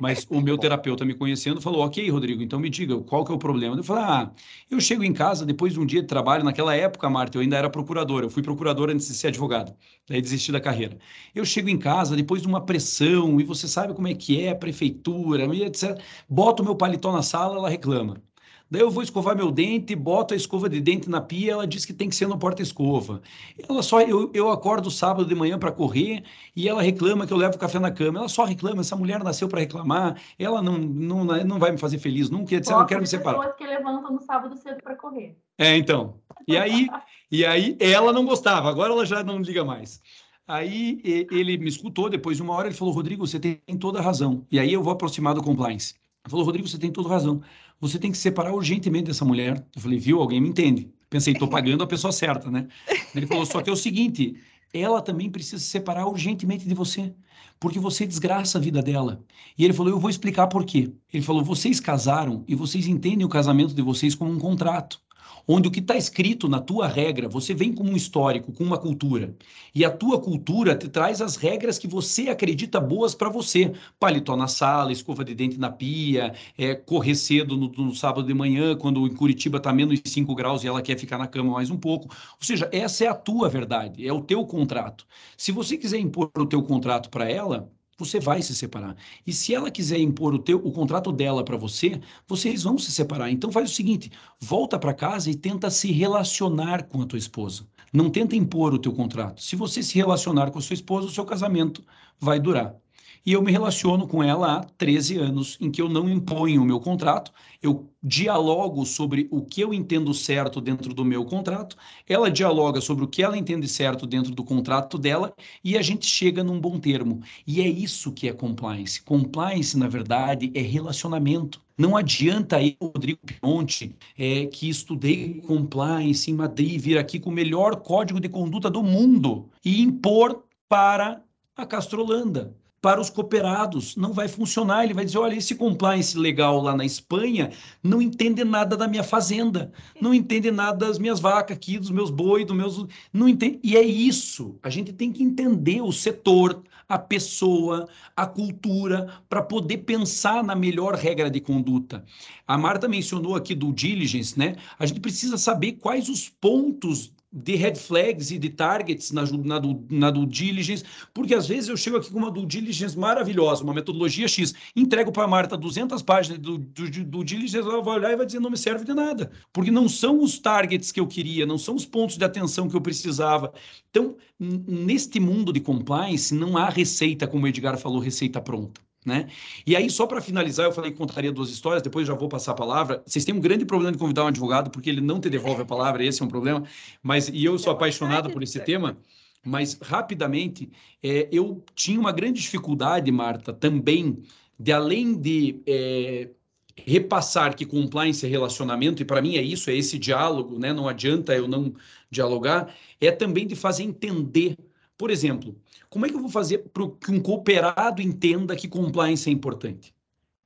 Mas 0.00 0.26
o 0.30 0.40
meu 0.40 0.56
terapeuta 0.56 1.04
me 1.04 1.14
conhecendo 1.14 1.60
falou: 1.60 1.84
Ok, 1.84 2.08
Rodrigo, 2.10 2.42
então 2.42 2.58
me 2.58 2.70
diga 2.70 2.98
qual 3.02 3.24
que 3.24 3.30
é 3.32 3.34
o 3.34 3.38
problema. 3.38 3.76
Eu 3.76 3.84
falei: 3.84 4.02
Ah, 4.04 4.32
eu 4.70 4.80
chego 4.80 5.04
em 5.04 5.12
casa 5.12 5.44
depois 5.44 5.72
de 5.74 5.80
um 5.80 5.86
dia 5.86 6.00
de 6.00 6.06
trabalho. 6.08 6.44
Naquela 6.44 6.74
época, 6.74 7.08
Marta, 7.10 7.36
eu 7.38 7.42
ainda 7.42 7.56
era 7.56 7.68
procurador. 7.70 8.22
Eu 8.22 8.30
fui 8.30 8.42
procurador 8.42 8.90
antes 8.90 9.06
de 9.08 9.14
ser 9.14 9.28
advogado. 9.28 9.74
Daí 10.08 10.20
desisti 10.20 10.50
da 10.52 10.60
carreira. 10.60 10.98
Eu 11.34 11.44
chego 11.44 11.68
em 11.68 11.78
casa 11.78 12.16
depois 12.16 12.42
de 12.42 12.48
uma 12.48 12.64
pressão, 12.64 13.40
e 13.40 13.44
você 13.44 13.68
sabe 13.68 13.94
como 13.94 14.08
é 14.08 14.14
que 14.14 14.40
é, 14.44 14.54
prefeitura, 14.54 15.44
etc. 15.56 16.00
Boto 16.28 16.62
o 16.62 16.64
meu 16.64 16.76
paletó 16.76 17.12
na 17.12 17.22
sala, 17.22 17.56
ela 17.56 17.68
reclama. 17.68 18.22
Daí 18.70 18.82
eu 18.82 18.90
vou 18.90 19.02
escovar 19.02 19.36
meu 19.36 19.50
dente, 19.50 19.96
boto 19.96 20.32
a 20.32 20.36
escova 20.36 20.68
de 20.68 20.80
dente 20.80 21.10
na 21.10 21.20
pia, 21.20 21.52
ela 21.52 21.66
diz 21.66 21.84
que 21.84 21.92
tem 21.92 22.08
que 22.08 22.14
ser 22.14 22.28
no 22.28 22.38
porta-escova. 22.38 23.20
Ela 23.68 23.82
só 23.82 24.00
eu, 24.00 24.30
eu 24.32 24.48
acordo 24.48 24.88
sábado 24.92 25.26
de 25.26 25.34
manhã 25.34 25.58
para 25.58 25.72
correr 25.72 26.22
e 26.54 26.68
ela 26.68 26.80
reclama 26.80 27.26
que 27.26 27.32
eu 27.32 27.36
levo 27.36 27.58
café 27.58 27.80
na 27.80 27.90
cama. 27.90 28.20
Ela 28.20 28.28
só 28.28 28.44
reclama, 28.44 28.82
essa 28.82 28.94
mulher 28.94 29.24
nasceu 29.24 29.48
para 29.48 29.58
reclamar, 29.58 30.22
ela 30.38 30.62
não, 30.62 30.78
não, 30.78 31.24
não 31.24 31.58
vai 31.58 31.72
me 31.72 31.78
fazer 31.78 31.98
feliz 31.98 32.30
nunca, 32.30 32.54
etc. 32.54 32.70
Eu 32.70 32.86
quero 32.86 33.00
me 33.00 33.08
separar. 33.08 33.38
pessoas 33.38 33.56
que 33.56 33.66
levantam 33.66 34.12
no 34.12 34.20
sábado 34.20 34.56
cedo 34.56 34.80
para 34.80 34.94
correr. 34.94 35.36
É, 35.58 35.76
então. 35.76 36.14
E 36.46 36.56
aí, 36.56 36.88
e 37.28 37.44
aí 37.44 37.76
ela 37.80 38.12
não 38.12 38.24
gostava, 38.24 38.68
agora 38.70 38.92
ela 38.92 39.04
já 39.04 39.24
não 39.24 39.40
liga 39.40 39.64
mais. 39.64 40.00
Aí 40.46 41.00
ele 41.04 41.58
me 41.58 41.68
escutou, 41.68 42.08
depois 42.08 42.36
de 42.36 42.42
uma 42.42 42.54
hora 42.54 42.68
ele 42.68 42.76
falou, 42.76 42.94
Rodrigo, 42.94 43.26
você 43.26 43.40
tem 43.40 43.60
toda 43.80 43.98
a 43.98 44.02
razão. 44.02 44.46
E 44.50 44.60
aí 44.60 44.72
eu 44.72 44.82
vou 44.82 44.92
aproximar 44.92 45.34
do 45.34 45.42
compliance. 45.42 45.94
Ele 46.24 46.30
falou, 46.30 46.44
Rodrigo, 46.44 46.68
você 46.68 46.78
tem 46.78 46.90
toda 46.90 47.08
a 47.08 47.12
razão 47.12 47.40
você 47.80 47.98
tem 47.98 48.12
que 48.12 48.18
separar 48.18 48.52
urgentemente 48.54 49.06
dessa 49.06 49.24
mulher. 49.24 49.64
Eu 49.74 49.80
falei, 49.80 49.98
viu, 49.98 50.20
alguém 50.20 50.40
me 50.40 50.48
entende. 50.48 50.90
Pensei, 51.08 51.32
estou 51.32 51.48
pagando 51.48 51.82
a 51.82 51.86
pessoa 51.86 52.12
certa, 52.12 52.50
né? 52.50 52.68
Ele 53.14 53.26
falou, 53.26 53.46
só 53.46 53.62
que 53.62 53.70
é 53.70 53.72
o 53.72 53.76
seguinte, 53.76 54.36
ela 54.72 55.00
também 55.00 55.30
precisa 55.30 55.58
se 55.58 55.68
separar 55.68 56.06
urgentemente 56.06 56.68
de 56.68 56.74
você, 56.74 57.12
porque 57.58 57.78
você 57.78 58.06
desgraça 58.06 58.58
a 58.58 58.60
vida 58.60 58.80
dela. 58.80 59.24
E 59.58 59.64
ele 59.64 59.72
falou, 59.72 59.92
eu 59.92 59.98
vou 59.98 60.10
explicar 60.10 60.46
por 60.46 60.64
quê. 60.64 60.92
Ele 61.12 61.22
falou, 61.22 61.42
vocês 61.42 61.80
casaram 61.80 62.44
e 62.46 62.54
vocês 62.54 62.86
entendem 62.86 63.26
o 63.26 63.28
casamento 63.28 63.74
de 63.74 63.82
vocês 63.82 64.14
como 64.14 64.30
um 64.30 64.38
contrato. 64.38 65.00
Onde 65.46 65.68
o 65.68 65.70
que 65.70 65.80
está 65.80 65.96
escrito 65.96 66.48
na 66.48 66.60
tua 66.60 66.86
regra, 66.86 67.28
você 67.28 67.54
vem 67.54 67.72
com 67.72 67.84
um 67.84 67.96
histórico, 67.96 68.52
com 68.52 68.64
uma 68.64 68.78
cultura, 68.78 69.34
e 69.74 69.84
a 69.84 69.90
tua 69.90 70.20
cultura 70.20 70.76
te 70.76 70.88
traz 70.88 71.20
as 71.20 71.36
regras 71.36 71.78
que 71.78 71.86
você 71.86 72.28
acredita 72.28 72.80
boas 72.80 73.14
para 73.14 73.28
você. 73.28 73.72
Paletó 73.98 74.36
na 74.36 74.48
sala, 74.48 74.92
escova 74.92 75.24
de 75.24 75.34
dente 75.34 75.58
na 75.58 75.70
pia, 75.70 76.34
é, 76.58 76.74
correr 76.74 77.14
cedo 77.14 77.56
no, 77.56 77.68
no 77.68 77.94
sábado 77.94 78.26
de 78.26 78.34
manhã, 78.34 78.76
quando 78.76 79.06
em 79.06 79.14
Curitiba 79.14 79.58
está 79.58 79.72
menos 79.72 80.00
5 80.04 80.34
graus 80.34 80.64
e 80.64 80.68
ela 80.68 80.82
quer 80.82 80.98
ficar 80.98 81.18
na 81.18 81.26
cama 81.26 81.52
mais 81.52 81.70
um 81.70 81.76
pouco. 81.76 82.08
Ou 82.08 82.44
seja, 82.46 82.68
essa 82.72 83.04
é 83.04 83.08
a 83.08 83.14
tua 83.14 83.48
verdade, 83.48 84.06
é 84.06 84.12
o 84.12 84.20
teu 84.20 84.44
contrato. 84.46 85.06
Se 85.36 85.52
você 85.52 85.76
quiser 85.76 85.98
impor 85.98 86.30
o 86.36 86.46
teu 86.46 86.62
contrato 86.62 87.10
para 87.10 87.28
ela, 87.30 87.70
você 88.00 88.18
vai 88.18 88.42
se 88.42 88.54
separar. 88.54 88.96
E 89.26 89.32
se 89.32 89.54
ela 89.54 89.70
quiser 89.70 89.98
impor 89.98 90.34
o, 90.34 90.38
teu, 90.38 90.58
o 90.58 90.72
contrato 90.72 91.12
dela 91.12 91.44
para 91.44 91.56
você, 91.56 92.00
vocês 92.26 92.64
vão 92.64 92.76
se 92.78 92.90
separar. 92.90 93.30
Então 93.30 93.52
faz 93.52 93.70
o 93.70 93.74
seguinte, 93.74 94.10
volta 94.40 94.78
para 94.78 94.92
casa 94.92 95.30
e 95.30 95.34
tenta 95.34 95.70
se 95.70 95.92
relacionar 95.92 96.84
com 96.84 97.02
a 97.02 97.06
tua 97.06 97.18
esposa. 97.18 97.66
Não 97.92 98.10
tenta 98.10 98.34
impor 98.36 98.72
o 98.72 98.78
teu 98.78 98.92
contrato. 98.92 99.42
Se 99.42 99.54
você 99.56 99.82
se 99.82 99.94
relacionar 99.96 100.50
com 100.50 100.58
a 100.58 100.62
sua 100.62 100.74
esposa, 100.74 101.06
o 101.08 101.10
seu 101.10 101.24
casamento 101.24 101.84
vai 102.18 102.40
durar. 102.40 102.74
E 103.24 103.34
eu 103.34 103.42
me 103.42 103.52
relaciono 103.52 104.08
com 104.08 104.22
ela 104.22 104.56
há 104.56 104.64
13 104.64 105.18
anos, 105.18 105.58
em 105.60 105.70
que 105.70 105.82
eu 105.82 105.90
não 105.90 106.08
imponho 106.08 106.62
o 106.62 106.64
meu 106.64 106.80
contrato, 106.80 107.30
eu 107.62 107.90
dialogo 108.02 108.86
sobre 108.86 109.28
o 109.30 109.42
que 109.42 109.60
eu 109.60 109.74
entendo 109.74 110.14
certo 110.14 110.58
dentro 110.58 110.94
do 110.94 111.04
meu 111.04 111.22
contrato, 111.26 111.76
ela 112.08 112.30
dialoga 112.30 112.80
sobre 112.80 113.04
o 113.04 113.08
que 113.08 113.22
ela 113.22 113.36
entende 113.36 113.68
certo 113.68 114.06
dentro 114.06 114.34
do 114.34 114.42
contrato 114.42 114.96
dela 114.96 115.34
e 115.62 115.76
a 115.76 115.82
gente 115.82 116.06
chega 116.06 116.42
num 116.42 116.58
bom 116.58 116.78
termo. 116.78 117.20
E 117.46 117.60
é 117.60 117.68
isso 117.68 118.10
que 118.10 118.26
é 118.26 118.32
compliance. 118.32 119.02
Compliance, 119.02 119.76
na 119.76 119.86
verdade, 119.86 120.50
é 120.54 120.62
relacionamento. 120.62 121.60
Não 121.76 121.98
adianta 121.98 122.62
eu, 122.62 122.74
Rodrigo 122.80 123.20
Pionte, 123.26 123.94
é, 124.16 124.46
que 124.46 124.66
estudei 124.66 125.42
compliance 125.46 126.30
em 126.30 126.34
Madrid, 126.34 126.80
vir 126.80 126.96
aqui 126.96 127.20
com 127.20 127.28
o 127.28 127.34
melhor 127.34 127.76
código 127.76 128.18
de 128.18 128.30
conduta 128.30 128.70
do 128.70 128.82
mundo 128.82 129.50
e 129.62 129.82
impor 129.82 130.42
para 130.66 131.22
a 131.54 131.66
Castrolanda 131.66 132.58
para 132.80 133.00
os 133.00 133.10
cooperados. 133.10 133.96
Não 133.96 134.12
vai 134.12 134.28
funcionar. 134.28 134.84
Ele 134.84 134.94
vai 134.94 135.04
dizer: 135.04 135.18
olha, 135.18 135.34
esse 135.34 135.54
compliance 135.54 136.16
legal 136.16 136.60
lá 136.60 136.74
na 136.74 136.84
Espanha 136.84 137.50
não 137.82 138.00
entende 138.00 138.44
nada 138.44 138.76
da 138.76 138.88
minha 138.88 139.04
fazenda, 139.04 139.72
não 140.00 140.14
entende 140.14 140.50
nada 140.50 140.86
das 140.86 140.98
minhas 140.98 141.20
vacas 141.20 141.56
aqui, 141.56 141.78
dos 141.78 141.90
meus 141.90 142.10
boi, 142.10 142.44
dos 142.44 142.56
meus. 142.56 142.86
Não 143.12 143.28
entende. 143.28 143.60
E 143.62 143.76
é 143.76 143.82
isso. 143.82 144.58
A 144.62 144.70
gente 144.70 144.92
tem 144.92 145.12
que 145.12 145.22
entender 145.22 145.80
o 145.82 145.92
setor, 145.92 146.62
a 146.88 146.98
pessoa, 146.98 147.88
a 148.16 148.26
cultura, 148.26 149.20
para 149.28 149.42
poder 149.42 149.78
pensar 149.78 150.42
na 150.42 150.54
melhor 150.54 150.94
regra 150.94 151.30
de 151.30 151.40
conduta. 151.40 152.04
A 152.46 152.58
Marta 152.58 152.88
mencionou 152.88 153.36
aqui 153.36 153.54
do 153.54 153.72
diligence, 153.72 154.38
né? 154.38 154.56
A 154.78 154.86
gente 154.86 155.00
precisa 155.00 155.38
saber 155.38 155.72
quais 155.72 156.08
os 156.08 156.28
pontos 156.28 157.12
de 157.32 157.54
red 157.54 157.76
flags 157.76 158.30
e 158.30 158.38
de 158.38 158.48
targets 158.48 159.12
na, 159.12 159.22
na, 159.22 159.60
na 159.88 160.10
due 160.10 160.26
diligence, 160.26 160.84
porque 161.14 161.34
às 161.34 161.46
vezes 161.46 161.68
eu 161.68 161.76
chego 161.76 161.96
aqui 161.96 162.10
com 162.10 162.18
uma 162.18 162.30
due 162.30 162.44
diligence 162.44 162.98
maravilhosa, 162.98 163.62
uma 163.62 163.72
metodologia 163.72 164.26
X, 164.26 164.52
entrego 164.74 165.12
para 165.12 165.24
a 165.24 165.28
Marta 165.28 165.56
200 165.56 166.02
páginas 166.02 166.40
do, 166.40 166.58
do, 166.58 166.90
do 167.04 167.24
diligence, 167.24 167.68
ela 167.68 167.82
vai 167.82 167.98
olhar 167.98 168.12
e 168.12 168.16
vai 168.16 168.26
dizer 168.26 168.40
não 168.40 168.50
me 168.50 168.56
serve 168.56 168.84
de 168.84 168.94
nada, 168.94 169.30
porque 169.52 169.70
não 169.70 169.88
são 169.88 170.20
os 170.20 170.38
targets 170.38 170.90
que 170.90 170.98
eu 170.98 171.06
queria, 171.06 171.46
não 171.46 171.58
são 171.58 171.76
os 171.76 171.86
pontos 171.86 172.16
de 172.16 172.24
atenção 172.24 172.68
que 172.68 172.76
eu 172.76 172.80
precisava. 172.80 173.52
Então, 173.90 174.16
neste 174.38 175.20
mundo 175.20 175.52
de 175.52 175.60
compliance, 175.60 176.34
não 176.34 176.56
há 176.56 176.68
receita, 176.68 177.28
como 177.28 177.44
o 177.44 177.48
Edgar 177.48 177.78
falou, 177.78 178.00
receita 178.00 178.40
pronta. 178.40 178.80
Né? 179.04 179.28
E 179.66 179.74
aí, 179.74 179.88
só 179.88 180.06
para 180.06 180.20
finalizar, 180.20 180.66
eu 180.66 180.72
falei 180.72 180.90
que 180.90 180.98
contaria 180.98 181.32
duas 181.32 181.48
histórias, 181.48 181.82
depois 181.82 182.06
já 182.06 182.14
vou 182.14 182.28
passar 182.28 182.52
a 182.52 182.54
palavra. 182.54 183.02
Vocês 183.06 183.24
têm 183.24 183.34
um 183.34 183.40
grande 183.40 183.64
problema 183.64 183.92
de 183.92 183.98
convidar 183.98 184.24
um 184.24 184.26
advogado, 184.26 184.70
porque 184.70 184.90
ele 184.90 185.00
não 185.00 185.18
te 185.18 185.30
devolve 185.30 185.62
a 185.62 185.64
palavra, 185.64 186.04
esse 186.04 186.20
é 186.20 186.24
um 186.24 186.28
problema. 186.28 186.64
Mas 187.02 187.28
e 187.28 187.44
eu 187.44 187.58
sou 187.58 187.72
apaixonado 187.72 188.30
por 188.30 188.42
esse 188.42 188.60
tema. 188.60 188.98
Mas 189.44 189.78
rapidamente, 189.80 190.70
é, 191.02 191.28
eu 191.32 191.64
tinha 191.74 191.98
uma 191.98 192.12
grande 192.12 192.42
dificuldade, 192.42 193.10
Marta, 193.10 193.54
também, 193.54 194.22
de 194.58 194.70
além 194.70 195.18
de 195.18 195.62
é, 195.66 196.28
repassar 196.76 197.56
que 197.56 197.64
compliance 197.64 198.24
é 198.24 198.28
relacionamento, 198.28 199.00
e 199.00 199.04
para 199.04 199.22
mim 199.22 199.36
é 199.36 199.42
isso, 199.42 199.70
é 199.70 199.74
esse 199.74 199.98
diálogo, 199.98 200.58
né? 200.58 200.72
não 200.72 200.88
adianta 200.88 201.34
eu 201.34 201.48
não 201.48 201.74
dialogar, 202.10 202.74
é 203.00 203.10
também 203.10 203.46
de 203.46 203.56
fazer 203.56 203.82
entender. 203.82 204.56
Por 204.98 205.10
exemplo, 205.10 205.56
como 205.90 206.06
é 206.06 206.08
que 206.08 206.14
eu 206.14 206.20
vou 206.20 206.30
fazer 206.30 206.58
para 206.72 206.88
que 206.88 207.10
um 207.10 207.20
cooperado 207.20 208.00
entenda 208.00 208.56
que 208.56 208.68
compliance 208.68 209.28
é 209.28 209.32
importante? 209.32 209.92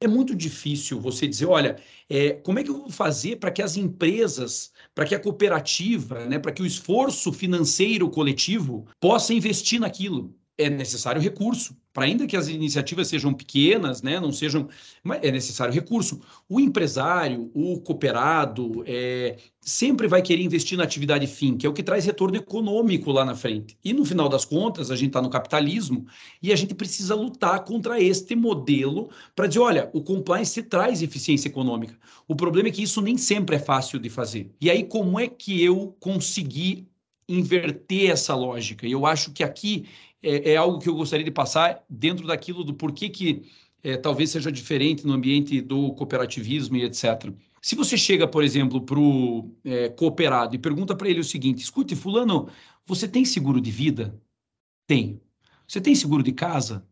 É 0.00 0.08
muito 0.08 0.34
difícil 0.34 1.00
você 1.00 1.26
dizer, 1.26 1.46
olha, 1.46 1.76
é, 2.08 2.32
como 2.32 2.58
é 2.58 2.64
que 2.64 2.70
eu 2.70 2.78
vou 2.78 2.90
fazer 2.90 3.36
para 3.36 3.50
que 3.50 3.62
as 3.62 3.76
empresas, 3.76 4.72
para 4.94 5.04
que 5.04 5.14
a 5.14 5.20
cooperativa, 5.20 6.24
né, 6.26 6.38
para 6.38 6.50
que 6.50 6.62
o 6.62 6.66
esforço 6.66 7.32
financeiro 7.32 8.10
coletivo 8.10 8.86
possa 8.98 9.32
investir 9.32 9.78
naquilo? 9.80 10.34
É 10.58 10.68
necessário 10.68 11.22
recurso 11.22 11.76
para 11.94 12.06
ainda 12.06 12.26
que 12.26 12.36
as 12.36 12.48
iniciativas 12.48 13.06
sejam 13.06 13.32
pequenas, 13.32 14.02
né, 14.02 14.18
não 14.18 14.32
sejam, 14.32 14.68
é 15.22 15.30
necessário 15.30 15.72
recurso. 15.72 16.20
O 16.48 16.58
empresário, 16.58 17.52
o 17.54 17.80
cooperado, 17.80 18.82
é, 18.84 19.36
sempre 19.60 20.08
vai 20.08 20.20
querer 20.20 20.42
investir 20.42 20.76
na 20.76 20.82
atividade 20.82 21.24
fim, 21.28 21.56
que 21.56 21.64
é 21.64 21.68
o 21.68 21.72
que 21.72 21.84
traz 21.84 22.04
retorno 22.04 22.36
econômico 22.36 23.12
lá 23.12 23.24
na 23.24 23.36
frente. 23.36 23.78
E 23.84 23.92
no 23.92 24.04
final 24.04 24.28
das 24.28 24.44
contas, 24.44 24.90
a 24.90 24.96
gente 24.96 25.10
está 25.10 25.22
no 25.22 25.30
capitalismo 25.30 26.04
e 26.42 26.52
a 26.52 26.56
gente 26.56 26.74
precisa 26.74 27.14
lutar 27.14 27.62
contra 27.62 28.00
este 28.00 28.34
modelo 28.34 29.08
para 29.36 29.46
dizer, 29.46 29.60
olha, 29.60 29.88
o 29.92 30.02
compliance 30.02 30.60
traz 30.64 31.00
eficiência 31.00 31.46
econômica. 31.46 31.96
O 32.26 32.34
problema 32.34 32.70
é 32.70 32.72
que 32.72 32.82
isso 32.82 33.00
nem 33.00 33.16
sempre 33.16 33.54
é 33.54 33.60
fácil 33.60 34.00
de 34.00 34.10
fazer. 34.10 34.50
E 34.60 34.68
aí, 34.68 34.82
como 34.82 35.20
é 35.20 35.28
que 35.28 35.62
eu 35.62 35.96
consegui 36.00 36.88
inverter 37.28 38.10
essa 38.10 38.34
lógica? 38.34 38.84
E 38.84 38.90
eu 38.90 39.06
acho 39.06 39.30
que 39.30 39.44
aqui 39.44 39.86
é, 40.24 40.52
é, 40.52 40.56
algo 40.56 40.78
que 40.78 40.88
eu 40.88 40.94
gostaria 40.94 41.24
de 41.24 41.30
passar 41.30 41.84
dentro 41.88 42.26
daquilo 42.26 42.64
do 42.64 42.74
porquê 42.74 43.10
que 43.10 43.42
é, 43.82 43.96
talvez 43.96 44.30
seja 44.30 44.50
diferente 44.50 45.06
no 45.06 45.12
ambiente 45.12 45.60
do 45.60 45.92
cooperativismo 45.92 46.76
e 46.76 46.84
etc. 46.84 47.30
Se 47.60 47.74
você 47.74 47.96
chega, 47.98 48.26
por 48.26 48.42
exemplo, 48.42 48.80
para 48.80 48.98
o 48.98 49.54
é, 49.62 49.90
cooperado 49.90 50.54
e 50.54 50.58
pergunta 50.58 50.96
para 50.96 51.08
ele 51.08 51.20
o 51.20 51.24
seguinte: 51.24 51.62
escute, 51.62 51.94
Fulano, 51.94 52.48
você 52.86 53.06
tem 53.06 53.24
seguro 53.24 53.60
de 53.60 53.70
vida? 53.70 54.18
Tenho. 54.86 55.20
Você 55.68 55.80
tem 55.80 55.94
seguro 55.94 56.22
de 56.22 56.32
casa? 56.32 56.86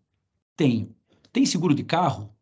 Tenho. 0.57 0.95
Tem 1.33 1.47
seguro 1.47 1.75
de 1.75 1.85
carro? 1.85 2.35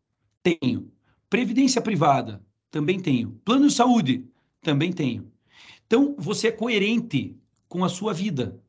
Tenho. 0.43 0.91
Previdência 1.29 1.81
privada? 1.81 2.43
Também 2.69 2.99
tenho. 2.99 3.31
Plano 3.45 3.67
de 3.67 3.73
saúde? 3.73 4.25
Também 4.61 4.91
tenho. 4.91 5.31
Então, 5.87 6.15
você 6.17 6.47
é 6.47 6.51
coerente 6.51 7.37
com 7.67 7.83
a 7.83 7.89
sua 7.89 8.13
vida 8.13 8.61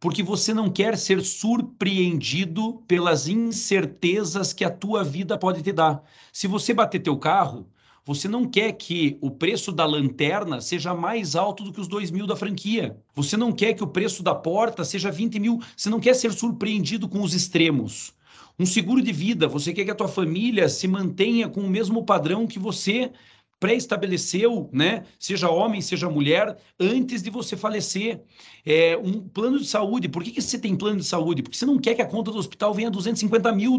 porque 0.00 0.22
você 0.22 0.54
não 0.54 0.70
quer 0.70 0.96
ser 0.96 1.20
surpreendido 1.20 2.82
pelas 2.88 3.28
incertezas 3.28 4.54
que 4.54 4.64
a 4.64 4.70
tua 4.70 5.04
vida 5.04 5.36
pode 5.36 5.62
te 5.62 5.70
dar. 5.70 6.02
Se 6.32 6.46
você 6.46 6.72
bater 6.72 7.00
teu 7.00 7.18
carro, 7.18 7.68
você 8.02 8.26
não 8.26 8.48
quer 8.48 8.72
que 8.72 9.18
o 9.20 9.30
preço 9.30 9.70
da 9.70 9.84
lanterna 9.84 10.62
seja 10.62 10.94
mais 10.94 11.36
alto 11.36 11.62
do 11.62 11.70
que 11.70 11.80
os 11.80 11.86
2 11.86 12.10
mil 12.10 12.26
da 12.26 12.34
franquia. 12.34 12.96
Você 13.14 13.36
não 13.36 13.52
quer 13.52 13.74
que 13.74 13.84
o 13.84 13.86
preço 13.86 14.22
da 14.22 14.34
porta 14.34 14.86
seja 14.86 15.10
20 15.10 15.38
mil. 15.38 15.60
Você 15.76 15.90
não 15.90 16.00
quer 16.00 16.14
ser 16.14 16.32
surpreendido 16.32 17.06
com 17.06 17.20
os 17.20 17.34
extremos. 17.34 18.14
Um 18.58 18.64
seguro 18.64 19.02
de 19.02 19.12
vida, 19.12 19.46
você 19.46 19.72
quer 19.72 19.84
que 19.84 19.90
a 19.90 19.94
tua 19.94 20.08
família 20.08 20.68
se 20.68 20.88
mantenha 20.88 21.48
com 21.48 21.60
o 21.60 21.70
mesmo 21.70 22.04
padrão 22.04 22.46
que 22.46 22.58
você 22.58 23.12
pré-estabeleceu, 23.60 24.70
né, 24.72 25.04
seja 25.18 25.50
homem, 25.50 25.82
seja 25.82 26.08
mulher, 26.08 26.56
antes 26.80 27.22
de 27.22 27.28
você 27.28 27.56
falecer. 27.56 28.22
É, 28.64 28.96
um 28.96 29.20
plano 29.20 29.58
de 29.58 29.66
saúde, 29.66 30.08
por 30.08 30.22
que, 30.22 30.32
que 30.32 30.42
você 30.42 30.58
tem 30.58 30.76
plano 30.76 30.98
de 30.98 31.04
saúde? 31.04 31.42
Porque 31.42 31.56
você 31.56 31.64
não 31.64 31.78
quer 31.78 31.94
que 31.94 32.02
a 32.02 32.06
conta 32.06 32.30
do 32.30 32.38
hospital 32.38 32.74
venha 32.74 32.90
250 32.90 33.52
mil 33.52 33.78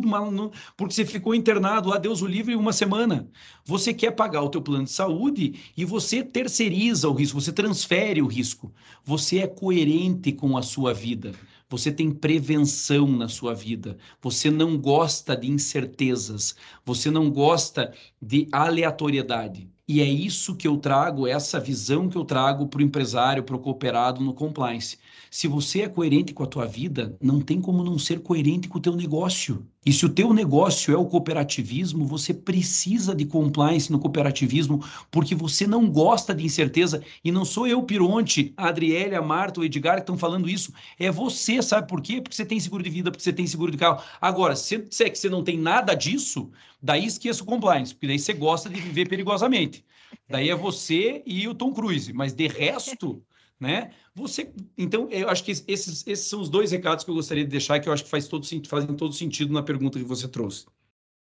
porque 0.77 0.93
você 0.93 1.05
ficou 1.05 1.35
internado 1.35 1.89
lá, 1.89 1.97
Deus 1.97 2.21
o 2.21 2.27
livre, 2.27 2.55
uma 2.55 2.73
semana. 2.73 3.27
Você 3.65 3.93
quer 3.93 4.11
pagar 4.11 4.41
o 4.41 4.49
teu 4.49 4.61
plano 4.61 4.85
de 4.85 4.91
saúde 4.91 5.55
e 5.75 5.85
você 5.85 6.23
terceiriza 6.23 7.07
o 7.07 7.13
risco, 7.13 7.39
você 7.39 7.51
transfere 7.51 8.21
o 8.21 8.27
risco. 8.27 8.71
Você 9.03 9.39
é 9.39 9.47
coerente 9.47 10.31
com 10.31 10.57
a 10.57 10.61
sua 10.61 10.93
vida. 10.93 11.33
Você 11.71 11.89
tem 11.89 12.11
prevenção 12.11 13.07
na 13.07 13.29
sua 13.29 13.55
vida. 13.55 13.97
Você 14.21 14.51
não 14.51 14.77
gosta 14.77 15.37
de 15.37 15.49
incertezas. 15.49 16.53
Você 16.85 17.09
não 17.09 17.31
gosta 17.31 17.93
de 18.21 18.49
aleatoriedade. 18.51 19.71
E 19.87 20.01
é 20.01 20.05
isso 20.05 20.57
que 20.57 20.67
eu 20.67 20.75
trago, 20.77 21.25
essa 21.25 21.61
visão 21.61 22.09
que 22.09 22.17
eu 22.17 22.25
trago 22.25 22.67
para 22.67 22.79
o 22.79 22.83
empresário, 22.83 23.43
para 23.43 23.55
o 23.55 23.59
cooperado 23.59 24.21
no 24.21 24.33
compliance. 24.33 24.99
Se 25.33 25.47
você 25.47 25.83
é 25.83 25.87
coerente 25.87 26.33
com 26.33 26.43
a 26.43 26.45
tua 26.45 26.65
vida, 26.65 27.15
não 27.21 27.39
tem 27.39 27.61
como 27.61 27.85
não 27.85 27.97
ser 27.97 28.19
coerente 28.19 28.67
com 28.67 28.79
o 28.79 28.81
teu 28.81 28.97
negócio. 28.97 29.65
E 29.85 29.93
se 29.93 30.05
o 30.05 30.09
teu 30.09 30.33
negócio 30.33 30.93
é 30.93 30.97
o 30.97 31.05
cooperativismo, 31.05 32.05
você 32.05 32.33
precisa 32.33 33.15
de 33.15 33.23
compliance 33.23 33.89
no 33.89 33.97
cooperativismo, 33.97 34.83
porque 35.09 35.33
você 35.33 35.65
não 35.65 35.89
gosta 35.89 36.35
de 36.35 36.43
incerteza. 36.43 37.01
E 37.23 37.31
não 37.31 37.45
sou 37.45 37.65
eu, 37.65 37.81
Pironte, 37.81 38.53
a 38.57 38.67
Adriele, 38.67 39.15
a 39.15 39.21
Marta, 39.21 39.61
o 39.61 39.63
Edgar 39.63 39.95
que 39.95 40.01
estão 40.01 40.17
falando 40.17 40.49
isso. 40.49 40.73
É 40.99 41.09
você, 41.09 41.61
sabe 41.61 41.87
por 41.87 42.01
quê? 42.01 42.19
Porque 42.19 42.35
você 42.35 42.43
tem 42.43 42.59
seguro 42.59 42.83
de 42.83 42.89
vida, 42.89 43.09
porque 43.09 43.23
você 43.23 43.31
tem 43.31 43.47
seguro 43.47 43.71
de 43.71 43.77
carro. 43.77 44.03
Agora, 44.19 44.53
se 44.53 44.79
você 44.79 45.05
é 45.05 45.09
que 45.09 45.17
você 45.17 45.29
não 45.29 45.45
tem 45.45 45.57
nada 45.57 45.95
disso, 45.95 46.51
daí 46.83 47.05
esqueça 47.05 47.41
o 47.41 47.45
compliance, 47.45 47.93
porque 47.93 48.07
daí 48.07 48.19
você 48.19 48.33
gosta 48.33 48.69
de 48.69 48.81
viver 48.81 49.07
perigosamente. 49.07 49.85
Daí 50.29 50.49
é 50.49 50.55
você 50.55 51.23
e 51.25 51.47
o 51.47 51.55
Tom 51.55 51.71
Cruise, 51.71 52.11
mas 52.11 52.33
de 52.33 52.49
resto, 52.49 53.23
né? 53.61 53.91
Você, 54.15 54.51
então, 54.75 55.07
eu 55.11 55.29
acho 55.29 55.43
que 55.43 55.51
esses, 55.51 56.05
esses 56.07 56.27
são 56.27 56.41
os 56.41 56.49
dois 56.49 56.71
recados 56.71 57.05
que 57.05 57.11
eu 57.11 57.15
gostaria 57.15 57.43
de 57.43 57.51
deixar 57.51 57.79
que 57.79 57.87
eu 57.87 57.93
acho 57.93 58.03
que 58.03 58.09
faz 58.09 58.27
todo, 58.27 58.43
fazem 58.67 58.95
todo 58.95 59.13
sentido 59.13 59.53
na 59.53 59.61
pergunta 59.61 59.99
que 59.99 60.05
você 60.05 60.27
trouxe. 60.27 60.65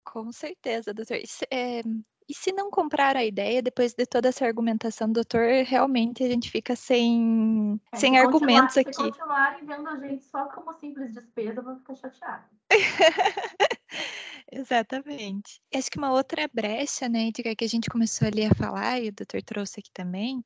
Com 0.02 0.32
certeza, 0.32 0.94
doutor. 0.94 1.18
É, 1.50 1.82
e 2.26 2.34
se 2.34 2.50
não 2.50 2.70
comprar 2.70 3.14
a 3.14 3.24
ideia, 3.24 3.60
depois 3.60 3.92
de 3.92 4.06
toda 4.06 4.28
essa 4.28 4.46
argumentação, 4.46 5.12
doutor, 5.12 5.64
realmente 5.66 6.24
a 6.24 6.28
gente 6.28 6.50
fica 6.50 6.74
sem, 6.74 7.78
é, 7.92 7.96
sem 7.96 8.18
argumentos 8.18 8.78
aqui. 8.78 8.94
Se 8.94 9.02
continuarem 9.02 9.66
vendo 9.66 9.88
a 9.88 9.98
gente 9.98 10.24
só 10.24 10.46
como 10.46 10.72
simples 10.78 11.12
despesa, 11.12 11.60
eu 11.60 11.64
vou 11.64 11.76
ficar 11.76 11.94
chateada. 11.94 12.48
Exatamente. 14.50 15.60
Acho 15.74 15.90
que 15.90 15.98
uma 15.98 16.12
outra 16.12 16.48
brecha, 16.52 17.08
né, 17.08 17.28
Edgar, 17.28 17.54
que 17.54 17.64
a 17.64 17.68
gente 17.68 17.90
começou 17.90 18.26
ali 18.26 18.44
a 18.44 18.54
falar, 18.54 19.00
e 19.00 19.08
o 19.08 19.12
doutor 19.12 19.42
trouxe 19.42 19.80
aqui 19.80 19.90
também, 19.92 20.42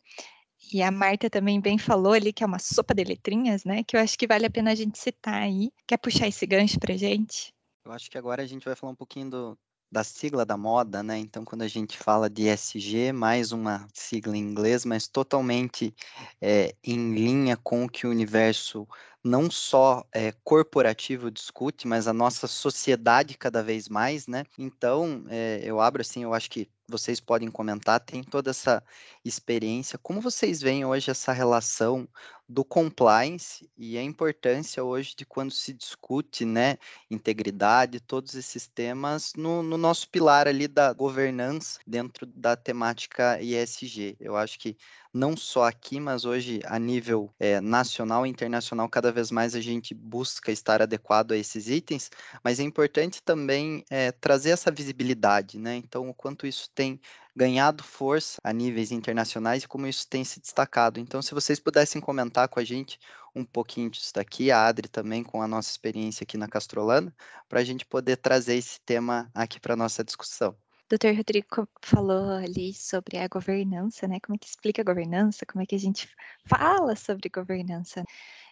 e 0.72 0.82
a 0.82 0.90
Marta 0.90 1.28
também 1.30 1.60
bem 1.60 1.78
falou 1.78 2.12
ali 2.12 2.32
que 2.32 2.42
é 2.42 2.46
uma 2.46 2.58
sopa 2.58 2.94
de 2.94 3.04
letrinhas, 3.04 3.64
né? 3.64 3.82
Que 3.84 3.96
eu 3.96 4.00
acho 4.00 4.18
que 4.18 4.26
vale 4.26 4.46
a 4.46 4.50
pena 4.50 4.72
a 4.72 4.74
gente 4.74 4.98
citar 4.98 5.42
aí. 5.42 5.72
Quer 5.86 5.98
puxar 5.98 6.28
esse 6.28 6.46
gancho 6.46 6.78
pra 6.78 6.96
gente? 6.96 7.52
Eu 7.84 7.92
acho 7.92 8.10
que 8.10 8.18
agora 8.18 8.42
a 8.42 8.46
gente 8.46 8.64
vai 8.64 8.74
falar 8.74 8.92
um 8.92 8.96
pouquinho 8.96 9.30
do, 9.30 9.58
da 9.94 10.02
sigla 10.02 10.44
da 10.44 10.56
moda, 10.56 11.02
né? 11.02 11.18
Então, 11.18 11.44
quando 11.44 11.62
a 11.62 11.68
gente 11.68 11.96
fala 11.96 12.28
de 12.28 12.48
SG, 12.48 13.12
mais 13.12 13.52
uma 13.52 13.86
sigla 13.92 14.36
em 14.36 14.40
inglês, 14.40 14.84
mas 14.84 15.06
totalmente 15.06 15.94
é, 16.40 16.74
em 16.82 17.14
linha 17.14 17.56
com 17.56 17.84
o 17.84 17.88
que 17.88 18.06
o 18.06 18.10
universo 18.10 18.88
não 19.22 19.50
só 19.50 20.04
é, 20.12 20.32
corporativo 20.42 21.30
discute, 21.30 21.86
mas 21.86 22.08
a 22.08 22.12
nossa 22.12 22.46
sociedade 22.46 23.38
cada 23.38 23.62
vez 23.62 23.88
mais, 23.88 24.26
né? 24.26 24.44
Então, 24.58 25.24
é, 25.28 25.60
eu 25.62 25.80
abro 25.80 26.02
assim, 26.02 26.24
eu 26.24 26.34
acho 26.34 26.50
que 26.50 26.68
vocês 26.88 27.20
podem 27.20 27.50
comentar, 27.50 28.00
tem 28.00 28.22
toda 28.22 28.50
essa 28.50 28.82
experiência. 29.24 29.98
Como 29.98 30.20
vocês 30.20 30.60
veem 30.60 30.84
hoje 30.84 31.10
essa 31.10 31.32
relação 31.32 32.08
do 32.48 32.64
compliance 32.64 33.68
e 33.76 33.96
a 33.96 34.02
importância 34.02 34.84
hoje 34.84 35.14
de 35.16 35.24
quando 35.24 35.50
se 35.50 35.72
discute, 35.72 36.44
né, 36.44 36.76
integridade, 37.10 38.00
todos 38.00 38.34
esses 38.34 38.66
temas 38.66 39.32
no, 39.36 39.62
no 39.62 39.78
nosso 39.78 40.08
pilar 40.08 40.46
ali 40.46 40.68
da 40.68 40.92
governança 40.92 41.80
dentro 41.86 42.26
da 42.26 42.56
temática 42.56 43.40
ESG. 43.40 44.16
Eu 44.20 44.36
acho 44.36 44.58
que 44.58 44.76
não 45.12 45.36
só 45.36 45.64
aqui, 45.64 46.00
mas 46.00 46.24
hoje 46.24 46.60
a 46.64 46.76
nível 46.76 47.32
é, 47.38 47.60
nacional 47.60 48.26
e 48.26 48.28
internacional, 48.30 48.88
cada 48.88 49.12
vez 49.12 49.30
mais 49.30 49.54
a 49.54 49.60
gente 49.60 49.94
busca 49.94 50.50
estar 50.50 50.82
adequado 50.82 51.32
a 51.32 51.36
esses 51.36 51.68
itens, 51.68 52.10
mas 52.42 52.58
é 52.58 52.64
importante 52.64 53.22
também 53.22 53.84
é, 53.88 54.10
trazer 54.10 54.50
essa 54.50 54.72
visibilidade, 54.72 55.56
né? 55.56 55.76
Então, 55.76 56.08
o 56.08 56.14
quanto 56.14 56.48
isso 56.48 56.68
tem 56.74 57.00
ganhado 57.34 57.82
força 57.82 58.38
a 58.42 58.52
níveis 58.52 58.92
internacionais 58.92 59.64
e 59.64 59.68
como 59.68 59.86
isso 59.86 60.06
tem 60.08 60.24
se 60.24 60.40
destacado. 60.40 61.00
Então, 61.00 61.20
se 61.20 61.34
vocês 61.34 61.58
pudessem 61.58 62.00
comentar 62.00 62.48
com 62.48 62.60
a 62.60 62.64
gente 62.64 62.98
um 63.34 63.44
pouquinho 63.44 63.90
disso 63.90 64.12
daqui, 64.14 64.50
a 64.50 64.66
Adri 64.66 64.88
também 64.88 65.24
com 65.24 65.42
a 65.42 65.48
nossa 65.48 65.70
experiência 65.70 66.22
aqui 66.24 66.38
na 66.38 66.48
Castrolana, 66.48 67.14
para 67.48 67.60
a 67.60 67.64
gente 67.64 67.84
poder 67.84 68.16
trazer 68.16 68.54
esse 68.54 68.80
tema 68.80 69.30
aqui 69.34 69.58
para 69.58 69.74
a 69.74 69.76
nossa 69.76 70.04
discussão. 70.04 70.56
Dr. 70.88 71.16
Rodrigo 71.16 71.66
falou 71.82 72.30
ali 72.30 72.72
sobre 72.74 73.16
a 73.16 73.26
governança, 73.26 74.06
né? 74.06 74.20
Como 74.20 74.36
é 74.36 74.38
que 74.38 74.46
explica 74.46 74.82
a 74.82 74.84
governança, 74.84 75.46
como 75.46 75.62
é 75.62 75.66
que 75.66 75.74
a 75.74 75.78
gente 75.78 76.08
fala 76.46 76.94
sobre 76.94 77.28
governança. 77.30 78.04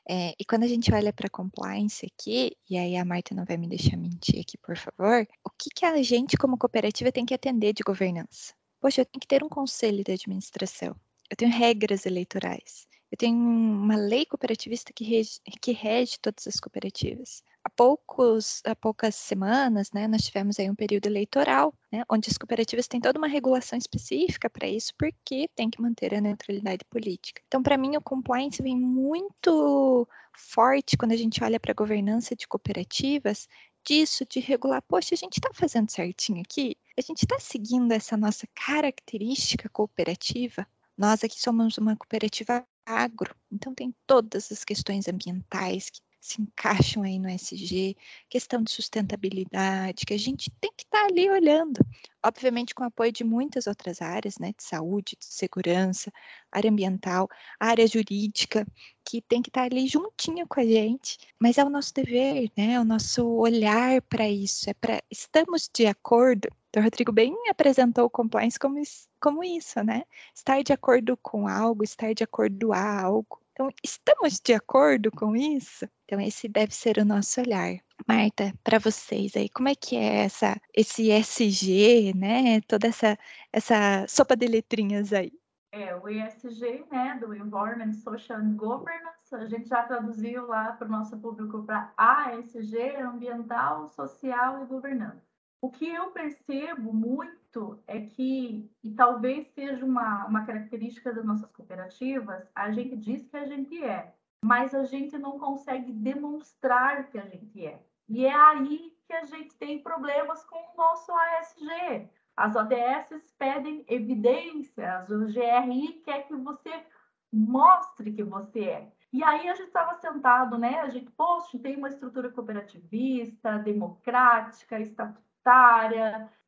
É, 0.08 0.34
e 0.38 0.44
quando 0.44 0.64
a 0.64 0.66
gente 0.66 0.92
olha 0.92 1.12
para 1.12 1.28
compliance 1.30 2.04
aqui, 2.06 2.56
e 2.68 2.76
aí 2.76 2.96
a 2.96 3.04
Marta 3.04 3.34
não 3.34 3.44
vai 3.44 3.56
me 3.56 3.68
deixar 3.68 3.96
mentir 3.96 4.40
aqui, 4.40 4.58
por 4.58 4.76
favor, 4.76 5.26
o 5.44 5.50
que, 5.50 5.70
que 5.70 5.84
a 5.84 6.02
gente, 6.02 6.36
como 6.36 6.58
cooperativa, 6.58 7.12
tem 7.12 7.24
que 7.24 7.34
atender 7.34 7.72
de 7.72 7.84
governança? 7.84 8.54
Poxa, 8.82 9.02
eu 9.02 9.06
tenho 9.06 9.20
que 9.20 9.28
ter 9.28 9.44
um 9.44 9.48
conselho 9.48 10.02
de 10.02 10.10
administração, 10.10 10.96
eu 11.30 11.36
tenho 11.36 11.52
regras 11.52 12.04
eleitorais, 12.04 12.88
eu 13.12 13.16
tenho 13.16 13.36
uma 13.36 13.94
lei 13.94 14.26
cooperativista 14.26 14.92
que 14.92 15.04
rege, 15.04 15.38
que 15.60 15.70
rege 15.70 16.18
todas 16.20 16.48
as 16.48 16.58
cooperativas. 16.58 17.44
Há, 17.62 17.70
poucos, 17.70 18.60
há 18.66 18.74
poucas 18.74 19.14
semanas, 19.14 19.92
né, 19.92 20.08
nós 20.08 20.22
tivemos 20.22 20.58
aí 20.58 20.68
um 20.68 20.74
período 20.74 21.06
eleitoral, 21.06 21.72
né, 21.92 22.02
onde 22.10 22.28
as 22.28 22.36
cooperativas 22.36 22.88
têm 22.88 23.00
toda 23.00 23.20
uma 23.20 23.28
regulação 23.28 23.78
específica 23.78 24.50
para 24.50 24.66
isso, 24.66 24.92
porque 24.98 25.48
tem 25.54 25.70
que 25.70 25.80
manter 25.80 26.12
a 26.12 26.20
neutralidade 26.20 26.84
política. 26.90 27.40
Então, 27.46 27.62
para 27.62 27.78
mim, 27.78 27.96
o 27.96 28.02
compliance 28.02 28.60
vem 28.60 28.76
muito 28.76 30.08
forte 30.34 30.96
quando 30.96 31.12
a 31.12 31.16
gente 31.16 31.44
olha 31.44 31.60
para 31.60 31.70
a 31.70 31.74
governança 31.74 32.34
de 32.34 32.48
cooperativas, 32.48 33.46
disso, 33.84 34.24
de 34.24 34.40
regular, 34.40 34.82
poxa, 34.82 35.14
a 35.14 35.18
gente 35.18 35.34
está 35.34 35.50
fazendo 35.52 35.90
certinho 35.90 36.40
aqui? 36.40 36.76
A 36.96 37.00
gente 37.00 37.22
está 37.22 37.38
seguindo 37.38 37.92
essa 37.92 38.16
nossa 38.16 38.46
característica 38.54 39.68
cooperativa? 39.68 40.66
Nós 40.96 41.24
aqui 41.24 41.40
somos 41.40 41.78
uma 41.78 41.96
cooperativa 41.96 42.64
agro, 42.84 43.34
então 43.50 43.74
tem 43.74 43.94
todas 44.06 44.50
as 44.52 44.64
questões 44.64 45.08
ambientais 45.08 45.90
que 45.90 46.00
se 46.22 46.40
encaixam 46.40 47.02
aí 47.02 47.18
no 47.18 47.28
SG, 47.28 47.96
questão 48.28 48.62
de 48.62 48.70
sustentabilidade, 48.70 50.06
que 50.06 50.14
a 50.14 50.18
gente 50.18 50.50
tem 50.60 50.70
que 50.76 50.84
estar 50.84 51.00
tá 51.00 51.06
ali 51.06 51.28
olhando. 51.28 51.84
Obviamente, 52.24 52.76
com 52.76 52.84
apoio 52.84 53.10
de 53.10 53.24
muitas 53.24 53.66
outras 53.66 54.00
áreas, 54.00 54.38
né, 54.38 54.54
de 54.56 54.62
saúde, 54.62 55.16
de 55.18 55.26
segurança, 55.26 56.12
área 56.52 56.70
ambiental, 56.70 57.28
área 57.58 57.84
jurídica, 57.88 58.64
que 59.04 59.20
tem 59.20 59.42
que 59.42 59.50
estar 59.50 59.62
tá 59.62 59.66
ali 59.66 59.88
juntinho 59.88 60.46
com 60.46 60.60
a 60.60 60.64
gente, 60.64 61.18
mas 61.40 61.58
é 61.58 61.64
o 61.64 61.68
nosso 61.68 61.92
dever, 61.92 62.52
né, 62.56 62.74
é 62.74 62.80
o 62.80 62.84
nosso 62.84 63.26
olhar 63.26 64.00
para 64.02 64.28
isso, 64.28 64.70
é 64.70 64.74
para 64.74 65.02
estamos 65.10 65.68
de 65.74 65.86
acordo. 65.86 66.48
Então, 66.70 66.80
o 66.82 66.84
Rodrigo 66.84 67.10
bem 67.10 67.34
apresentou 67.50 68.04
o 68.04 68.10
compliance 68.10 68.58
como, 68.58 68.80
como 69.20 69.42
isso, 69.42 69.82
né? 69.82 70.04
Estar 70.34 70.62
de 70.62 70.72
acordo 70.72 71.18
com 71.18 71.46
algo, 71.48 71.84
estar 71.84 72.14
de 72.14 72.24
acordo 72.24 72.72
a 72.72 73.02
algo. 73.02 73.41
Então, 73.52 73.68
estamos 73.84 74.40
de 74.40 74.54
acordo 74.54 75.10
com 75.10 75.36
isso? 75.36 75.86
Então, 76.04 76.18
esse 76.20 76.48
deve 76.48 76.74
ser 76.74 76.96
o 76.98 77.04
nosso 77.04 77.40
olhar. 77.40 77.76
Marta, 78.08 78.52
para 78.64 78.78
vocês 78.78 79.36
aí, 79.36 79.48
como 79.50 79.68
é 79.68 79.74
que 79.74 79.94
é 79.94 80.24
essa, 80.24 80.58
esse 80.74 81.10
SG, 81.10 82.14
né? 82.16 82.62
Toda 82.62 82.88
essa, 82.88 83.16
essa 83.52 84.06
sopa 84.08 84.34
de 84.34 84.46
letrinhas 84.46 85.12
aí. 85.12 85.32
É, 85.70 85.94
o 85.96 86.08
ESG, 86.08 86.84
né, 86.90 87.18
do 87.18 87.34
Environment, 87.34 87.92
Social 87.94 88.38
and 88.38 88.56
Governance, 88.56 89.34
a 89.34 89.46
gente 89.46 89.68
já 89.68 89.82
traduziu 89.82 90.46
lá 90.46 90.72
para 90.72 90.86
o 90.86 90.90
nosso 90.90 91.18
público 91.18 91.62
para 91.62 91.92
ASG, 91.96 92.96
Ambiental, 92.96 93.88
Social 93.88 94.62
e 94.62 94.66
Governança. 94.66 95.22
O 95.62 95.70
que 95.70 95.88
eu 95.88 96.10
percebo 96.10 96.92
muito 96.92 97.41
é 97.86 98.00
que, 98.00 98.70
e 98.82 98.90
talvez 98.94 99.46
seja 99.48 99.84
uma, 99.84 100.26
uma 100.26 100.44
característica 100.44 101.12
das 101.12 101.24
nossas 101.24 101.50
cooperativas, 101.52 102.48
a 102.54 102.70
gente 102.70 102.96
diz 102.96 103.26
que 103.26 103.36
a 103.36 103.44
gente 103.44 103.82
é, 103.82 104.14
mas 104.44 104.74
a 104.74 104.84
gente 104.84 105.16
não 105.18 105.38
consegue 105.38 105.92
demonstrar 105.92 107.08
que 107.10 107.18
a 107.18 107.24
gente 107.26 107.64
é. 107.64 107.80
E 108.08 108.26
é 108.26 108.34
aí 108.34 108.96
que 109.06 109.12
a 109.12 109.24
gente 109.24 109.54
tem 109.56 109.82
problemas 109.82 110.44
com 110.44 110.56
o 110.56 110.76
nosso 110.76 111.12
ASG. 111.12 112.08
As 112.36 112.56
ODS 112.56 113.32
pedem 113.38 113.84
evidências, 113.88 115.08
o 115.10 115.26
GRI 115.26 116.02
quer 116.04 116.26
que 116.26 116.34
você 116.34 116.84
mostre 117.32 118.12
que 118.12 118.22
você 118.22 118.64
é. 118.64 118.92
E 119.12 119.22
aí 119.22 119.48
a 119.48 119.54
gente 119.54 119.66
estava 119.66 119.94
sentado, 119.94 120.56
né? 120.56 120.80
A 120.80 120.88
gente, 120.88 121.10
poxa, 121.10 121.58
tem 121.58 121.76
uma 121.76 121.88
estrutura 121.88 122.30
cooperativista, 122.30 123.58
democrática, 123.58 124.80
estatutária, 124.80 125.31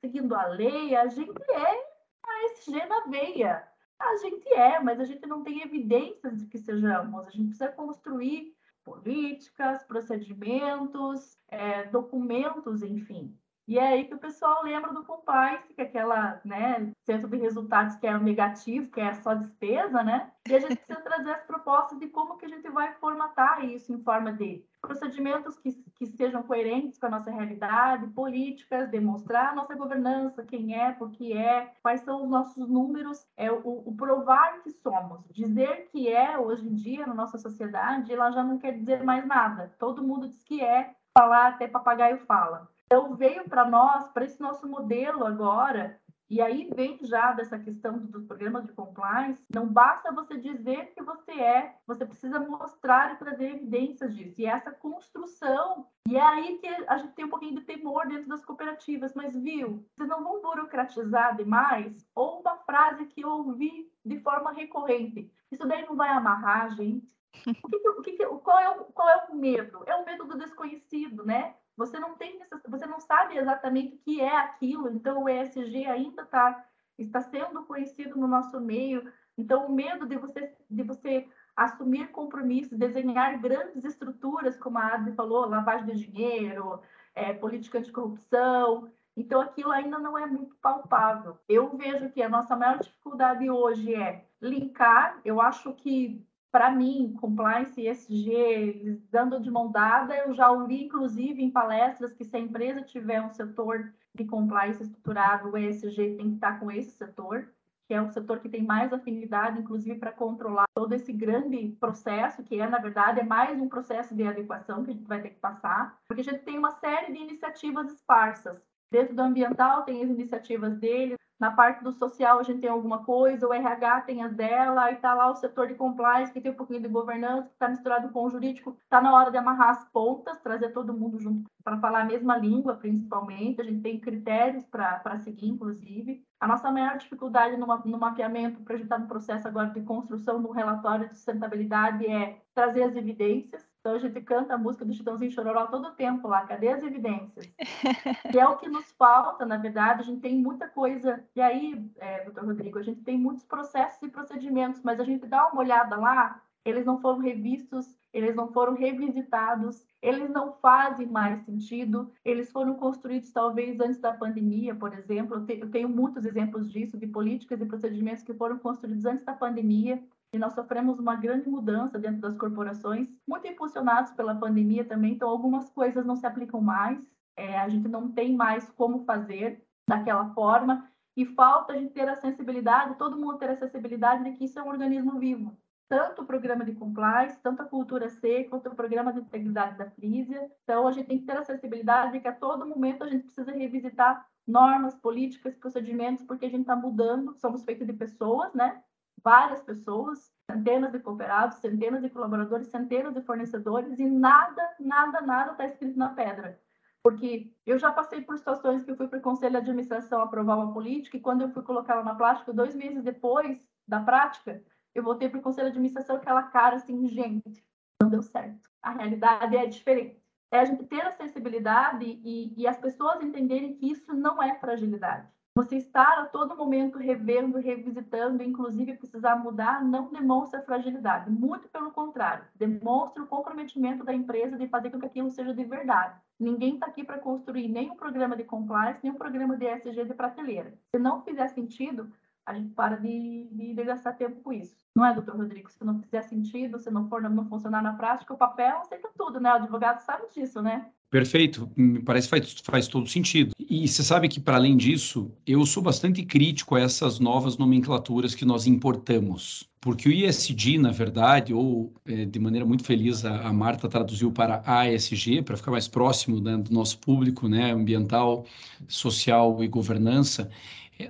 seguindo 0.01 0.35
a 0.35 0.47
lei, 0.47 0.95
a 0.95 1.07
gente 1.07 1.43
é 1.51 1.95
a 2.27 2.53
SG 2.53 2.87
na 2.87 3.01
veia. 3.07 3.67
A 3.99 4.17
gente 4.17 4.49
é, 4.53 4.81
mas 4.81 5.01
a 5.01 5.05
gente 5.05 5.27
não 5.27 5.43
tem 5.43 5.63
evidências 5.63 6.39
de 6.39 6.47
que 6.47 6.59
sejamos. 6.59 7.27
A 7.27 7.31
gente 7.31 7.49
precisa 7.49 7.73
construir 7.73 8.55
políticas, 8.85 9.83
procedimentos, 9.85 11.39
é, 11.49 11.85
documentos, 11.85 12.83
enfim. 12.83 13.37
E 13.67 13.79
é 13.79 13.89
aí 13.89 14.05
que 14.05 14.15
o 14.15 14.19
pessoal 14.19 14.63
lembra 14.63 14.93
do 14.93 15.05
compliance, 15.05 15.73
que 15.73 15.81
é 15.81 15.85
aquela, 15.85 16.39
né, 16.45 16.93
centro 17.07 17.29
de 17.29 17.39
resultados 17.39 17.97
que 17.97 18.07
é 18.07 18.15
o 18.15 18.23
negativo, 18.23 18.91
que 18.91 19.01
é 19.01 19.15
só 19.15 19.35
despesa, 19.35 20.03
né? 20.03 20.31
E 20.47 20.55
a 20.55 20.59
gente 20.59 20.77
precisa 20.77 21.01
trazer 21.01 21.31
as 21.31 21.45
propostas 21.45 21.99
de 21.99 22.09
como 22.09 22.37
que 22.37 22.45
a 22.45 22.49
gente 22.49 22.69
vai 22.69 22.93
formatar 22.95 23.65
isso 23.65 23.91
em 23.91 24.03
forma 24.03 24.35
de 24.35 24.63
procedimentos 24.87 25.59
que, 25.59 25.73
que 25.97 26.07
sejam 26.07 26.43
coerentes 26.43 26.99
com 26.99 27.07
a 27.07 27.11
nossa 27.11 27.31
realidade, 27.31 28.07
políticas, 28.09 28.91
demonstrar 28.91 29.51
a 29.51 29.55
nossa 29.55 29.75
governança, 29.75 30.45
quem 30.45 30.79
é, 30.79 30.93
por 30.93 31.11
que 31.11 31.33
é, 31.33 31.73
quais 31.83 32.01
são 32.03 32.23
os 32.23 32.31
nossos 32.31 32.69
números, 32.69 33.27
é 33.37 33.51
o, 33.51 33.83
o 33.87 33.95
provar 33.97 34.63
que 34.63 34.71
somos. 34.71 35.25
Dizer 35.31 35.89
que 35.91 36.09
é, 36.09 36.39
hoje 36.39 36.67
em 36.67 36.75
dia, 36.75 37.07
na 37.07 37.15
nossa 37.15 37.39
sociedade, 37.39 38.13
ela 38.13 38.31
já 38.31 38.43
não 38.43 38.59
quer 38.59 38.73
dizer 38.73 39.03
mais 39.03 39.27
nada. 39.27 39.75
Todo 39.79 40.03
mundo 40.03 40.29
diz 40.29 40.43
que 40.43 40.63
é, 40.63 40.95
falar 41.13 41.49
até 41.49 41.67
papagaio 41.69 42.19
fala. 42.27 42.69
Então, 42.87 43.15
veio 43.17 43.49
para 43.49 43.65
nós, 43.69 44.09
para 44.09 44.25
esse 44.25 44.41
nosso 44.41 44.69
modelo 44.69 45.27
agora, 45.27 45.99
E 46.31 46.41
aí 46.41 46.71
vem 46.75 46.99
já 47.03 47.33
dessa 47.33 47.59
questão 47.59 47.99
dos 47.99 48.25
programas 48.25 48.67
de 48.67 48.73
compliance, 48.73 49.45
não 49.55 49.67
basta 49.67 50.13
você 50.13 50.39
dizer 50.39 50.93
que 50.95 51.03
você 51.03 51.33
é, 51.33 51.77
você 51.87 52.07
precisa 52.07 52.41
mostrar 52.41 53.13
e 53.13 53.19
trazer 53.19 53.57
evidências 53.57 54.15
disso. 54.15 54.35
E 54.39 54.47
essa 54.47 54.71
construção, 54.71 55.87
e 56.09 56.17
é 56.17 56.23
aí 56.23 56.59
que 56.59 56.67
a 56.67 56.97
gente 56.99 57.13
tem 57.15 57.27
um 57.27 57.31
pouquinho 57.31 57.61
de 57.61 57.67
temor 57.67 58.09
dentro 58.09 58.29
das 58.29 58.45
cooperativas, 58.45 59.15
mas 59.15 59.37
viu, 59.37 59.87
vocês 59.95 60.09
não 60.09 60.25
vão 60.25 60.41
burocratizar 60.41 61.37
demais? 61.37 62.07
Ou 62.15 62.41
uma 62.41 62.57
frase 62.57 63.05
que 63.07 63.21
eu 63.21 63.29
ouvi 63.29 63.93
de 64.05 64.19
forma 64.21 64.53
recorrente, 64.53 65.31
isso 65.53 65.67
daí 65.67 65.85
não 65.87 65.95
vai 65.95 66.09
amarrar 66.09 66.75
gente? 66.75 67.15
O 67.63 67.69
que, 67.69 67.89
o 67.89 68.03
que, 68.03 68.27
qual, 68.39 68.59
é 68.59 68.71
o, 68.71 68.85
qual 68.85 69.09
é 69.09 69.27
o 69.29 69.35
medo? 69.35 69.83
É 69.87 69.95
o 69.97 70.05
medo 70.05 70.25
do 70.25 70.39
desconhecido, 70.39 71.25
né? 71.25 71.55
Você 71.77 71.99
não 71.99 72.17
tem 72.17 72.41
você 72.69 72.87
não 72.87 73.01
sabe 73.01 73.37
exatamente 73.37 73.95
o 73.95 73.99
que 73.99 74.21
é 74.21 74.37
aquilo, 74.37 74.91
então 74.91 75.25
o 75.25 75.29
ESG 75.29 75.87
ainda 75.87 76.25
tá, 76.25 76.65
está 76.99 77.21
sendo 77.21 77.65
conhecido 77.65 78.17
no 78.19 78.27
nosso 78.27 78.61
meio. 78.61 79.13
Então, 79.37 79.67
o 79.67 79.73
medo 79.73 80.07
de 80.07 80.17
você, 80.17 80.53
de 80.71 80.83
você 80.83 81.29
assumir 81.57 82.09
compromissos, 82.11 82.79
desenhar 82.79 83.41
grandes 83.41 83.85
estruturas, 83.85 84.57
como 84.57 84.79
a 84.79 84.95
Adri 84.95 85.13
falou, 85.13 85.49
lavagem 85.49 85.87
de 85.87 86.07
dinheiro, 86.07 86.81
é, 87.15 87.33
política 87.33 87.79
anticorrupção. 87.79 88.91
Então, 89.17 89.41
aquilo 89.41 89.71
ainda 89.71 89.99
não 89.99 90.17
é 90.19 90.27
muito 90.27 90.55
palpável. 90.57 91.39
Eu 91.49 91.77
vejo 91.77 92.11
que 92.11 92.23
a 92.23 92.29
nossa 92.29 92.57
maior 92.57 92.79
dificuldade 92.79 93.49
hoje 93.49 93.95
é 93.95 94.25
linkar. 94.41 95.21
Eu 95.25 95.41
acho 95.41 95.73
que 95.75 96.25
para 96.55 96.71
mim, 96.71 97.17
compliance 97.21 97.81
e 97.81 97.89
ESG, 97.89 99.03
dando 99.11 99.41
de 99.41 99.51
mão 99.51 99.73
dada, 99.73 100.17
eu 100.17 100.33
já 100.33 100.53
ouvi, 100.53 100.85
inclusive, 100.85 101.43
em 101.43 101.51
palestras, 101.51 102.13
que 102.13 102.25
se 102.25 102.37
a 102.37 102.39
empresa 102.39 102.81
tiver 102.81 103.21
um 103.21 103.29
setor 103.29 103.93
de 104.15 104.25
compliance 104.25 104.81
estruturado, 104.81 105.51
o 105.51 105.59
ESG 105.59 106.15
tem 106.15 106.29
que 106.29 106.35
estar 106.37 106.61
com 106.61 106.71
esse 106.71 106.93
setor, 106.93 107.53
que 107.89 107.95
é 107.95 108.01
o 108.01 108.09
setor 108.09 108.39
que 108.39 108.49
tem 108.49 108.63
mais 108.63 108.93
afinidade, 108.93 109.59
inclusive, 109.59 109.99
para 109.99 110.13
controlar 110.13 110.67
todo 110.73 110.95
esse 110.95 111.13
grande 111.13 111.77
processo, 111.81 112.45
que 112.45 112.61
é, 112.61 112.69
na 112.69 112.79
verdade, 112.79 113.19
é 113.19 113.25
mais 113.25 113.61
um 113.61 113.69
processo 113.69 114.15
de 114.15 114.23
adequação 114.23 114.85
que 114.85 114.93
a 114.93 114.95
gente 114.95 115.09
vai 115.09 115.21
ter 115.21 115.31
que 115.31 115.41
passar, 115.41 115.99
porque 116.07 116.21
a 116.21 116.25
gente 116.25 116.45
tem 116.45 116.57
uma 116.57 116.71
série 116.71 117.13
de 117.13 117.19
iniciativas 117.19 117.93
esparsas. 117.93 118.63
Dentro 118.95 119.13
do 119.13 119.23
ambiental, 119.23 119.83
tem 119.83 120.05
as 120.05 120.09
iniciativas 120.09 120.79
dele, 120.79 121.17
na 121.41 121.51
parte 121.51 121.83
do 121.83 121.91
social, 121.91 122.39
a 122.39 122.45
gente 122.45 122.61
tem 122.61 122.71
alguma 122.71 123.05
coisa, 123.05 123.49
o 123.49 123.53
RH 123.53 124.03
tem 124.03 124.23
as 124.23 124.33
dela, 124.33 124.89
e 124.93 124.95
está 124.95 125.13
lá 125.15 125.29
o 125.33 125.35
setor 125.35 125.67
de 125.67 125.75
compliance, 125.75 126.33
que 126.33 126.41
tem 126.41 126.53
um 126.53 126.55
pouquinho 126.55 126.81
de 126.81 126.87
governança, 126.87 127.49
que 127.49 127.55
está 127.55 127.69
misturado 127.69 128.11
com 128.11 128.25
o 128.25 128.31
jurídico. 128.31 128.79
Está 128.85 129.01
na 129.03 129.13
hora 129.13 129.33
de 129.33 129.37
amarrar 129.37 129.71
as 129.71 129.85
pontas, 129.91 130.41
trazer 130.41 130.69
todo 130.69 130.95
mundo 130.95 131.19
junto 131.19 131.51
para 131.65 131.77
falar 131.81 132.03
a 132.03 132.05
mesma 132.05 132.37
língua, 132.37 132.77
principalmente. 132.77 133.61
A 133.61 133.65
gente 133.65 133.83
tem 133.83 133.99
critérios 133.99 134.65
para 134.67 135.19
seguir, 135.19 135.49
inclusive. 135.49 136.25
A 136.39 136.47
nossa 136.47 136.71
maior 136.71 136.97
dificuldade 136.97 137.57
no, 137.57 137.67
no 137.67 137.99
mapeamento, 137.99 138.63
estar 138.73 138.97
tá 138.97 138.99
no 138.99 139.09
processo 139.09 139.49
agora 139.49 139.71
de 139.71 139.83
construção 139.83 140.41
do 140.41 140.53
relatório 140.53 141.09
de 141.09 141.17
sustentabilidade, 141.17 142.07
é 142.07 142.41
trazer 142.55 142.85
as 142.85 142.95
evidências. 142.95 143.74
Então 143.85 143.97
a 143.97 143.99
gente 143.99 144.19
canta 144.23 144.55
a 144.55 144.59
música 144.59 144.83
do 144.83 144.95
Chitãozinho 144.95 145.31
Chororó 145.31 145.67
todo 145.67 145.89
o 145.89 145.91
tempo 145.91 146.27
lá, 146.27 146.47
cadê 146.47 146.69
as 146.69 146.83
evidências? 146.83 147.53
que 148.33 148.41
é 148.41 148.49
o 148.49 148.57
que 148.57 148.67
nos 148.67 148.91
falta, 148.93 149.45
na 149.45 149.59
verdade, 149.59 150.01
a 150.01 150.05
gente 150.05 150.23
tem 150.23 150.39
muita 150.39 150.67
coisa. 150.67 151.23
E 151.37 151.41
aí, 151.43 151.87
é, 151.99 152.25
doutor 152.25 152.47
Rodrigo, 152.47 152.79
a 152.79 152.83
gente 152.83 153.03
tem 153.03 153.19
muitos 153.19 153.45
processos 153.45 154.03
e 154.03 154.09
procedimentos, 154.09 154.81
mas 154.83 154.99
a 154.99 155.05
gente 155.05 155.27
dá 155.27 155.49
uma 155.49 155.61
olhada 155.61 155.97
lá, 155.97 156.41
eles 156.65 156.87
não 156.87 156.99
foram 156.99 157.19
revistos, 157.19 157.95
eles 158.11 158.35
não 158.35 158.51
foram 158.51 158.73
revisitados, 158.73 159.85
eles 160.01 160.31
não 160.31 160.55
fazem 160.63 161.07
mais 161.07 161.45
sentido, 161.45 162.11
eles 162.25 162.51
foram 162.51 162.77
construídos 162.77 163.31
talvez 163.33 163.79
antes 163.81 163.99
da 163.99 164.15
pandemia, 164.15 164.75
por 164.75 164.95
exemplo. 164.95 165.45
Eu 165.47 165.71
tenho 165.71 165.91
muitos 165.91 166.25
exemplos 166.25 166.73
disso, 166.73 166.97
de 166.97 167.07
políticas 167.07 167.61
e 167.61 167.67
procedimentos 167.67 168.25
que 168.25 168.33
foram 168.33 168.57
construídos 168.57 169.05
antes 169.05 169.27
da 169.27 169.35
pandemia, 169.35 170.03
e 170.35 170.39
nós 170.39 170.53
sofremos 170.53 170.99
uma 170.99 171.15
grande 171.15 171.49
mudança 171.49 171.97
dentro 171.97 172.21
das 172.21 172.37
corporações, 172.37 173.09
muito 173.27 173.47
impulsionados 173.47 174.11
pela 174.11 174.35
pandemia 174.35 174.85
também, 174.85 175.13
então 175.13 175.29
algumas 175.29 175.71
coisas 175.71 176.05
não 176.05 176.17
se 176.17 176.27
aplicam 176.27 176.61
mais, 176.61 176.99
é, 177.37 177.57
a 177.57 177.69
gente 177.69 177.87
não 177.87 178.11
tem 178.11 178.35
mais 178.35 178.69
como 178.71 179.05
fazer 179.05 179.65
daquela 179.89 180.35
forma, 180.35 180.91
e 181.17 181.25
falta 181.25 181.73
a 181.73 181.77
gente 181.77 181.93
ter 181.93 182.09
a 182.09 182.17
sensibilidade, 182.17 182.99
todo 182.99 183.17
mundo 183.17 183.39
ter 183.39 183.49
a 183.49 183.57
sensibilidade 183.57 184.25
de 184.25 184.33
que 184.33 184.47
isso 184.47 184.59
é 184.59 184.63
um 184.63 184.69
organismo 184.71 185.21
vivo. 185.21 185.57
Tanto 185.89 186.23
o 186.23 186.27
programa 186.27 186.65
de 186.65 186.73
compliance, 186.73 187.39
tanto 187.41 187.63
a 187.63 187.67
cultura 187.67 188.09
C, 188.09 188.45
quanto 188.51 188.69
o 188.69 188.75
programa 188.75 189.13
de 189.13 189.21
integridade 189.21 189.79
da 189.79 189.89
Frisia. 189.91 190.51
Então, 190.65 190.89
a 190.89 190.91
gente 190.91 191.07
tem 191.07 191.19
que 191.21 191.27
ter 191.27 191.37
a 191.37 191.45
sensibilidade 191.45 192.13
de 192.13 192.21
que 192.21 192.27
a 192.27 192.33
todo 192.33 192.67
momento 192.67 193.05
a 193.05 193.07
gente 193.07 193.25
precisa 193.25 193.53
revisitar 193.53 194.27
normas, 194.45 194.97
políticas, 194.97 195.55
procedimentos, 195.55 196.25
porque 196.25 196.47
a 196.47 196.51
gente 196.51 196.63
está 196.63 196.75
mudando, 196.75 197.37
somos 197.39 197.63
feitos 197.63 197.87
de 197.87 197.93
pessoas, 197.93 198.53
né? 198.55 198.83
Várias 199.25 199.63
pessoas, 199.63 200.31
centenas 200.49 200.93
de 200.93 200.99
cooperados, 200.99 201.57
centenas 201.57 202.03
de 202.03 202.11
colaboradores, 202.11 202.69
centenas 202.69 203.15
de 203.15 203.23
fornecedores 203.23 203.99
e 203.99 204.05
nada, 204.05 204.63
nada, 204.79 205.23
nada 205.23 205.53
está 205.53 205.65
escrito 205.65 205.99
na 205.99 206.11
pedra. 206.11 206.61
Porque 207.03 207.53
eu 207.67 207.79
já 207.79 207.91
passei 207.91 208.21
por 208.21 208.37
situações 208.37 208.85
que 208.85 208.91
eu 208.91 208.97
fui 208.97 209.09
para 209.09 209.19
o 209.19 209.23
conselho 209.23 209.53
de 209.53 209.59
administração 209.59 210.21
aprovar 210.21 210.57
uma 210.57 210.73
política 210.73 211.17
e 211.17 211.21
quando 211.21 211.43
eu 211.43 211.51
fui 211.51 211.63
colocá-la 211.63 212.05
na 212.05 212.15
prática, 212.15 212.53
dois 212.53 212.75
meses 212.75 213.03
depois 213.03 213.59
da 213.89 214.01
prática, 214.01 214.63
eu 214.95 215.03
voltei 215.03 215.29
para 215.29 215.39
o 215.41 215.43
conselho 215.43 215.67
de 215.69 215.73
administração 215.73 216.17
aquela 216.17 216.43
cara 216.45 216.77
assim, 216.77 217.07
gente, 217.09 217.65
não 218.01 218.11
deu 218.11 218.23
certo. 218.23 218.71
A 218.83 218.91
realidade 218.91 219.57
é 219.57 219.67
diferente. 219.67 220.23
É 220.51 220.61
a 220.61 220.65
gente 220.65 220.85
ter 220.85 221.01
a 221.01 221.11
sensibilidade 221.11 222.05
e, 222.05 222.55
e 222.57 222.67
as 222.67 222.77
pessoas 222.77 223.23
entenderem 223.23 223.75
que 223.75 223.91
isso 223.91 224.15
não 224.15 224.43
é 224.43 224.55
fragilidade. 224.55 225.29
Você 225.57 225.77
estar 225.77 226.19
a 226.19 226.25
todo 226.25 226.57
momento 226.57 226.99
revendo, 226.99 227.59
revisitando, 227.59 228.43
inclusive 228.43 228.97
precisar 228.97 229.37
mudar, 229.37 229.85
não 229.85 230.13
demonstra 230.13 230.61
fragilidade. 230.63 231.31
Muito 231.31 231.69
pelo 231.69 231.93
contrário, 231.93 232.45
demonstra 232.57 233.23
o 233.23 233.27
comprometimento 233.29 234.03
da 234.03 234.13
empresa 234.13 234.59
de 234.59 234.67
fazer 234.67 234.91
com 234.91 234.99
que 234.99 235.07
aquilo 235.07 235.31
seja 235.31 235.55
de 235.55 235.63
verdade. 235.63 236.19
Ninguém 236.41 236.75
está 236.75 236.87
aqui 236.87 237.05
para 237.05 237.21
construir 237.21 237.69
nem 237.69 237.89
um 237.89 237.95
programa 237.95 238.37
de 238.37 238.43
compliance, 238.43 238.99
nem 239.01 239.13
um 239.13 239.17
programa 239.17 239.57
de 239.57 239.65
ESG 239.65 240.05
de 240.05 240.15
prateleira. 240.15 240.75
Se 240.91 240.99
não 240.99 241.23
fizer 241.23 241.47
sentido, 241.47 242.11
a 242.45 242.53
gente 242.53 242.75
para 242.75 242.97
de, 242.97 243.49
de, 243.53 243.75
de, 243.75 243.85
gastar 243.85 244.15
tempo 244.15 244.41
com 244.43 244.53
isso. 244.53 244.77
Não 244.93 245.07
é, 245.07 245.15
doutor 245.15 245.37
Rodrigo? 245.37 245.71
Se 245.71 245.85
não 245.85 246.01
fizer 246.01 246.23
sentido, 246.23 246.81
se 246.81 246.91
não 246.91 247.09
for 247.09 247.23
não 247.23 247.49
funcionar 247.49 247.81
na 247.81 247.95
prática, 247.95 248.35
o 248.35 248.37
papel 248.37 248.79
aceita 248.79 249.09
tudo, 249.17 249.39
né? 249.39 249.53
O 249.53 249.57
advogado 249.57 250.01
sabe 250.01 250.29
disso, 250.31 250.61
né? 250.61 250.91
Perfeito, 251.15 251.71
me 251.77 252.01
parece 252.01 252.27
que 252.27 252.31
faz, 252.31 252.57
faz 252.65 252.89
todo 252.89 253.07
sentido. 253.07 253.55
E 253.71 253.87
você 253.87 254.03
sabe 254.03 254.29
que, 254.29 254.41
para 254.41 254.57
além 254.57 254.77
disso, 254.77 255.31
eu 255.47 255.65
sou 255.65 255.81
bastante 255.81 256.25
crítico 256.25 256.75
a 256.75 256.81
essas 256.81 257.21
novas 257.21 257.57
nomenclaturas 257.57 258.35
que 258.35 258.45
nós 258.45 258.67
importamos. 258.67 259.65
Porque 259.81 260.09
o 260.09 260.13
ISD, 260.13 260.77
na 260.77 260.91
verdade, 260.91 261.55
ou 261.55 261.95
é, 262.05 262.25
de 262.25 262.41
maneira 262.41 262.67
muito 262.67 262.83
feliz, 262.83 263.25
a, 263.25 263.47
a, 263.47 263.53
Marta 263.53 263.89
traduziu 263.89 264.33
para 264.33 264.61
ASG, 264.67 265.43
para 265.43 265.57
ficar 265.57 265.71
mais 265.71 265.87
próximo 265.87 266.41
né, 266.41 266.57
do 266.57 266.73
nosso 266.73 266.99
público, 266.99 267.47
né, 267.47 267.71
ambiental, 267.71 268.45
social 268.89 269.63
e 269.63 269.69
governança 269.69 270.51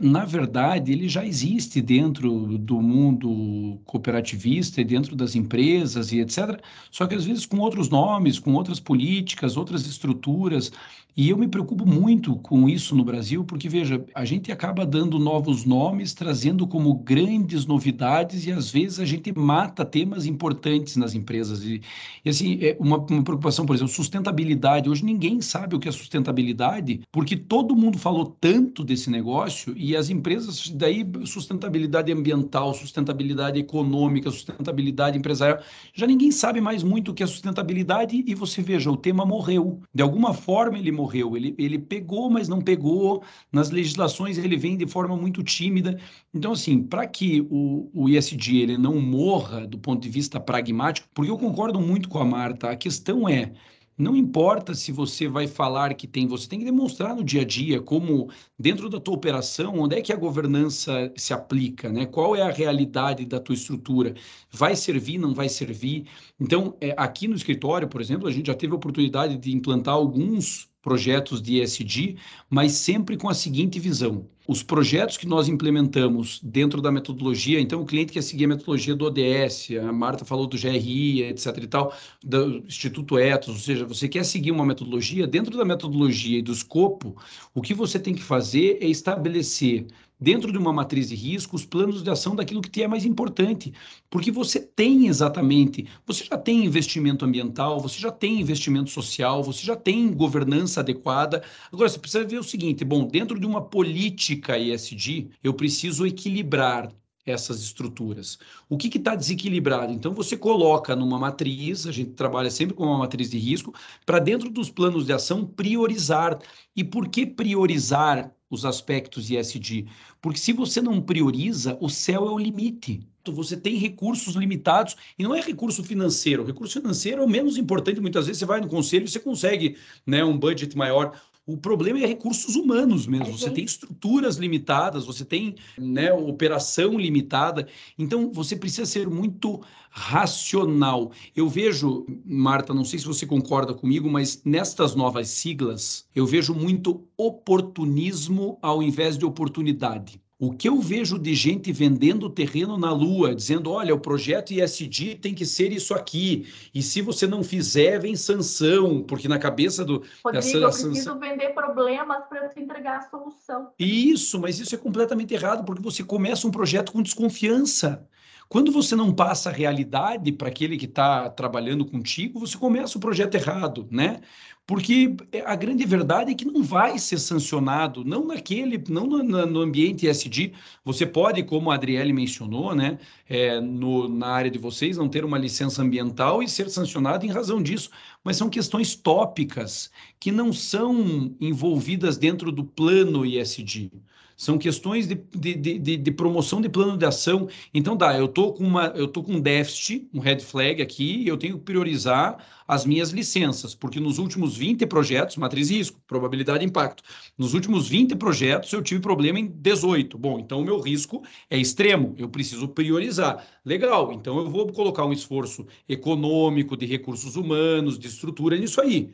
na 0.01 0.25
verdade, 0.25 0.93
ele 0.93 1.09
já 1.09 1.27
existe 1.27 1.81
dentro 1.83 2.57
do 2.59 2.81
mundo 2.81 3.79
cooperativista 3.85 4.81
e 4.81 4.85
dentro 4.85 5.15
das 5.15 5.35
empresas 5.35 6.11
e 6.11 6.21
etc. 6.21 6.63
Só 6.91 7.07
que 7.07 7.15
às 7.15 7.25
vezes 7.25 7.45
com 7.45 7.59
outros 7.59 7.91
nomes, 7.91 8.39
com 8.39 8.55
outras 8.55 8.81
políticas, 8.81 9.57
outras 9.57 9.87
estruturas. 9.87 10.73
E 11.17 11.31
eu 11.31 11.39
me 11.39 11.47
preocupo 11.47 11.87
muito 11.87 12.35
com 12.39 12.69
isso 12.69 12.97
no 12.97 13.05
Brasil, 13.05 13.45
porque, 13.45 13.69
veja, 13.69 14.05
a 14.13 14.25
gente 14.25 14.51
acaba 14.51 14.85
dando 14.85 15.17
novos 15.17 15.65
nomes, 15.65 16.13
trazendo 16.13 16.67
como 16.67 16.93
grandes 16.93 17.67
novidades, 17.67 18.47
e 18.47 18.51
às 18.51 18.69
vezes 18.69 18.99
a 18.99 19.05
gente 19.05 19.33
mata 19.33 19.85
temas 19.85 20.27
importantes 20.27 20.97
nas 20.97 21.15
empresas. 21.15 21.63
E, 21.63 21.81
e 22.25 22.29
assim, 22.29 22.59
é 22.61 22.77
uma, 22.81 22.97
uma 22.97 23.23
preocupação, 23.23 23.65
por 23.65 23.77
exemplo, 23.77 23.93
sustentabilidade. 23.93 24.91
Hoje 24.91 25.05
ninguém 25.05 25.41
sabe 25.41 25.77
o 25.77 25.79
que 25.79 25.89
é 25.89 25.93
sustentabilidade, 25.93 27.03
porque 27.13 27.37
todo 27.37 27.77
mundo 27.77 27.97
falou 27.97 28.37
tanto 28.41 28.83
desse 28.83 29.09
negócio, 29.09 29.73
e 29.77 29.97
as 29.97 30.11
empresas, 30.11 30.69
daí, 30.69 31.07
sustentabilidade 31.27 32.11
ambiental, 32.11 32.75
sustentabilidade 32.75 33.61
econômica, 33.61 34.33
sustentabilidade 34.33 35.17
empresarial, 35.17 35.61
já 35.95 36.09
ninguém 36.09 36.33
sabe 36.33 36.61
mais 36.61 36.83
muito 36.83 37.13
o 37.13 37.15
que 37.15 37.23
é 37.23 37.27
sustentabilidade, 37.27 38.25
e 38.27 38.35
você 38.35 38.61
veja, 38.61 38.91
o 38.91 38.97
tema 38.97 39.25
morreu. 39.25 39.81
De 39.95 40.03
alguma 40.03 40.35
forma 40.35 40.77
ele 40.77 40.91
morreu 40.91 41.04
morreu. 41.05 41.37
Ele, 41.37 41.55
ele 41.59 41.79
pegou, 41.79 42.31
mas 42.31 42.49
não 42.49 42.61
pegou. 42.61 43.23
Nas 43.53 43.71
legislações 43.71 44.39
ele 44.39 44.57
vem 44.57 44.77
de 44.77 44.87
forma 44.87 45.17
muito 45.17 45.43
tímida. 45.43 45.99
Então, 46.33 46.53
assim, 46.53 46.83
para 46.83 47.07
que 47.07 47.47
o, 47.51 47.91
o 47.93 48.09
ISD 48.09 48.59
ele 48.59 48.79
não 48.79 49.01
morra 49.01 49.67
do 49.67 49.79
ponto 49.79 50.03
de 50.03 50.09
vista 50.09 50.41
pragmático, 50.41 51.09
porque 51.15 51.31
eu 51.31 51.39
concordo 51.39 51.81
muito 51.81 52.09
com 52.09 52.19
a 52.19 52.25
Marta, 52.25 52.71
a 52.71 52.77
questão 52.77 53.29
é 53.29 53.53
não 53.97 54.17
importa 54.17 54.75
se 54.75 54.91
você 54.91 55.29
vai 55.29 55.47
falar 55.47 55.95
que 55.95 56.09
tem, 56.09 56.27
você 56.27 56.49
tem 56.49 56.59
que 56.59 56.65
demonstrar 56.65 57.15
no 57.15 57.23
dia 57.23 57.43
a 57.43 57.45
dia 57.45 57.81
como 57.81 58.29
dentro 58.59 58.89
da 58.91 58.99
tua 58.99 59.15
operação, 59.15 59.79
onde 59.79 59.97
é 59.97 60.03
que 60.03 60.13
a 60.13 60.17
governança 60.17 61.13
se 61.17 61.33
aplica, 61.33 61.93
né? 61.93 62.05
Qual 62.05 62.35
é 62.35 62.43
a 62.43 62.51
realidade 62.51 63.25
da 63.25 63.39
tua 63.39 63.55
estrutura? 63.55 64.15
Vai 64.51 64.75
servir, 64.75 65.19
não 65.19 65.33
vai 65.33 65.49
servir? 65.49 66.07
Então, 66.41 66.77
é, 66.81 66.93
aqui 66.97 67.29
no 67.29 67.37
escritório, 67.37 67.89
por 67.89 68.01
exemplo, 68.01 68.27
a 68.27 68.33
gente 68.33 68.47
já 68.49 68.55
teve 68.55 68.73
a 68.73 68.77
oportunidade 68.77 69.37
de 69.37 69.55
implantar 69.55 69.95
alguns 69.95 70.69
projetos 70.85 71.41
de 71.41 71.63
ESG, 71.63 72.17
mas 72.51 72.73
sempre 72.73 73.17
com 73.17 73.29
a 73.29 73.35
seguinte 73.35 73.81
visão: 73.81 74.29
os 74.47 74.63
projetos 74.63 75.17
que 75.17 75.27
nós 75.27 75.49
implementamos 75.49 76.39
dentro 76.43 76.83
da 76.83 76.93
metodologia, 76.93 77.59
então 77.59 77.81
o 77.81 77.87
cliente 77.87 78.13
quer 78.13 78.23
seguir 78.23 78.45
a 78.45 78.49
metodologia 78.49 78.95
do 78.95 79.07
ODS, 79.07 79.71
a 79.83 79.91
Marta 79.91 80.27
falou 80.27 80.47
do 80.47 80.59
GRI, 80.59 81.23
etc 81.23 81.57
e 81.63 81.67
tal, 81.67 81.95
do 82.23 82.59
Instituto 82.67 83.19
Etos, 83.19 83.49
ou 83.49 83.61
seja, 83.61 83.87
você 83.87 84.07
quer 84.07 84.25
seguir 84.25 84.51
uma 84.51 84.67
metodologia, 84.67 85.27
dentro 85.27 85.57
da 85.57 85.65
metodologia 85.65 86.39
e 86.39 86.43
do 86.43 86.53
escopo, 86.53 87.17
o 87.55 87.63
que 87.63 87.73
você 87.73 87.99
tem 87.99 88.15
que 88.15 88.23
fazer 88.23 88.77
é 88.83 88.87
estabelecer 88.87 89.87
dentro 90.19 90.51
de 90.53 90.59
uma 90.59 90.73
matriz 90.73 91.09
de 91.09 91.15
risco, 91.15 91.57
os 91.57 91.65
planos 91.65 92.03
de 92.03 92.11
ação 92.11 92.35
daquilo 92.35 92.63
que 92.63 92.71
te 92.71 92.83
é 92.83 92.89
mais 92.89 93.05
importante. 93.05 93.73
Porque 94.09 94.31
você 94.31 94.61
tem 94.61 95.07
exatamente, 95.07 95.87
você 96.07 96.25
já 96.25 96.39
tem 96.39 96.65
investimento 96.65 97.25
ambiental, 97.25 97.81
você 97.81 97.99
já 97.99 98.11
tem 98.11 98.41
investimento 98.41 98.91
social, 98.91 99.43
você 99.43 99.65
já 99.65 99.77
tem 99.77 100.13
governança 100.13 100.81
adequada. 100.81 101.43
Agora, 101.73 101.89
você 101.89 101.99
precisa 101.99 102.25
ver 102.25 102.39
o 102.39 102.45
seguinte: 102.45 102.85
bom, 102.85 103.07
dentro 103.07 103.39
de 103.39 103.47
uma 103.47 103.63
política 103.63 104.59
ESG, 104.59 105.31
eu 105.43 105.55
preciso 105.55 106.07
equilibrar 106.07 106.91
essas 107.27 107.63
estruturas. 107.63 108.39
O 108.69 108.77
que 108.77 108.97
está 108.99 109.15
desequilibrado? 109.15 109.93
Então, 109.93 110.13
você 110.13 110.37
coloca 110.37 110.95
numa 110.95 111.19
matriz, 111.19 111.87
a 111.87 111.93
gente 111.93 112.11
trabalha 112.11 112.51
sempre 112.51 112.75
com 112.75 112.85
uma 112.85 112.99
matriz 112.99 113.31
de 113.31 113.39
risco, 113.39 113.73
para 114.05 114.19
dentro 114.19 114.51
dos 114.51 114.71
planos 114.71 115.07
de 115.07 115.13
ação 115.13 115.45
priorizar. 115.47 116.39
E 116.77 116.85
por 116.85 117.09
que 117.09 117.27
priorizar 117.27 118.31
os 118.55 118.65
aspectos 118.65 119.31
ESG? 119.31 119.87
Porque 120.23 120.39
se 120.39 120.53
você 120.53 120.81
não 120.81 121.01
prioriza, 121.01 121.77
o 121.81 121.89
céu 121.89 122.27
é 122.27 122.31
o 122.31 122.39
limite. 122.39 123.07
Você 123.27 123.57
tem 123.57 123.77
recursos 123.77 124.35
limitados, 124.35 124.97
e 125.19 125.23
não 125.23 125.35
é 125.35 125.41
recurso 125.41 125.83
financeiro. 125.83 126.43
O 126.43 126.47
recurso 126.47 126.81
financeiro 126.81 127.23
é 127.23 127.25
o 127.25 127.29
menos 127.29 127.57
importante. 127.57 128.01
Muitas 128.01 128.27
vezes 128.27 128.39
você 128.39 128.47
vai 128.47 128.61
no 128.61 128.69
conselho 128.69 129.05
e 129.05 129.09
você 129.09 129.19
consegue 129.19 129.77
né, 130.07 130.25
um 130.25 130.39
budget 130.39 130.77
maior. 130.77 131.19
O 131.47 131.59
problema 131.59 131.99
é 131.99 132.07
recursos 132.07 132.57
humanos 132.57 133.07
mesmo. 133.07 133.37
Você 133.37 133.51
tem 133.51 133.65
estruturas 133.65 134.37
limitadas, 134.37 135.05
você 135.05 135.27
tem 135.27 135.57
né, 135.77 136.11
operação 136.11 136.99
limitada. 136.99 137.69
Então, 137.99 138.33
você 138.33 138.57
precisa 138.57 138.87
ser 138.87 139.11
muito 139.11 139.61
racional. 139.91 141.13
Eu 141.37 141.47
vejo, 141.47 142.07
Marta, 142.25 142.73
não 142.73 142.85
sei 142.85 142.99
se 142.99 143.07
você 143.07 143.27
concorda 143.27 143.75
comigo, 143.75 144.09
mas 144.11 144.43
nestas 144.43 144.95
novas 144.95 145.29
siglas, 145.29 146.07
eu 146.15 146.25
vejo 146.25 146.55
muito 146.55 147.07
oportunismo 147.15 148.59
ao 148.63 148.83
invés 148.83 149.19
de 149.19 149.27
oportunidade. 149.27 150.24
O 150.45 150.53
que 150.53 150.69
eu 150.69 150.79
vejo 150.79 151.19
de 151.19 151.35
gente 151.35 151.73
vendendo 151.73 152.29
terreno 152.29 152.77
na 152.77 152.93
Lua, 152.93 153.35
dizendo: 153.35 153.71
olha, 153.71 153.95
o 153.95 153.99
projeto 153.99 154.53
ISD 154.53 155.15
tem 155.15 155.35
que 155.35 155.47
ser 155.47 155.73
isso 155.73 155.95
aqui, 155.95 156.47
e 156.75 156.83
se 156.83 157.01
você 157.01 157.27
não 157.27 157.43
fizer, 157.43 157.99
vem 157.99 158.15
sanção, 158.15 159.03
porque 159.03 159.27
na 159.27 159.39
cabeça 159.39 159.83
do. 159.83 160.03
Rodrigo, 160.23 160.37
essa, 160.37 160.57
eu 160.59 160.69
preciso 160.69 160.95
sanção... 160.95 161.19
vender 161.19 161.55
problemas 161.55 162.29
para 162.29 162.47
te 162.51 162.61
entregar 162.61 162.99
a 162.99 163.09
solução. 163.09 163.71
Isso, 163.79 164.39
mas 164.39 164.61
isso 164.61 164.75
é 164.75 164.79
completamente 164.79 165.33
errado, 165.33 165.65
porque 165.65 165.83
você 165.83 166.05
começa 166.05 166.47
um 166.47 166.51
projeto 166.51 166.93
com 166.93 167.01
desconfiança. 167.01 168.07
Quando 168.47 168.71
você 168.71 168.95
não 168.95 169.13
passa 169.15 169.49
a 169.49 169.53
realidade 169.53 170.31
para 170.31 170.49
aquele 170.49 170.77
que 170.77 170.85
está 170.85 171.31
trabalhando 171.31 171.87
contigo, 171.87 172.39
você 172.39 172.59
começa 172.59 172.99
o 172.99 173.01
projeto 173.01 173.35
errado, 173.35 173.89
né? 173.91 174.21
Porque 174.67 175.15
a 175.45 175.55
grande 175.55 175.85
verdade 175.85 176.33
é 176.33 176.35
que 176.35 176.47
não 176.47 176.63
vai 176.63 176.99
ser 176.99 177.19
sancionado, 177.19 178.03
não 178.03 178.27
naquele, 178.27 178.83
não 178.89 179.07
no, 179.07 179.23
no 179.47 179.61
ambiente 179.61 180.07
ESG. 180.07 180.55
Você 180.83 181.05
pode, 181.05 181.43
como 181.43 181.71
a 181.71 181.75
Adriele 181.75 182.15
mencionou, 182.15 182.75
né, 182.75 182.99
é, 183.29 183.61
no, 183.61 184.09
na 184.09 184.29
área 184.29 184.51
de 184.51 184.59
vocês, 184.59 184.97
não 184.97 185.07
ter 185.07 185.23
uma 185.23 185.37
licença 185.37 185.83
ambiental 185.83 186.43
e 186.43 186.49
ser 186.49 186.71
sancionado 186.71 187.27
em 187.27 187.31
razão 187.31 187.63
disso. 187.63 187.91
Mas 188.25 188.39
são 188.39 188.49
questões 188.49 188.95
tópicas 188.95 189.91
que 190.19 190.33
não 190.33 190.51
são 190.51 191.37
envolvidas 191.39 192.17
dentro 192.17 192.51
do 192.51 192.65
plano 192.65 193.27
ESG. 193.27 193.91
São 194.37 194.59
questões 194.59 195.07
de, 195.07 195.15
de, 195.15 195.55
de, 195.55 195.97
de, 195.97 196.11
promoção 196.11 196.61
de 196.61 196.69
plano 196.69 196.97
de 196.97 197.05
ação. 197.05 197.49
Então, 197.73 197.97
dá, 197.97 198.17
eu 198.19 198.25
estou 198.25 198.53
com 198.53 198.65
uma, 198.65 198.87
eu 198.89 199.09
com 199.09 199.35
um 199.35 199.41
déficit, 199.41 200.09
um 200.13 200.19
red 200.19 200.41
flag 200.41 200.83
aqui, 200.83 201.23
e 201.23 201.29
eu 201.29 201.37
tenho 201.37 201.57
que 201.57 201.65
priorizar 201.65 202.45
as 202.67 202.85
minhas 202.85 203.11
licenças, 203.11 203.75
porque 203.75 204.01
nos 204.01 204.19
últimos 204.19 204.54
20 204.57 204.87
projetos, 204.87 205.37
matriz 205.37 205.71
risco, 205.71 206.01
probabilidade 206.07 206.65
e 206.65 206.67
impacto, 206.67 207.03
nos 207.37 207.55
últimos 207.55 207.89
20 207.89 208.17
projetos 208.17 208.73
eu 208.73 208.83
tive 208.83 209.01
problema 209.01 209.39
em 209.39 209.47
18. 209.47 210.17
Bom, 210.19 210.39
então 210.39 210.61
o 210.61 210.65
meu 210.65 210.81
risco 210.81 211.23
é 211.51 211.59
extremo, 211.59 212.15
eu 212.19 212.29
preciso 212.29 212.69
priorizar. 212.69 213.47
Legal, 213.65 214.13
então 214.13 214.39
eu 214.39 214.51
vou 214.51 214.73
colocar 214.73 215.05
um 215.05 215.13
esforço 215.13 215.67
econômico, 215.89 216.77
de 216.77 216.87
recursos 216.87 217.37
humanos, 217.37 217.99
de 217.99 218.09
estrutura 218.09 218.57
nisso 218.57 218.81
aí. 218.81 219.13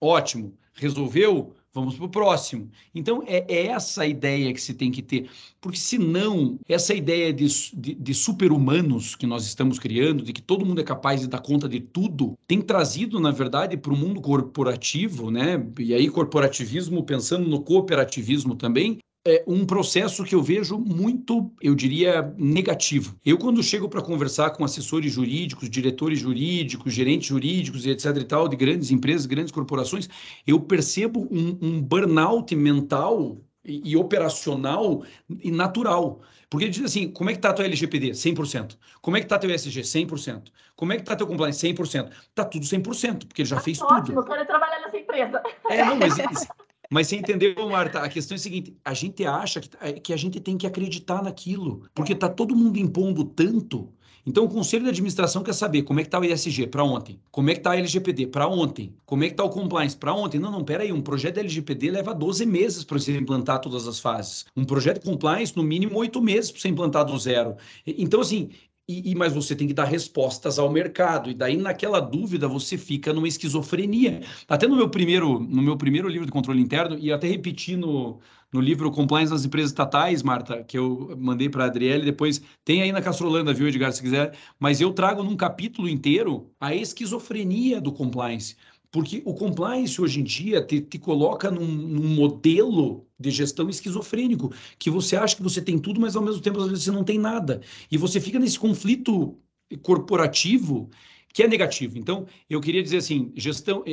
Ótimo. 0.00 0.56
Resolveu? 0.74 1.54
Vamos 1.74 1.96
para 1.96 2.06
o 2.06 2.08
próximo. 2.08 2.70
Então, 2.94 3.22
é, 3.26 3.44
é, 3.46 3.66
essa 3.66 4.02
a 4.02 4.06
ideia 4.06 4.52
que 4.52 4.60
se 4.60 4.72
tem 4.74 4.90
que 4.90 5.02
ter. 5.02 5.30
Porque, 5.60 5.78
senão, 5.78 6.58
essa 6.68 6.94
ideia 6.94 7.32
de, 7.32 7.46
de, 7.74 7.94
de 7.94 8.14
super-humanos 8.14 9.14
que 9.14 9.26
nós 9.26 9.44
estamos 9.44 9.78
criando, 9.78 10.24
de 10.24 10.32
que 10.32 10.40
todo 10.40 10.64
mundo 10.64 10.80
é 10.80 10.84
capaz 10.84 11.20
de 11.20 11.28
dar 11.28 11.40
conta 11.40 11.68
de 11.68 11.80
tudo, 11.80 12.38
tem 12.46 12.62
trazido, 12.62 13.20
na 13.20 13.30
verdade, 13.30 13.76
para 13.76 13.92
o 13.92 13.96
mundo 13.96 14.20
corporativo, 14.20 15.30
né? 15.30 15.64
E 15.78 15.92
aí, 15.92 16.08
corporativismo, 16.08 17.04
pensando 17.04 17.48
no 17.48 17.62
cooperativismo 17.62 18.56
também, 18.56 18.98
é 19.28 19.44
um 19.46 19.66
processo 19.66 20.24
que 20.24 20.34
eu 20.34 20.42
vejo 20.42 20.78
muito, 20.78 21.52
eu 21.60 21.74
diria, 21.74 22.32
negativo. 22.38 23.14
Eu, 23.24 23.36
quando 23.36 23.62
chego 23.62 23.88
para 23.88 24.00
conversar 24.00 24.50
com 24.50 24.64
assessores 24.64 25.12
jurídicos, 25.12 25.68
diretores 25.68 26.18
jurídicos, 26.18 26.94
gerentes 26.94 27.28
jurídicos 27.28 27.84
e 27.84 27.90
etc. 27.90 28.16
e 28.16 28.24
tal, 28.24 28.48
de 28.48 28.56
grandes 28.56 28.90
empresas, 28.90 29.26
grandes 29.26 29.52
corporações, 29.52 30.08
eu 30.46 30.58
percebo 30.58 31.28
um, 31.30 31.58
um 31.60 31.82
burnout 31.82 32.54
mental 32.56 33.36
e, 33.64 33.92
e, 33.92 33.96
operacional 33.96 35.02
e 35.42 35.50
natural. 35.50 36.20
Porque 36.48 36.64
ele 36.64 36.72
diz 36.72 36.84
assim, 36.84 37.10
como 37.10 37.28
é 37.28 37.34
que 37.34 37.38
está 37.38 37.52
teu 37.52 37.66
LGPD? 37.66 38.12
100%. 38.12 38.76
Como 39.02 39.16
é 39.16 39.20
que 39.20 39.26
está 39.26 39.38
teu 39.38 39.50
ESG? 39.50 39.82
100%. 39.82 40.44
Como 40.74 40.92
é 40.92 40.96
que 40.96 41.02
está 41.02 41.14
teu 41.14 41.26
compliance? 41.26 41.66
100%. 41.66 42.10
Está 42.30 42.44
tudo 42.44 42.64
100%, 42.64 43.26
porque 43.26 43.42
ele 43.42 43.48
já 43.48 43.56
tá 43.56 43.62
fez 43.62 43.80
ótimo, 43.82 44.00
tudo. 44.00 44.18
Ótimo, 44.20 44.24
quero 44.24 44.46
trabalhar 44.46 44.80
nessa 44.80 44.96
empresa. 44.96 45.42
É, 45.68 45.84
não, 45.84 45.96
mas 45.96 46.16
mas 46.90 47.06
você 47.06 47.16
entendeu, 47.16 47.54
Marta? 47.68 48.00
A 48.00 48.08
questão 48.08 48.34
é 48.34 48.38
a 48.38 48.42
seguinte: 48.42 48.76
a 48.84 48.94
gente 48.94 49.24
acha 49.24 49.60
que, 49.60 49.70
é, 49.80 49.92
que 49.92 50.12
a 50.12 50.16
gente 50.16 50.40
tem 50.40 50.56
que 50.56 50.66
acreditar 50.66 51.22
naquilo, 51.22 51.82
porque 51.94 52.12
está 52.12 52.28
todo 52.28 52.56
mundo 52.56 52.78
impondo 52.78 53.24
tanto. 53.24 53.92
Então, 54.28 54.44
o 54.44 54.48
conselho 54.48 54.84
de 54.84 54.90
administração 54.90 55.42
quer 55.42 55.54
saber 55.54 55.84
como 55.84 56.00
é 56.00 56.02
que 56.02 56.08
está 56.08 56.18
o 56.18 56.24
ESG 56.24 56.66
para 56.66 56.84
ontem, 56.84 57.18
como 57.30 57.48
é 57.48 57.54
que 57.54 57.60
está 57.60 57.70
a 57.70 57.76
LGPD 57.78 58.26
para 58.26 58.46
ontem, 58.46 58.92
como 59.06 59.24
é 59.24 59.28
que 59.28 59.32
está 59.32 59.42
o 59.42 59.48
compliance 59.48 59.96
para 59.96 60.12
ontem. 60.12 60.38
Não, 60.38 60.50
não, 60.50 60.62
peraí, 60.62 60.92
um 60.92 61.00
projeto 61.00 61.38
LGPD 61.38 61.90
leva 61.90 62.14
12 62.14 62.44
meses 62.44 62.84
para 62.84 62.98
você 62.98 63.16
implantar 63.16 63.58
todas 63.58 63.88
as 63.88 63.98
fases. 63.98 64.44
Um 64.54 64.64
projeto 64.64 65.00
de 65.00 65.06
compliance, 65.06 65.56
no 65.56 65.62
mínimo, 65.62 65.96
8 65.96 66.20
meses 66.20 66.50
para 66.50 66.60
você 66.60 66.68
implantar 66.68 67.06
do 67.06 67.18
zero. 67.18 67.56
Então, 67.86 68.20
assim, 68.20 68.50
e, 68.88 69.10
e, 69.10 69.14
mas 69.14 69.34
você 69.34 69.54
tem 69.54 69.68
que 69.68 69.74
dar 69.74 69.84
respostas 69.84 70.58
ao 70.58 70.70
mercado. 70.70 71.30
E 71.30 71.34
daí, 71.34 71.56
naquela 71.56 72.00
dúvida, 72.00 72.48
você 72.48 72.78
fica 72.78 73.12
numa 73.12 73.28
esquizofrenia. 73.28 74.22
Até 74.48 74.66
no 74.66 74.76
meu 74.76 74.88
primeiro, 74.88 75.38
no 75.38 75.60
meu 75.60 75.76
primeiro 75.76 76.08
livro 76.08 76.24
de 76.24 76.32
controle 76.32 76.60
interno, 76.60 76.98
e 76.98 77.12
até 77.12 77.28
repeti 77.28 77.76
no, 77.76 78.18
no 78.50 78.60
livro 78.60 78.90
Compliance 78.90 79.30
das 79.30 79.44
Empresas 79.44 79.70
Estatais, 79.70 80.22
Marta, 80.22 80.64
que 80.64 80.78
eu 80.78 81.14
mandei 81.18 81.50
para 81.50 81.64
a 81.64 81.66
Adriele, 81.66 82.04
depois 82.04 82.40
tem 82.64 82.80
aí 82.80 82.90
na 82.90 83.02
Castrolanda, 83.02 83.52
viu, 83.52 83.68
Edgar, 83.68 83.92
se 83.92 84.00
quiser. 84.00 84.34
Mas 84.58 84.80
eu 84.80 84.92
trago 84.92 85.22
num 85.22 85.36
capítulo 85.36 85.86
inteiro 85.86 86.50
a 86.58 86.74
esquizofrenia 86.74 87.82
do 87.82 87.92
compliance. 87.92 88.56
Porque 88.90 89.22
o 89.24 89.34
compliance 89.34 90.00
hoje 90.00 90.20
em 90.20 90.24
dia 90.24 90.62
te, 90.64 90.80
te 90.80 90.98
coloca 90.98 91.50
num, 91.50 91.66
num, 91.66 92.08
modelo 92.08 93.06
de 93.20 93.30
gestão 93.30 93.68
esquizofrênico, 93.68 94.52
que 94.78 94.90
você 94.90 95.14
acha 95.16 95.36
que 95.36 95.42
você 95.42 95.60
tem 95.60 95.78
tudo, 95.78 96.00
mas 96.00 96.16
ao 96.16 96.22
mesmo 96.22 96.40
tempo 96.40 96.58
às 96.60 96.68
vezes 96.68 96.84
você 96.84 96.90
não 96.90 97.04
tem 97.04 97.18
nada. 97.18 97.60
E 97.90 97.98
você 97.98 98.20
fica 98.20 98.38
nesse 98.38 98.58
conflito 98.58 99.36
corporativo 99.82 100.88
que 101.32 101.42
é 101.42 101.48
negativo. 101.48 101.98
Então, 101.98 102.26
eu 102.48 102.60
queria 102.60 102.82
dizer 102.82 102.98
assim, 102.98 103.30
gestão 103.36 103.84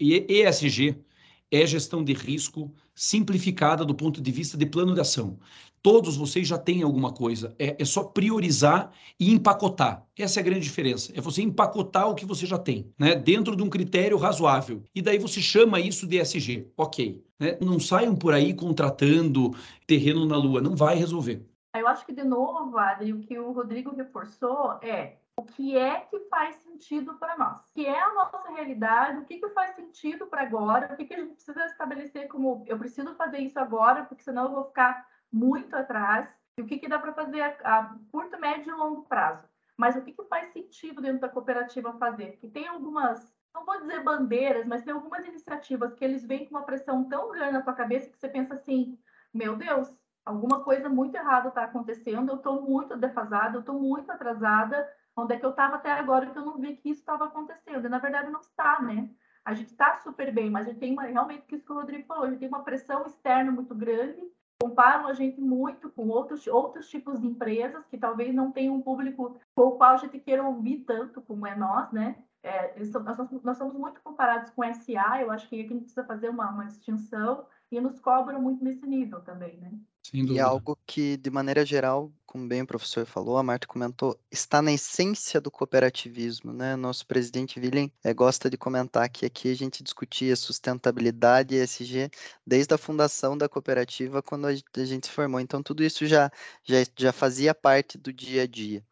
ESG 0.00 0.96
é 1.50 1.66
gestão 1.66 2.02
de 2.02 2.12
risco 2.12 2.72
simplificada 2.94 3.84
do 3.84 3.94
ponto 3.94 4.20
de 4.20 4.32
vista 4.32 4.56
de 4.56 4.66
plano 4.66 4.94
de 4.94 5.00
ação. 5.00 5.38
Todos 5.84 6.16
vocês 6.16 6.48
já 6.48 6.56
têm 6.56 6.82
alguma 6.82 7.12
coisa. 7.12 7.54
É, 7.58 7.76
é, 7.78 7.84
só 7.84 8.02
priorizar 8.02 8.90
e 9.20 9.30
empacotar. 9.30 10.02
Essa 10.18 10.40
é 10.40 10.42
a 10.42 10.44
grande 10.44 10.62
diferença. 10.62 11.12
É 11.14 11.20
você 11.20 11.42
empacotar 11.42 12.08
o 12.08 12.14
que 12.14 12.24
você 12.24 12.46
já 12.46 12.56
tem, 12.56 12.90
né? 12.98 13.14
Dentro 13.14 13.54
de 13.54 13.62
um 13.62 13.68
critério 13.68 14.16
razoável. 14.16 14.82
E 14.94 15.02
daí 15.02 15.18
você 15.18 15.42
chama 15.42 15.78
isso 15.78 16.06
de 16.06 16.18
SG. 16.18 16.72
Ok. 16.74 17.22
Né? 17.38 17.58
Não 17.60 17.78
saiam 17.78 18.16
por 18.16 18.32
aí 18.32 18.54
contratando 18.54 19.50
terreno 19.86 20.24
na 20.24 20.38
lua. 20.38 20.62
Não 20.62 20.74
vai 20.74 20.96
resolver. 20.96 21.46
Eu 21.76 21.86
acho 21.86 22.06
que, 22.06 22.14
de 22.14 22.24
novo, 22.24 22.78
Adri, 22.78 23.12
o 23.12 23.20
que 23.20 23.38
o 23.38 23.52
Rodrigo 23.52 23.94
reforçou 23.94 24.78
é 24.80 25.16
o 25.36 25.42
que 25.42 25.76
é 25.76 26.00
que 26.00 26.18
faz 26.30 26.54
sentido 26.62 27.12
para 27.18 27.36
nós, 27.36 27.58
o 27.58 27.74
que 27.74 27.84
é 27.84 28.00
a 28.00 28.14
nossa 28.14 28.38
realidade, 28.52 29.18
o 29.18 29.24
que, 29.24 29.38
que 29.38 29.48
faz 29.50 29.74
sentido 29.74 30.28
para 30.28 30.42
agora, 30.42 30.94
o 30.94 30.96
que, 30.96 31.04
que 31.04 31.12
a 31.12 31.18
gente 31.18 31.34
precisa 31.34 31.66
estabelecer 31.66 32.28
como 32.28 32.64
eu 32.68 32.78
preciso 32.78 33.14
fazer 33.16 33.38
isso 33.38 33.58
agora, 33.58 34.04
porque 34.04 34.22
senão 34.22 34.44
eu 34.44 34.52
vou 34.52 34.64
ficar 34.66 35.04
muito 35.34 35.74
atrás, 35.74 36.28
e 36.56 36.62
o 36.62 36.66
que, 36.66 36.78
que 36.78 36.88
dá 36.88 36.98
para 36.98 37.12
fazer 37.12 37.40
a, 37.40 37.48
a, 37.64 37.96
curto, 38.12 38.38
médio 38.38 38.72
e 38.72 38.76
longo 38.76 39.02
prazo. 39.02 39.44
Mas 39.76 39.96
o 39.96 40.02
que, 40.02 40.12
que 40.12 40.24
faz 40.24 40.52
sentido 40.52 41.02
dentro 41.02 41.20
da 41.20 41.28
cooperativa 41.28 41.92
fazer? 41.98 42.36
Que 42.36 42.48
tem 42.48 42.68
algumas, 42.68 43.34
não 43.52 43.66
vou 43.66 43.80
dizer 43.80 44.04
bandeiras, 44.04 44.64
mas 44.64 44.84
tem 44.84 44.94
algumas 44.94 45.26
iniciativas 45.26 45.92
que 45.94 46.04
eles 46.04 46.24
vêm 46.24 46.46
com 46.46 46.54
uma 46.54 46.62
pressão 46.62 47.08
tão 47.08 47.32
grande 47.32 47.54
na 47.54 47.62
tua 47.62 47.72
cabeça 47.72 48.08
que 48.08 48.16
você 48.16 48.28
pensa 48.28 48.54
assim, 48.54 48.96
meu 49.32 49.56
Deus, 49.56 49.92
alguma 50.24 50.62
coisa 50.62 50.88
muito 50.88 51.16
errada 51.16 51.48
está 51.48 51.64
acontecendo, 51.64 52.30
eu 52.30 52.36
estou 52.36 52.62
muito 52.62 52.96
defasada, 52.96 53.56
eu 53.56 53.60
estou 53.60 53.78
muito 53.78 54.10
atrasada, 54.12 54.88
onde 55.16 55.34
é 55.34 55.38
que 55.38 55.44
eu 55.44 55.50
estava 55.50 55.74
até 55.74 55.90
agora 55.90 56.30
que 56.30 56.38
eu 56.38 56.44
não 56.44 56.58
vi 56.58 56.76
que 56.76 56.90
isso 56.90 57.00
estava 57.00 57.24
acontecendo? 57.24 57.86
E, 57.86 57.88
na 57.88 57.98
verdade, 57.98 58.30
não 58.30 58.40
está, 58.40 58.80
né? 58.80 59.10
A 59.44 59.52
gente 59.54 59.72
está 59.72 59.96
super 59.96 60.32
bem, 60.32 60.48
mas 60.48 60.66
a 60.66 60.70
gente 60.70 60.80
tem 60.80 60.92
uma, 60.92 61.02
realmente, 61.02 61.46
que 61.46 61.56
isso 61.56 61.66
que 61.66 61.72
o 61.72 61.74
Rodrigo 61.74 62.06
falou, 62.06 62.24
a 62.24 62.30
gente 62.30 62.38
tem 62.38 62.48
uma 62.48 62.62
pressão 62.62 63.04
externa 63.04 63.50
muito 63.50 63.74
grande, 63.74 64.22
comparam 64.64 65.06
a 65.06 65.12
gente 65.12 65.42
muito 65.42 65.90
com 65.90 66.08
outros, 66.08 66.46
outros 66.46 66.88
tipos 66.88 67.20
de 67.20 67.26
empresas 67.26 67.84
que 67.86 67.98
talvez 67.98 68.34
não 68.34 68.50
tenham 68.50 68.74
um 68.74 68.80
público 68.80 69.38
com 69.54 69.62
o 69.62 69.72
qual 69.72 69.92
a 69.92 69.96
gente 69.98 70.18
queira 70.18 70.42
ouvir 70.42 70.84
tanto 70.86 71.20
como 71.20 71.46
é 71.46 71.54
nós, 71.54 71.92
né? 71.92 72.16
É, 72.42 72.74
nós, 73.44 73.58
somos 73.58 73.74
muito 73.74 74.00
comparados 74.00 74.50
com 74.50 74.62
SA, 74.72 75.20
eu 75.20 75.30
acho 75.30 75.46
que 75.50 75.60
aqui 75.60 75.66
a 75.66 75.74
gente 75.74 75.82
precisa 75.82 76.06
fazer 76.06 76.30
uma, 76.30 76.50
uma 76.50 76.64
distinção, 76.64 77.44
e 77.70 77.78
nos 77.78 78.00
cobram 78.00 78.40
muito 78.40 78.64
nesse 78.64 78.86
nível 78.86 79.20
também, 79.20 79.58
né? 79.58 79.70
E 80.12 80.40
algo 80.40 80.78
que, 80.86 81.16
de 81.16 81.30
maneira 81.30 81.64
geral, 81.64 82.12
como 82.26 82.46
bem 82.46 82.62
o 82.62 82.66
professor 82.66 83.06
falou, 83.06 83.38
a 83.38 83.42
Marta 83.42 83.66
comentou, 83.66 84.18
está 84.30 84.60
na 84.60 84.72
essência 84.72 85.40
do 85.40 85.50
cooperativismo, 85.50 86.52
né? 86.52 86.76
Nosso 86.76 87.06
presidente 87.06 87.58
William 87.58 87.88
é, 88.02 88.12
gosta 88.12 88.50
de 88.50 88.56
comentar 88.56 89.08
que 89.08 89.24
aqui 89.24 89.50
a 89.50 89.54
gente 89.54 89.82
discutia 89.82 90.36
sustentabilidade 90.36 91.54
e 91.54 91.58
ESG 91.62 92.10
desde 92.46 92.74
a 92.74 92.78
fundação 92.78 93.38
da 93.38 93.48
cooperativa, 93.48 94.22
quando 94.22 94.46
a 94.46 94.84
gente 94.84 95.06
se 95.06 95.12
formou. 95.12 95.40
Então, 95.40 95.62
tudo 95.62 95.82
isso 95.82 96.06
já, 96.06 96.30
já, 96.64 96.76
já 96.96 97.12
fazia 97.12 97.54
parte 97.54 97.96
do 97.96 98.12
dia 98.12 98.42
a 98.42 98.46
dia. 98.46 98.84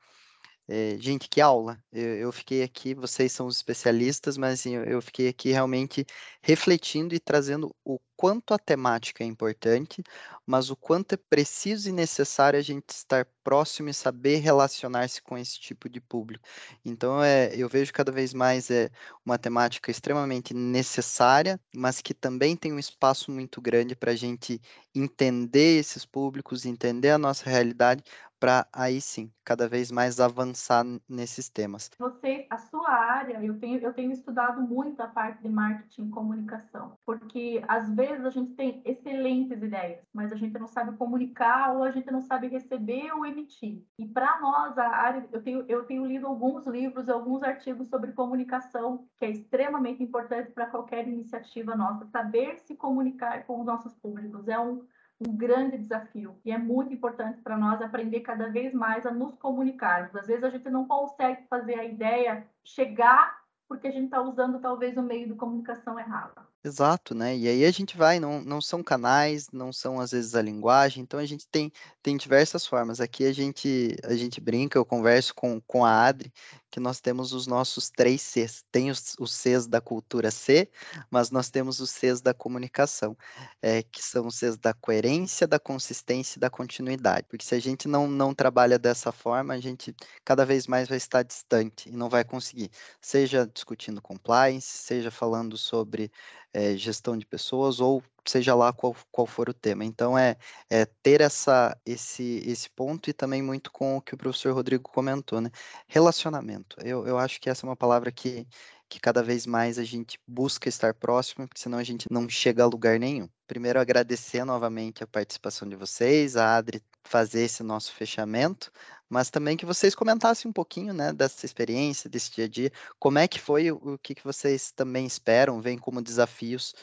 É, 0.75 0.97
gente, 0.99 1.29
que 1.29 1.39
aula! 1.39 1.79
Eu, 1.93 2.17
eu, 2.17 2.33
fiquei 2.33 2.63
aqui, 2.63 2.95
vocês 2.95 3.31
são 3.31 3.47
os 3.47 3.57
especialistas, 3.57 4.39
mas 4.39 4.59
assim, 4.61 4.75
eu, 4.75 4.85
eu 4.85 5.03
fiquei 5.03 5.29
aqui 5.29 5.51
realmente 5.51 6.07
refletindo 6.41 7.15
e 7.15 7.21
trazendo 7.21 7.77
o 7.85 8.01
quanto 8.17 8.55
a 8.55 8.59
temática 8.59 9.23
é 9.23 9.27
importante, 9.27 10.03
mas 10.47 10.71
o 10.71 10.77
quanto 10.77 11.13
é 11.13 11.19
preciso 11.19 11.91
e 11.91 11.93
necessário 11.93 12.59
a 12.59 12.63
gente 12.63 12.89
estar 12.89 13.27
próximo 13.45 13.91
e 13.91 13.95
saber 13.95 14.37
relacionar-se 14.37 15.21
com 15.21 15.37
esse 15.37 15.61
tipo 15.61 15.91
de 15.91 16.01
público. 16.01 16.49
Então, 16.85 17.23
é, 17.23 17.55
eu 17.55 17.69
vejo 17.69 17.93
cada 17.93 18.11
vez 18.11 18.33
mais 18.33 18.71
é, 18.71 18.91
uma 19.27 19.37
temática 19.37 19.91
extremamente 19.91 20.55
necessária, 20.55 21.61
mas 21.75 22.01
que 22.01 22.15
também 22.15 22.57
tem 22.57 22.73
um 22.73 22.79
espaço 22.79 23.31
muito 23.31 23.61
grande 23.61 23.95
para 23.95 24.13
a 24.13 24.17
gente 24.17 24.59
entender 24.95 25.79
esses 25.81 26.07
públicos, 26.07 26.65
entender 26.65 27.11
a 27.11 27.19
nossa 27.19 27.51
realidade, 27.51 28.03
para 28.43 28.67
aí 28.73 29.01
sim, 29.01 29.31
cada 29.45 29.69
vez 29.69 29.93
mais 29.93 30.19
avançar 30.19 30.85
nesses 31.09 31.49
temas. 31.49 31.89
Você, 31.97 32.45
a 32.51 32.59
sua 32.59 32.91
área, 32.91 33.41
eu 33.41 33.57
tenho, 33.61 33.79
eu 33.79 33.93
tenho 33.93 34.11
estudado 34.11 34.61
muito 34.61 35.01
a 35.01 35.07
parte 35.07 35.41
de 35.41 35.49
marketing 35.49 36.09
e 36.09 36.11
comunicação, 36.11 36.95
porque 37.07 37.63
às 37.69 37.89
vezes 37.95 38.25
a 38.25 38.31
gente 38.31 38.55
tem 38.55 38.83
excelentes 38.85 39.63
ideias, 39.63 40.05
mas 40.13 40.33
a 40.33 40.35
gente 40.35 40.59
não 40.59 40.67
sabe 40.67 40.97
comunicar 40.97 41.73
ou 41.73 41.85
a 41.85 41.93
gente 41.93 42.11
não 42.11 42.21
sabe 42.21 42.49
receber 42.49 43.13
ou 43.13 43.25
emitir. 43.25 43.87
E 43.97 44.09
para 44.09 44.41
nós, 44.41 44.77
a 44.77 44.89
área, 44.89 45.25
eu 45.31 45.41
tenho, 45.41 45.65
eu 45.69 45.85
tenho 45.85 46.05
lido 46.05 46.27
alguns 46.27 46.67
livros, 46.67 47.09
alguns 47.09 47.45
artigos 47.45 47.87
sobre 47.87 48.11
comunicação, 48.11 49.07
que 49.19 49.25
é 49.25 49.31
extremamente 49.31 50.03
importante 50.03 50.51
para 50.51 50.67
qualquer 50.67 51.07
iniciativa 51.07 51.77
nossa. 51.77 52.07
Saber 52.07 52.59
se 52.59 52.75
comunicar 52.75 53.47
com 53.47 53.61
os 53.61 53.67
nossos 53.67 53.95
públicos 53.95 54.49
é 54.49 54.59
um 54.59 54.85
um 55.27 55.37
grande 55.37 55.79
desafio 55.79 56.37
e 56.45 56.51
é 56.51 56.59
muito 56.59 56.93
importante 56.93 57.41
para 57.41 57.57
nós 57.57 57.81
aprender 57.81 58.21
cada 58.21 58.49
vez 58.49 58.73
mais 58.73 59.07
a 59.07 59.11
nos 59.11 59.35
comunicarmos. 59.37 60.15
Às 60.17 60.27
vezes 60.27 60.45
a 60.45 60.51
gente 60.51 60.69
não 60.71 60.87
consegue 60.87 61.47
fazer 61.49 61.79
a 61.79 61.85
ideia 61.85 62.47
chegar 62.65 63.43
porque 63.73 63.89
a 63.89 63.91
gente 63.91 64.05
está 64.05 64.21
usando 64.21 64.61
talvez 64.61 64.99
o 64.99 65.03
meio 65.03 65.27
de 65.27 65.35
comunicação 65.35 65.99
errado. 65.99 66.47
Exato, 66.63 67.15
né? 67.15 67.35
E 67.35 67.49
aí 67.49 67.65
a 67.65 67.71
gente 67.71 67.97
vai, 67.97 68.21
não, 68.21 68.43
não 68.43 68.61
são 68.61 68.83
canais, 68.83 69.51
não 69.51 69.73
são 69.73 69.99
às 69.99 70.11
vezes 70.11 70.35
a 70.35 70.43
linguagem, 70.43 71.03
então 71.03 71.19
a 71.19 71.25
gente 71.25 71.49
tem, 71.49 71.73
tem 72.03 72.17
diversas 72.17 72.67
formas. 72.67 73.01
Aqui 73.01 73.25
a 73.25 73.33
gente, 73.33 73.97
a 74.03 74.15
gente 74.15 74.41
brinca, 74.41 74.77
eu 74.79 74.85
converso 74.85 75.35
com, 75.35 75.61
com 75.61 75.85
a 75.85 76.07
Adri, 76.07 76.33
que 76.71 76.81
nós 76.81 77.01
temos 77.01 77.33
os 77.33 77.47
nossos 77.47 77.91
três 77.91 78.21
Cs. 78.21 78.65
Tem 78.73 78.91
os, 78.91 79.15
os 79.21 79.33
Cs 79.33 79.67
da 79.67 79.81
cultura 79.81 80.31
C, 80.31 80.69
mas 81.11 81.31
nós 81.31 81.49
temos 81.49 81.79
os 81.81 81.91
Cs 81.91 82.21
da 82.21 82.35
comunicação, 82.35 83.17
é, 83.63 83.83
que 83.83 84.03
são 84.03 84.27
os 84.27 84.37
Cs 84.37 84.57
da 84.57 84.75
coerência, 84.75 85.47
da 85.47 85.61
consistência 85.61 86.39
e 86.39 86.41
da 86.41 86.51
continuidade. 86.51 87.27
Porque 87.29 87.45
se 87.45 87.55
a 87.55 87.61
gente 87.61 87.87
não, 87.87 88.09
não 88.09 88.35
trabalha 88.35 88.79
dessa 88.79 89.13
forma, 89.13 89.55
a 89.55 89.61
gente 89.61 89.95
cada 90.25 90.45
vez 90.45 90.67
mais 90.67 90.89
vai 90.89 90.99
estar 90.99 91.23
distante 91.23 91.89
e 91.89 91.93
não 91.93 92.09
vai 92.09 92.25
conseguir. 92.25 92.71
Seja 93.01 93.47
discutindo 93.47 94.03
compliance, 94.03 94.67
seja 94.67 95.11
falando 95.11 95.57
sobre 95.57 96.11
é, 96.53 96.77
gestão 96.77 97.17
de 97.17 97.25
pessoas 97.25 97.81
ou 97.81 98.03
seja 98.31 98.55
lá 98.55 98.73
qual, 98.73 98.95
qual 99.11 99.27
for 99.27 99.49
o 99.49 99.55
tema. 99.55 99.85
Então 99.85 100.17
é, 100.17 100.37
é 100.71 100.85
ter 101.03 101.21
essa, 101.21 101.77
esse, 101.85 102.43
esse 102.47 102.71
ponto 102.71 103.11
e 103.11 103.13
também 103.13 103.43
muito 103.43 103.71
com 103.71 103.97
o 103.97 104.01
que 104.01 104.15
o 104.15 104.19
professor 104.19 104.55
Rodrigo 104.55 104.91
comentou, 104.91 105.41
né? 105.41 105.51
Relacionamento. 105.87 106.77
Eu, 106.85 107.07
eu 107.07 107.19
acho 107.19 107.41
que 107.41 107.51
essa 107.51 107.67
é 107.67 107.69
uma 107.69 107.77
palavra 107.77 108.13
que, 108.13 108.47
que 108.89 109.01
cada 109.01 109.23
vez 109.23 109.47
mais 109.47 109.79
a 109.79 109.85
gente 109.85 110.19
busca 110.27 110.69
estar 110.69 110.95
próximo, 110.95 111.49
porque 111.49 111.61
senão 111.61 111.79
a 111.79 111.85
gente 111.85 112.07
não 112.11 112.29
chega 112.29 112.63
a 112.63 112.67
lugar 112.67 112.99
nenhum. 112.99 113.29
Primeiro, 113.47 113.81
agradecer 113.81 114.45
novamente 114.45 115.03
a 115.03 115.07
participação 115.07 115.69
de 115.69 115.77
vocês, 115.77 116.37
a 116.37 116.57
Adri 116.57 116.83
fazer 117.05 117.43
esse 117.43 117.63
nosso 117.63 117.93
fechamento, 117.93 118.71
mas 119.09 119.29
também 119.31 119.57
que 119.57 119.67
vocês 119.67 119.95
comentassem 119.95 120.49
um 120.49 120.53
pouquinho, 120.53 120.95
né, 120.95 121.13
dessa 121.13 121.45
experiência, 121.45 122.09
desse 122.09 122.31
dia 122.33 122.45
a 122.45 122.49
dia, 122.49 122.73
como 122.99 123.19
é 123.19 123.29
que 123.29 123.41
foi, 123.41 123.71
o 123.71 123.99
que, 123.99 124.15
que 124.15 124.25
vocês 124.25 124.73
também 124.73 125.05
esperam, 125.05 125.61
veem 125.61 125.77
como 125.79 126.01
desafios 126.01 126.75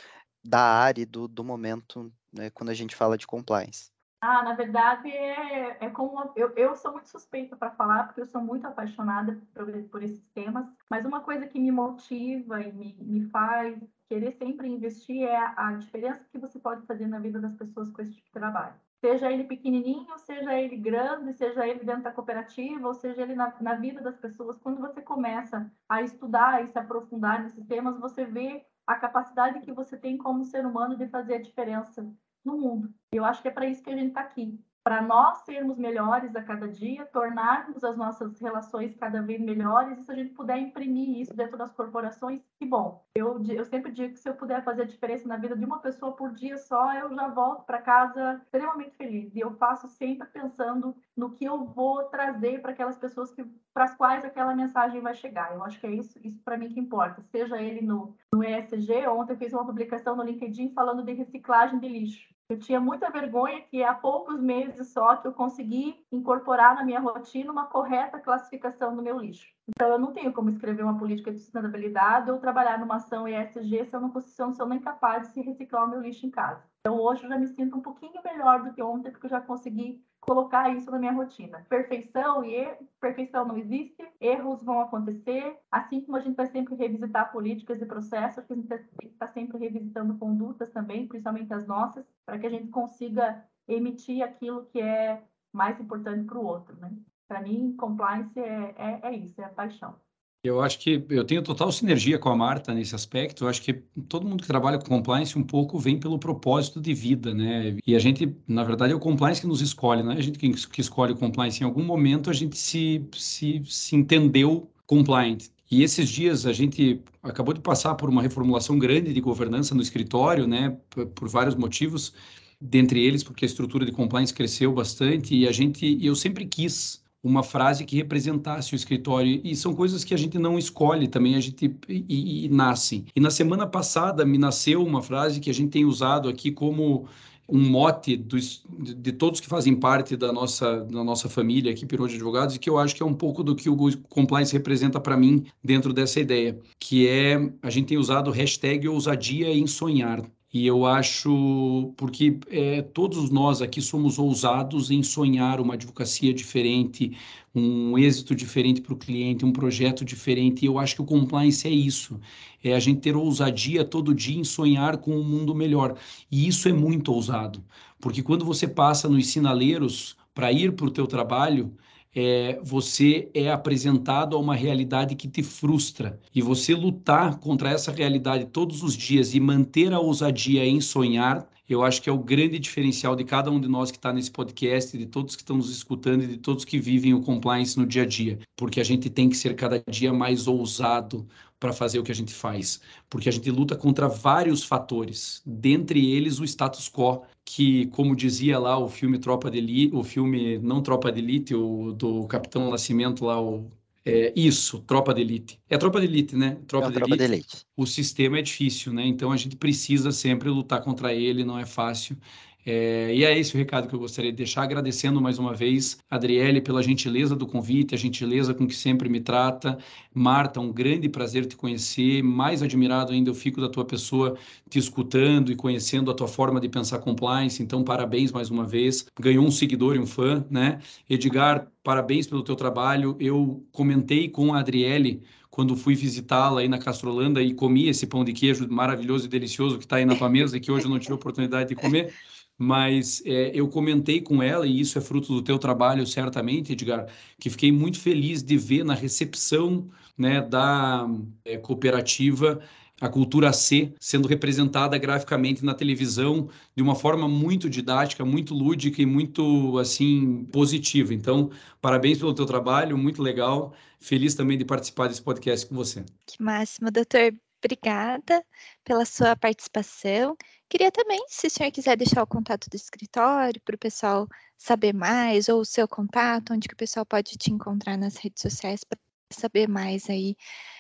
da 0.44 0.60
área 0.60 1.06
do, 1.06 1.28
do 1.28 1.44
momento, 1.44 2.12
né, 2.32 2.50
quando 2.50 2.70
a 2.70 2.74
gente 2.74 2.96
fala 2.96 3.18
de 3.18 3.28
compliance. 3.28 3.92
Ah, 4.22 4.44
na 4.44 4.54
verdade, 4.54 5.10
é, 5.10 5.78
é 5.86 5.90
como 5.90 6.34
eu, 6.36 6.50
eu 6.58 6.76
sou 6.76 6.92
muito 6.92 7.08
suspeita 7.08 7.56
para 7.56 7.72
falar, 7.72 8.04
porque 8.04 8.20
eu 8.20 8.26
sou 8.26 8.42
muito 8.42 8.68
apaixonada 8.68 9.42
por, 9.54 9.72
por 9.84 10.04
esses 10.04 10.28
temas, 10.34 10.66
mas 10.90 11.06
uma 11.06 11.22
coisa 11.22 11.48
que 11.48 11.58
me 11.58 11.72
motiva 11.72 12.62
e 12.62 12.72
me, 12.74 12.98
me 13.00 13.30
faz 13.30 13.78
querer 14.10 14.32
sempre 14.34 14.68
investir 14.68 15.24
é 15.24 15.54
a 15.56 15.72
diferença 15.74 16.26
que 16.32 16.38
você 16.38 16.60
pode 16.60 16.86
fazer 16.86 17.08
na 17.08 17.20
vida 17.20 17.40
das 17.40 17.56
pessoas 17.56 17.90
com 17.92 18.02
esse 18.02 18.14
tipo 18.14 18.26
de 18.26 18.34
trabalho 18.34 18.76
seja 19.00 19.32
ele 19.32 19.46
pequenininho, 19.46 20.18
seja 20.18 20.54
ele 20.60 20.76
grande, 20.76 21.34
seja 21.34 21.68
ele 21.68 21.84
dentro 21.84 22.04
da 22.04 22.12
cooperativa, 22.12 22.88
ou 22.88 22.94
seja 22.94 23.22
ele 23.22 23.36
na, 23.36 23.54
na, 23.62 23.76
vida 23.76 24.02
das 24.02 24.18
pessoas. 24.18 24.58
Quando 24.60 24.82
você 24.82 25.02
começa 25.02 25.72
a 25.88 26.02
estudar 26.02 26.64
e 26.64 26.68
se 26.68 26.78
aprofundar 26.78 27.42
nesses 27.42 27.66
temas, 27.66 27.98
você 28.00 28.26
vê 28.26 28.66
a 28.90 28.96
capacidade 28.96 29.60
que 29.60 29.72
você 29.72 29.96
tem 29.96 30.18
como 30.18 30.44
ser 30.44 30.66
humano 30.66 30.98
de 30.98 31.08
fazer 31.08 31.36
a 31.36 31.42
diferença 31.42 32.12
no 32.44 32.58
mundo. 32.58 32.92
Eu 33.12 33.24
acho 33.24 33.40
que 33.40 33.48
é 33.48 33.52
para 33.52 33.68
isso 33.68 33.84
que 33.84 33.92
a 33.92 33.96
gente 33.96 34.08
está 34.08 34.22
aqui 34.22 34.60
para 34.90 35.04
nós 35.04 35.38
sermos 35.42 35.78
melhores 35.78 36.36
a 36.36 36.42
cada 36.42 36.68
dia, 36.68 37.06
tornarmos 37.06 37.84
as 37.84 37.96
nossas 37.96 38.40
relações 38.42 38.96
cada 38.96 39.22
vez 39.22 39.40
melhores, 39.40 40.00
e 40.00 40.04
se 40.04 40.12
a 40.12 40.16
gente 40.16 40.34
puder 40.34 40.58
imprimir 40.58 41.20
isso 41.20 41.32
dentro 41.32 41.56
das 41.56 41.72
corporações, 41.72 42.42
que 42.58 42.66
bom. 42.66 43.06
Eu, 43.14 43.40
eu 43.50 43.64
sempre 43.66 43.92
digo 43.92 44.16
que 44.16 44.20
se 44.20 44.28
eu 44.28 44.34
puder 44.34 44.64
fazer 44.64 44.82
a 44.82 44.88
diferença 44.88 45.28
na 45.28 45.38
vida 45.38 45.56
de 45.56 45.64
uma 45.64 45.78
pessoa 45.78 46.14
por 46.14 46.34
dia 46.34 46.58
só, 46.58 46.92
eu 46.96 47.14
já 47.14 47.28
volto 47.28 47.66
para 47.66 47.80
casa 47.84 48.42
extremamente 48.42 48.98
feliz. 48.98 49.36
E 49.36 49.40
eu 49.40 49.52
faço 49.58 49.88
sempre 49.90 50.28
pensando 50.28 50.96
no 51.16 51.30
que 51.30 51.46
eu 51.46 51.66
vou 51.66 52.06
trazer 52.06 52.60
para 52.60 52.72
aquelas 52.72 52.98
pessoas 52.98 53.32
para 53.72 53.84
as 53.84 53.94
quais 53.96 54.26
aquela 54.26 54.56
mensagem 54.56 55.02
vai 55.02 55.14
chegar. 55.14 55.54
Eu 55.54 55.64
acho 55.64 55.80
que 55.80 55.86
é 55.86 55.92
isso, 55.92 56.18
isso 56.24 56.42
para 56.44 56.58
mim 56.58 56.68
que 56.68 56.80
importa. 56.80 57.22
Seja 57.32 57.62
ele 57.62 57.86
no, 57.86 58.16
no 58.34 58.44
ESG, 58.44 59.06
ontem 59.08 59.34
eu 59.34 59.38
fiz 59.38 59.54
uma 59.54 59.68
publicação 59.68 60.16
no 60.16 60.24
LinkedIn 60.24 60.74
falando 60.74 61.04
de 61.04 61.14
reciclagem 61.14 61.78
de 61.78 61.88
lixo. 61.88 62.39
Eu 62.50 62.58
tinha 62.58 62.80
muita 62.80 63.12
vergonha 63.12 63.62
que 63.62 63.84
há 63.84 63.94
poucos 63.94 64.42
meses 64.42 64.88
só 64.88 65.16
que 65.18 65.28
eu 65.28 65.34
consegui 65.34 66.04
incorporar 66.12 66.74
na 66.74 66.84
minha 66.84 67.00
rotina 67.00 67.52
uma 67.52 67.68
correta 67.68 68.20
classificação 68.20 68.96
do 68.96 69.04
meu 69.04 69.20
lixo. 69.20 69.54
Então, 69.68 69.88
eu 69.88 70.00
não 70.00 70.12
tenho 70.14 70.34
como 70.34 70.50
escrever 70.50 70.82
uma 70.82 70.98
política 70.98 71.32
de 71.32 71.38
sustentabilidade 71.38 72.32
ou 72.32 72.40
trabalhar 72.40 72.80
numa 72.80 72.96
ação 72.96 73.28
ESG 73.28 73.86
se 73.86 73.96
eu 73.96 74.02
não, 74.02 74.20
se 74.20 74.42
eu 74.42 74.66
não 74.66 74.80
capaz 74.80 75.28
de 75.28 75.34
se 75.34 75.42
reciclar 75.42 75.86
o 75.86 75.92
meu 75.92 76.02
lixo 76.02 76.26
em 76.26 76.32
casa. 76.32 76.64
Então, 76.80 77.00
hoje 77.00 77.24
eu 77.24 77.30
já 77.30 77.38
me 77.38 77.46
sinto 77.46 77.78
um 77.78 77.82
pouquinho 77.82 78.20
melhor 78.26 78.64
do 78.64 78.74
que 78.74 78.82
ontem, 78.82 79.12
porque 79.12 79.28
eu 79.28 79.30
já 79.30 79.42
consegui 79.42 80.04
colocar 80.30 80.70
isso 80.70 80.92
na 80.92 81.00
minha 81.00 81.12
rotina. 81.12 81.66
Perfeição 81.68 82.46
e 82.46 82.54
erro, 82.54 82.88
perfeição 83.02 83.46
não 83.46 83.58
existe, 83.58 84.08
erros 84.22 84.62
vão 84.62 84.80
acontecer, 84.80 85.58
assim 85.72 86.02
como 86.02 86.18
a 86.18 86.20
gente 86.20 86.36
vai 86.36 86.46
sempre 86.46 86.76
revisitar 86.76 87.32
políticas 87.32 87.82
e 87.82 87.86
processos, 87.88 88.46
a 88.48 88.54
gente 88.54 88.72
está 89.04 89.26
sempre 89.26 89.58
revisitando 89.58 90.20
condutas 90.20 90.70
também, 90.70 91.08
principalmente 91.08 91.52
as 91.52 91.66
nossas, 91.66 92.06
para 92.28 92.38
que 92.38 92.46
a 92.46 92.50
gente 92.52 92.68
consiga 92.68 93.44
emitir 93.68 94.22
aquilo 94.22 94.68
que 94.68 94.80
é 94.80 95.24
mais 95.52 95.80
importante 95.80 96.24
para 96.26 96.38
o 96.38 96.46
outro, 96.46 96.78
né? 96.78 96.92
Para 97.28 97.42
mim, 97.42 97.76
compliance 97.76 98.40
é, 98.40 98.76
é, 98.78 99.00
é 99.02 99.16
isso, 99.16 99.42
é 99.42 99.46
a 99.46 99.50
paixão. 99.50 99.96
Eu 100.42 100.62
acho 100.62 100.80
que 100.80 101.04
eu 101.10 101.26
tenho 101.26 101.44
total 101.44 101.70
sinergia 101.70 102.18
com 102.18 102.30
a 102.30 102.36
Marta 102.36 102.74
nesse 102.74 102.96
aspecto. 102.96 103.44
Eu 103.44 103.50
acho 103.50 103.62
que 103.62 103.74
todo 104.08 104.26
mundo 104.26 104.42
que 104.42 104.48
trabalha 104.48 104.78
com 104.78 104.86
compliance 104.86 105.38
um 105.38 105.44
pouco 105.44 105.78
vem 105.78 106.00
pelo 106.00 106.18
propósito 106.18 106.80
de 106.80 106.94
vida, 106.94 107.34
né? 107.34 107.76
E 107.86 107.94
a 107.94 108.00
gente, 108.00 108.34
na 108.48 108.64
verdade, 108.64 108.94
é 108.94 108.96
o 108.96 109.00
compliance 109.00 109.42
que 109.42 109.48
nos 109.48 109.60
escolhe, 109.62 110.02
não 110.02 110.14
é 110.14 110.18
a 110.18 110.22
gente 110.22 110.40
que 110.40 110.82
escolhe 110.82 111.12
o 111.12 111.18
compliance. 111.18 111.62
Em 111.62 111.66
algum 111.66 111.84
momento 111.84 112.30
a 112.30 112.34
gente 112.34 112.58
se, 112.58 113.06
se, 113.14 113.62
se 113.66 113.96
entendeu 113.98 114.72
compliant. 114.88 115.50
E 115.70 115.84
esses 115.84 116.10
dias 116.10 116.46
a 116.46 116.54
gente 116.54 117.02
acabou 117.22 117.54
de 117.54 117.60
passar 117.60 117.96
por 117.96 118.10
uma 118.10 118.22
reformulação 118.22 118.80
grande 118.80 119.14
de 119.14 119.22
governança 119.22 119.76
no 119.76 119.82
escritório, 119.82 120.48
né? 120.48 120.78
Por, 120.90 121.06
por 121.08 121.28
vários 121.30 121.56
motivos. 121.56 122.14
dentre 122.62 123.04
eles, 123.06 123.24
porque 123.24 123.46
a 123.46 123.48
estrutura 123.48 123.86
de 123.86 123.92
compliance 123.92 124.34
cresceu 124.34 124.74
bastante 124.74 125.36
e 125.36 125.48
a 125.48 125.52
gente, 125.52 125.98
eu 126.06 126.16
sempre 126.16 126.46
quis 126.46 127.04
uma 127.24 127.44
frase 127.44 127.86
que 127.86 127.98
representasse 127.98 128.74
o 128.74 128.76
escritório 128.76 129.42
e 129.44 129.56
são 129.56 129.74
coisas 129.74 130.04
que 130.04 130.14
a 130.14 130.18
gente 130.18 130.40
não 130.40 130.58
escolhe 130.58 131.08
também 131.08 131.36
a 131.36 131.40
gente 131.40 131.76
e, 131.88 132.06
e, 132.08 132.46
e 132.46 132.50
nasce 132.50 133.06
e 133.16 133.20
na 133.20 133.30
semana 133.30 133.68
passada 133.68 134.26
me 134.26 134.38
nasceu 134.38 134.84
uma 134.84 135.02
frase 135.02 135.40
que 135.40 135.50
a 135.50 135.54
gente 135.54 135.72
tem 135.72 135.86
usado 135.86 136.30
aqui 136.30 136.52
como 136.52 137.08
um 137.52 137.60
mote 137.60 138.16
dos, 138.16 138.64
de, 138.80 139.12
todos 139.12 139.40
que 139.40 139.48
fazem 139.48 139.76
parte 139.76 140.16
da 140.16 140.32
nossa, 140.32 140.82
da 140.86 141.04
nossa 141.04 141.28
família 141.28 141.72
aqui, 141.72 141.86
Pirou 141.86 142.08
de 142.08 142.16
Advogados, 142.16 142.56
e 142.56 142.60
que 142.60 142.70
eu 142.70 142.78
acho 142.78 142.96
que 142.96 143.02
é 143.02 143.06
um 143.06 143.14
pouco 143.14 143.44
do 143.44 143.56
que 143.56 143.70
o 143.70 143.78
compliance 144.08 144.54
representa 144.54 145.00
para 145.00 145.18
mim 145.18 145.46
dentro 145.64 145.92
dessa 145.92 146.20
ideia, 146.20 146.60
que 146.80 147.08
é 147.08 147.52
a 147.62 147.70
gente 147.70 147.88
tem 147.88 147.98
usado 147.98 148.32
hashtag 148.32 148.88
ousadia 148.88 149.52
em 149.52 149.66
sonhar. 149.66 150.22
E 150.52 150.66
eu 150.66 150.84
acho, 150.86 151.94
porque 151.96 152.40
é, 152.50 152.82
todos 152.82 153.30
nós 153.30 153.62
aqui 153.62 153.82
somos 153.82 154.18
ousados 154.18 154.90
em 154.90 155.04
sonhar 155.04 155.62
uma 155.62 155.76
advocacia 155.76 156.34
diferente, 156.34 157.16
um 157.54 157.98
êxito 158.00 158.34
diferente 158.36 158.82
para 158.82 158.94
o 158.94 158.98
cliente, 158.98 159.46
um 159.46 159.54
projeto 159.54 160.04
diferente. 160.04 160.64
E 160.64 160.66
eu 160.66 160.80
acho 160.80 160.96
que 160.96 161.02
o 161.04 161.06
compliance 161.06 161.68
é 161.68 161.72
isso. 161.72 162.20
É 162.64 162.74
a 162.74 162.80
gente 162.80 163.02
ter 163.02 163.16
ousadia 163.16 163.86
todo 163.86 164.14
dia 164.14 164.40
em 164.40 164.44
sonhar 164.44 164.98
com 164.98 165.16
um 165.16 165.24
mundo 165.24 165.54
melhor. 165.54 165.96
E 166.32 166.48
isso 166.48 166.68
é 166.68 166.74
muito 166.74 167.14
ousado, 167.14 167.64
porque 168.00 168.24
quando 168.24 168.44
você 168.44 168.68
passa 168.68 169.08
nos 169.08 169.28
sinaleiros 169.28 170.18
para 170.34 170.52
ir 170.52 170.74
para 170.76 170.88
o 170.88 170.92
teu 170.92 171.06
trabalho, 171.06 171.76
é, 172.16 172.60
você 172.64 173.30
é 173.34 173.52
apresentado 173.52 174.36
a 174.36 174.40
uma 174.40 174.56
realidade 174.56 175.16
que 175.16 175.28
te 175.28 175.44
frustra. 175.44 176.20
E 176.34 176.42
você 176.42 176.74
lutar 176.74 177.40
contra 177.40 177.70
essa 177.70 177.92
realidade 177.92 178.46
todos 178.46 178.84
os 178.84 178.96
dias 178.96 179.34
e 179.34 179.40
manter 179.40 179.94
a 179.94 180.00
ousadia 180.00 180.66
em 180.66 180.82
sonhar, 180.82 181.48
eu 181.70 181.84
acho 181.84 182.02
que 182.02 182.10
é 182.10 182.14
o 182.14 182.18
grande 182.18 182.58
diferencial 182.58 183.16
de 183.16 183.24
cada 183.24 183.52
um 183.52 183.60
de 183.60 183.68
nós 183.68 183.92
que 183.92 183.98
está 183.98 184.12
nesse 184.12 184.32
podcast, 184.32 184.98
de 184.98 185.06
todos 185.06 185.36
que 185.36 185.44
estão 185.44 185.58
nos 185.58 185.70
escutando 185.70 186.24
e 186.24 186.28
de 186.28 186.38
todos 186.38 186.66
que 186.66 186.80
vivem 186.80 187.14
o 187.14 187.22
compliance 187.22 187.78
no 187.78 187.86
dia 187.86 188.04
a 188.04 188.06
dia. 188.06 188.40
Porque 188.58 188.82
a 188.82 188.84
gente 188.84 189.10
tem 189.10 189.30
que 189.30 189.38
ser 189.38 189.56
cada 189.56 189.82
dia 189.88 190.12
mais 190.12 190.48
ousado 190.48 191.28
para 191.60 191.72
fazer 191.74 192.00
o 192.00 192.04
que 192.04 192.12
a 192.12 192.16
gente 192.16 192.34
faz. 192.34 192.82
Porque 193.10 193.30
a 193.30 193.32
gente 193.32 193.52
luta 193.52 193.76
contra 193.76 194.08
vários 194.08 194.64
fatores, 194.64 195.42
dentre 195.46 196.12
eles 196.12 196.40
o 196.40 196.44
status 196.46 196.90
quo, 196.90 197.24
que, 197.46 197.88
como 197.88 198.16
dizia 198.16 198.58
lá 198.58 198.78
o 198.78 198.88
filme 198.88 199.20
Tropa 199.20 199.52
de 199.52 199.58
Elite, 199.58 199.96
o 199.96 200.04
filme 200.04 200.58
não 200.60 200.82
Tropa 200.82 201.12
de 201.12 201.20
Elite, 201.20 201.54
o 201.56 201.92
do 201.92 202.26
Capitão 202.28 202.72
Nascimento 202.72 203.26
lá, 203.26 203.40
o 203.42 203.70
é, 204.06 204.34
isso, 204.36 204.80
tropa 204.80 205.14
de 205.14 205.22
elite. 205.22 205.60
É 205.70 205.78
tropa 205.78 206.00
de 206.00 206.08
elite, 206.08 206.36
né? 206.36 206.58
Tropa, 206.68 206.88
é 206.88 206.90
de, 206.90 206.96
tropa 206.96 207.14
elite. 207.14 207.28
de, 207.28 207.34
elite. 207.34 207.66
O 207.76 207.86
sistema 207.86 208.40
é 208.40 208.42
difícil, 208.42 208.94
né? 208.94 209.06
Então 209.06 209.32
a 209.32 209.38
gente 209.38 209.56
precisa 209.56 210.12
sempre 210.12 210.50
lutar 210.50 210.82
contra 210.82 211.14
ele, 211.14 211.44
não 211.44 211.60
é 211.60 211.66
fácil. 211.66 212.18
É, 212.66 213.16
e 213.16 213.24
é 213.24 213.38
esse 213.40 213.56
o 213.56 213.58
recado 213.58 213.88
que 213.88 213.96
eu 213.96 214.00
gostaria 214.00 214.32
de 214.32 214.38
deixar, 214.38 214.64
agradecendo 214.64 215.22
mais 215.22 215.40
uma 215.40 215.54
vez 215.54 215.98
a 216.10 216.16
Adriele 216.16 216.60
pela 216.62 216.84
gentileza 216.84 217.36
do 217.36 217.48
convite, 217.48 217.96
a 217.96 217.98
gentileza 217.98 218.54
com 218.54 218.68
que 218.68 218.76
sempre 218.76 219.08
me 219.08 219.22
trata. 219.22 219.78
Marta, 220.14 220.60
um 220.60 220.72
grande 220.72 221.08
prazer 221.08 221.46
te 221.46 221.56
conhecer. 221.56 222.22
Mais 222.22 222.62
admirado 222.62 223.14
ainda 223.14 223.30
eu 223.30 223.34
fico 223.34 223.62
da 223.62 223.70
tua 223.70 223.86
pessoa 223.86 224.38
te 224.70 224.78
escutando 224.78 225.52
e 225.52 225.56
conhecendo 225.56 226.12
a 226.12 226.14
tua 226.14 226.28
forma 226.28 226.60
de 226.60 226.68
pensar 226.68 227.00
compliance. 227.00 227.64
Então, 227.64 227.84
parabéns 227.84 228.32
mais 228.32 228.50
uma 228.52 228.66
vez. 228.66 229.06
Ganhou 229.20 229.46
um 229.46 229.52
seguidor 229.52 229.96
e 229.96 230.00
um 230.00 230.06
fã, 230.06 230.46
né? 230.50 230.80
Edgar, 231.10 231.72
parabéns 231.84 232.28
pelo 232.28 232.44
teu 232.44 232.56
trabalho. 232.56 233.16
Eu 233.20 233.66
comentei 233.72 234.28
com 234.30 234.54
a 234.54 234.60
Adriele 234.60 235.24
quando 235.50 235.76
fui 235.76 235.96
visitá-la 235.96 236.62
aí 236.62 236.68
na 236.68 236.78
Castrolanda 236.78 237.42
e 237.42 237.54
comi 237.54 237.90
esse 237.90 238.06
pão 238.06 238.24
de 238.24 238.32
queijo 238.34 238.68
maravilhoso 238.70 239.26
e 239.26 239.30
delicioso 239.30 239.78
que 239.78 239.86
está 239.86 239.96
aí 239.98 240.06
na 240.06 240.16
tua 240.16 240.30
mesa 240.30 240.56
e 240.56 240.60
que 240.60 240.72
hoje 240.72 240.86
eu 240.86 240.90
não 240.90 241.00
tive 241.00 241.14
a 241.14 241.16
oportunidade 241.16 241.70
de 241.70 241.76
comer 241.76 242.14
mas 242.60 243.24
é, 243.26 243.52
eu 243.54 243.70
comentei 243.70 244.20
com 244.20 244.44
ela, 244.44 244.68
e 244.68 244.82
isso 244.82 244.98
é 244.98 245.02
fruto 245.02 245.34
do 245.34 245.42
teu 245.42 245.58
trabalho, 245.58 246.06
certamente, 246.06 246.74
Edgar, 246.74 247.08
que 247.40 247.50
fiquei 247.50 247.72
muito 247.72 247.98
feliz 247.98 248.44
de 248.44 248.58
ver 248.58 248.84
na 248.84 248.94
recepção 248.94 249.88
né, 250.18 250.42
da 250.42 251.10
é, 251.46 251.58
cooperativa 251.58 252.62
a 253.02 253.08
cultura 253.08 253.54
C 253.54 253.94
sendo 253.98 254.28
representada 254.28 254.98
graficamente 254.98 255.64
na 255.64 255.74
televisão 255.74 256.50
de 256.76 256.84
uma 256.84 256.96
forma 256.96 257.28
muito 257.28 257.70
didática, 257.70 258.26
muito 258.26 258.54
lúdica 258.54 259.02
e 259.02 259.06
muito 259.06 259.78
assim 259.78 260.44
positiva. 260.52 261.14
Então, 261.14 261.50
parabéns 261.82 262.18
pelo 262.18 262.34
teu 262.34 262.46
trabalho, 262.46 262.98
muito 262.98 263.22
legal. 263.22 263.74
Feliz 264.00 264.36
também 264.36 264.58
de 264.58 264.66
participar 264.66 265.08
desse 265.08 265.22
podcast 265.22 265.66
com 265.66 265.76
você. 265.76 266.04
Que 266.26 266.44
máximo, 266.44 266.92
doutor. 266.92 267.34
Obrigada 267.64 268.46
pela 268.84 269.06
sua 269.06 269.36
participação. 269.36 270.36
Queria 270.70 270.92
também, 270.92 271.24
se 271.28 271.48
o 271.48 271.50
senhor 271.50 271.72
quiser 271.72 271.98
deixar 271.98 272.24
o 272.24 272.28
contato 272.28 272.70
do 272.70 272.76
escritório 272.76 273.62
para 273.62 273.76
o 273.76 273.80
pessoal 273.80 274.28
saber 274.58 274.94
mais, 274.94 275.50
ou 275.50 275.62
o 275.62 275.66
seu 275.66 275.88
contato, 275.88 276.54
onde 276.54 276.68
que 276.68 276.74
o 276.74 276.78
pessoal 276.78 277.06
pode 277.06 277.38
te 277.38 277.52
encontrar 277.52 277.98
nas 277.98 278.18
redes 278.18 278.42
sociais 278.42 278.84
para 278.84 279.00
saber 279.32 279.68
mais 279.68 280.10
aí 280.10 280.36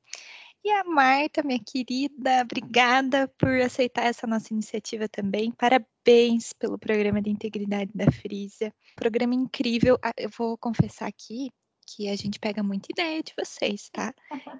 E 0.64 0.70
a 0.70 0.84
Marta, 0.84 1.42
minha 1.42 1.60
querida, 1.62 2.40
obrigada 2.40 3.28
por 3.36 3.50
aceitar 3.60 4.06
essa 4.06 4.26
nossa 4.26 4.54
iniciativa 4.54 5.06
também. 5.06 5.52
Parabéns 5.52 6.54
pelo 6.54 6.78
programa 6.78 7.20
de 7.20 7.28
integridade 7.28 7.90
da 7.94 8.10
Frisia. 8.10 8.72
Programa 8.96 9.34
incrível. 9.34 9.98
Ah, 10.02 10.14
eu 10.16 10.30
vou 10.30 10.56
confessar 10.56 11.08
aqui, 11.08 11.50
que 11.86 12.08
a 12.08 12.16
gente 12.16 12.38
pega 12.38 12.62
muita 12.62 12.88
ideia 12.90 13.22
de 13.22 13.32
vocês, 13.38 13.88
tá? 13.90 14.14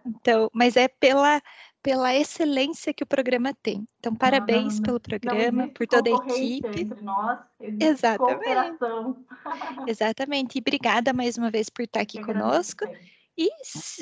Então, 0.07 0.51
mas 0.53 0.77
é 0.77 0.89
pela 0.89 1.43
pela 1.83 2.14
excelência 2.14 2.95
que 2.95 3.03
o 3.03 3.07
programa 3.07 3.53
tem. 3.61 3.87
Então, 3.99 4.14
parabéns 4.14 4.77
não, 4.77 4.83
pelo 4.85 5.01
programa, 5.01 5.68
por 5.68 5.87
toda 5.87 6.11
a 6.11 6.12
equipe. 6.12 6.83
Entre 6.83 7.03
nós, 7.03 7.41
Exatamente. 7.59 8.79
Exatamente. 9.89 10.59
E 10.59 10.61
obrigada 10.61 11.12
mais 11.12 11.37
uma 11.37 11.51
vez 11.51 11.68
por 11.68 11.83
estar 11.83 12.01
aqui 12.01 12.18
Eu 12.18 12.25
conosco. 12.25 12.85
Agradeço. 12.85 13.22
E 13.37 13.49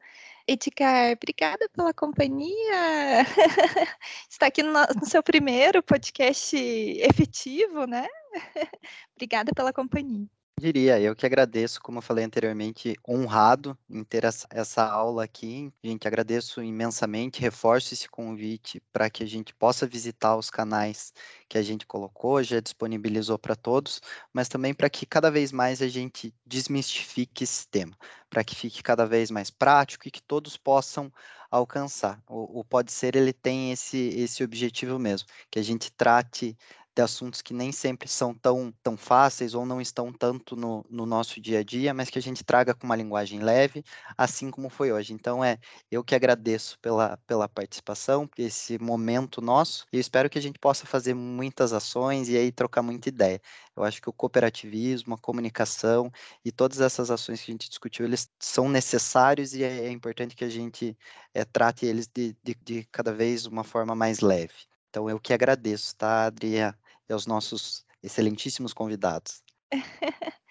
Edgar, 0.48 1.14
obrigada 1.14 1.68
pela 1.70 1.94
companhia. 1.94 3.26
Está 4.30 4.48
aqui 4.48 4.62
no, 4.62 4.72
no 4.72 5.06
seu 5.06 5.24
primeiro 5.24 5.82
podcast 5.82 6.56
efetivo, 6.56 7.86
né? 7.86 8.08
obrigada 9.16 9.52
pela 9.56 9.74
companhia. 9.74 10.28
Diria, 10.58 10.98
eu 11.02 11.14
que 11.14 11.26
agradeço, 11.26 11.82
como 11.82 11.98
eu 11.98 12.02
falei 12.02 12.24
anteriormente, 12.24 12.96
honrado 13.08 13.78
em 13.90 14.06
ter 14.06 14.24
essa, 14.24 14.86
aula 14.86 15.26
aqui. 15.26 15.70
Gente, 15.84 16.08
agradeço 16.08 16.64
imensamente, 16.64 17.42
reforço 17.42 17.94
esse 17.94 18.08
convite 18.08 18.82
para 18.94 19.10
que 19.10 19.22
a 19.22 19.28
gente 19.28 19.54
possa 19.54 19.86
visitar 19.86 20.38
os 20.38 20.50
canais 20.50 21.14
que 21.50 21.58
a 21.58 21.62
gente 21.62 21.86
colocou, 21.86 22.42
já 22.42 22.62
disponibilizou 22.62 23.38
para 23.38 23.54
todos, 23.54 24.02
mas 24.32 24.48
também 24.48 24.74
para 24.74 24.90
que 24.90 25.06
cada 25.06 25.30
vez 25.30 25.52
mais 25.52 25.82
a 25.82 25.90
gente 25.90 26.34
desmistifique 26.46 27.44
esse 27.44 27.68
tema, 27.68 27.96
para 28.30 28.44
que 28.44 28.56
fique 28.56 28.82
cada 28.82 29.06
vez 29.06 29.30
mais 29.30 29.50
prático 29.50 30.08
e 30.08 30.12
que 30.12 30.24
todos 30.24 30.56
possam 30.56 31.12
alcançar. 31.52 32.22
O, 32.28 32.62
o 32.62 32.64
Pode 32.64 32.94
Ser, 32.94 33.18
ele 33.18 33.34
tem 33.34 33.74
esse, 33.74 33.98
esse 33.98 34.42
objetivo 34.42 34.98
mesmo, 34.98 35.28
que 35.52 35.60
a 35.60 35.64
gente 35.64 35.92
trate 35.92 36.58
de 36.96 37.02
assuntos 37.02 37.42
que 37.42 37.54
nem 37.54 37.72
sempre 37.74 38.08
são 38.08 38.34
tão, 38.34 38.74
tão 38.82 38.96
fáceis 38.96 39.54
ou 39.54 39.66
não 39.66 39.82
estão 39.82 40.14
tanto 40.14 40.56
no, 40.56 40.86
no 40.90 41.06
nosso 41.06 41.42
dia 41.42 41.60
a 41.60 41.64
dia, 41.64 41.94
mas 41.94 42.10
que 42.10 42.18
a 42.18 42.22
gente 42.22 42.44
traga 42.44 42.74
com 42.74 42.86
uma 42.86 42.96
linguagem 42.96 43.42
leve, 43.42 43.84
assim 44.18 44.50
como 44.50 44.70
foi 44.70 44.94
hoje. 44.94 45.14
Então, 45.14 45.44
é 45.44 45.58
eu 45.92 46.04
que 46.04 46.16
agradeço 46.16 46.80
pela, 46.80 47.18
pela 47.28 47.50
participação, 47.50 48.30
esse 48.38 48.80
momento 48.80 49.42
nosso, 49.42 49.86
e 49.92 50.00
espero 50.00 50.30
que 50.30 50.40
a 50.40 50.42
gente 50.42 50.58
possa 50.58 50.86
fazer 50.86 51.14
muitas 51.14 51.74
ações 51.74 52.30
e 52.30 52.38
aí 52.38 52.50
trocar 52.52 52.82
muita 52.82 53.10
ideia. 53.10 53.42
Eu 53.76 53.84
acho 53.84 54.02
que 54.02 54.10
o 54.10 54.14
cooperativismo, 54.14 55.16
a 55.16 55.18
comunicação 55.18 56.10
e 56.46 56.52
todas 56.52 56.80
essas 56.80 57.12
ações 57.12 57.42
que 57.42 57.52
a 57.52 57.54
gente 57.54 57.70
discutiu, 57.70 58.06
eles 58.06 58.30
são 58.40 58.70
necessários 58.70 59.54
e 59.54 59.64
é, 59.64 59.86
é 59.88 59.92
importante 59.92 60.34
que 60.36 60.46
a 60.46 60.50
gente 60.50 60.98
é, 61.34 61.44
trate 61.44 61.86
eles 61.86 62.08
de, 62.08 62.36
de, 62.42 62.56
de 62.64 62.84
cada 62.92 63.12
vez 63.12 63.46
uma 63.46 63.66
forma 63.66 63.94
mais 63.94 64.22
leve. 64.22 64.54
Então, 64.90 65.10
eu 65.10 65.20
que 65.20 65.34
agradeço, 65.34 65.94
tá, 65.98 66.28
Adriana? 66.28 66.85
E 67.10 67.14
aos 67.14 67.26
nossos 67.26 67.86
excelentíssimos 68.02 68.74
convidados. 68.74 69.44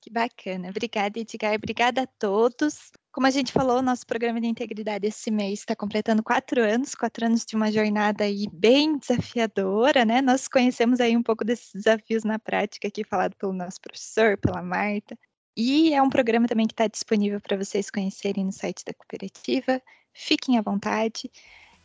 que 0.00 0.10
bacana. 0.10 0.68
Obrigada, 0.68 1.18
Edgar. 1.18 1.54
Obrigada 1.54 2.02
a 2.02 2.06
todos. 2.06 2.90
Como 3.12 3.26
a 3.26 3.30
gente 3.30 3.52
falou, 3.52 3.80
nosso 3.80 4.06
programa 4.06 4.40
de 4.40 4.46
integridade 4.46 5.06
esse 5.06 5.30
mês 5.30 5.60
está 5.60 5.74
completando 5.74 6.22
quatro 6.22 6.62
anos, 6.62 6.94
quatro 6.94 7.24
anos 7.24 7.44
de 7.44 7.56
uma 7.56 7.70
jornada 7.70 8.24
aí 8.24 8.46
bem 8.52 8.98
desafiadora, 8.98 10.04
né? 10.04 10.20
Nós 10.20 10.48
conhecemos 10.48 11.00
aí 11.00 11.16
um 11.16 11.22
pouco 11.22 11.44
desses 11.44 11.72
desafios 11.72 12.24
na 12.24 12.38
prática 12.38 12.88
aqui, 12.88 13.04
falado 13.04 13.34
pelo 13.36 13.52
nosso 13.52 13.80
professor, 13.80 14.36
pela 14.36 14.62
Marta. 14.62 15.16
E 15.56 15.94
é 15.94 16.02
um 16.02 16.10
programa 16.10 16.48
também 16.48 16.66
que 16.66 16.72
está 16.72 16.88
disponível 16.88 17.40
para 17.40 17.56
vocês 17.56 17.88
conhecerem 17.88 18.44
no 18.44 18.52
site 18.52 18.84
da 18.84 18.92
cooperativa. 18.92 19.80
Fiquem 20.12 20.58
à 20.58 20.62
vontade. 20.62 21.30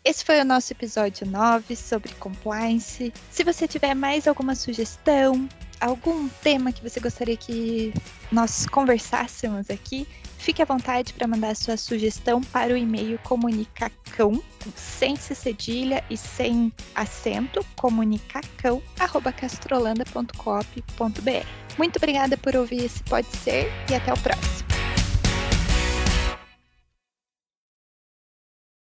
Esse 0.03 0.23
foi 0.23 0.39
o 0.39 0.45
nosso 0.45 0.71
episódio 0.71 1.27
9 1.27 1.75
sobre 1.75 2.13
compliance. 2.13 3.11
Se 3.29 3.43
você 3.43 3.67
tiver 3.67 3.93
mais 3.93 4.27
alguma 4.27 4.55
sugestão, 4.55 5.47
algum 5.79 6.27
tema 6.41 6.71
que 6.71 6.81
você 6.81 6.99
gostaria 7.01 7.35
que 7.35 7.93
nós 8.31 8.65
conversássemos 8.65 9.69
aqui, 9.69 10.07
fique 10.37 10.61
à 10.61 10.65
vontade 10.65 11.11
para 11.13 11.27
mandar 11.27 11.53
sua 11.55 11.75
sugestão 11.75 12.41
para 12.41 12.73
o 12.73 12.77
e-mail 12.77 13.19
comunicacão, 13.19 14.41
sem 14.75 15.17
cedilha 15.17 16.01
e 16.09 16.15
sem 16.15 16.71
acento, 16.95 17.65
comunicacão, 17.75 18.81
arroba 18.97 19.33
castrolanda.coop.br. 19.33 21.47
Muito 21.77 21.97
obrigada 21.97 22.37
por 22.37 22.55
ouvir 22.55 22.85
esse 22.85 23.03
Pode 23.03 23.27
Ser 23.37 23.69
e 23.89 23.95
até 23.95 24.13
o 24.13 24.17
próximo. 24.17 24.78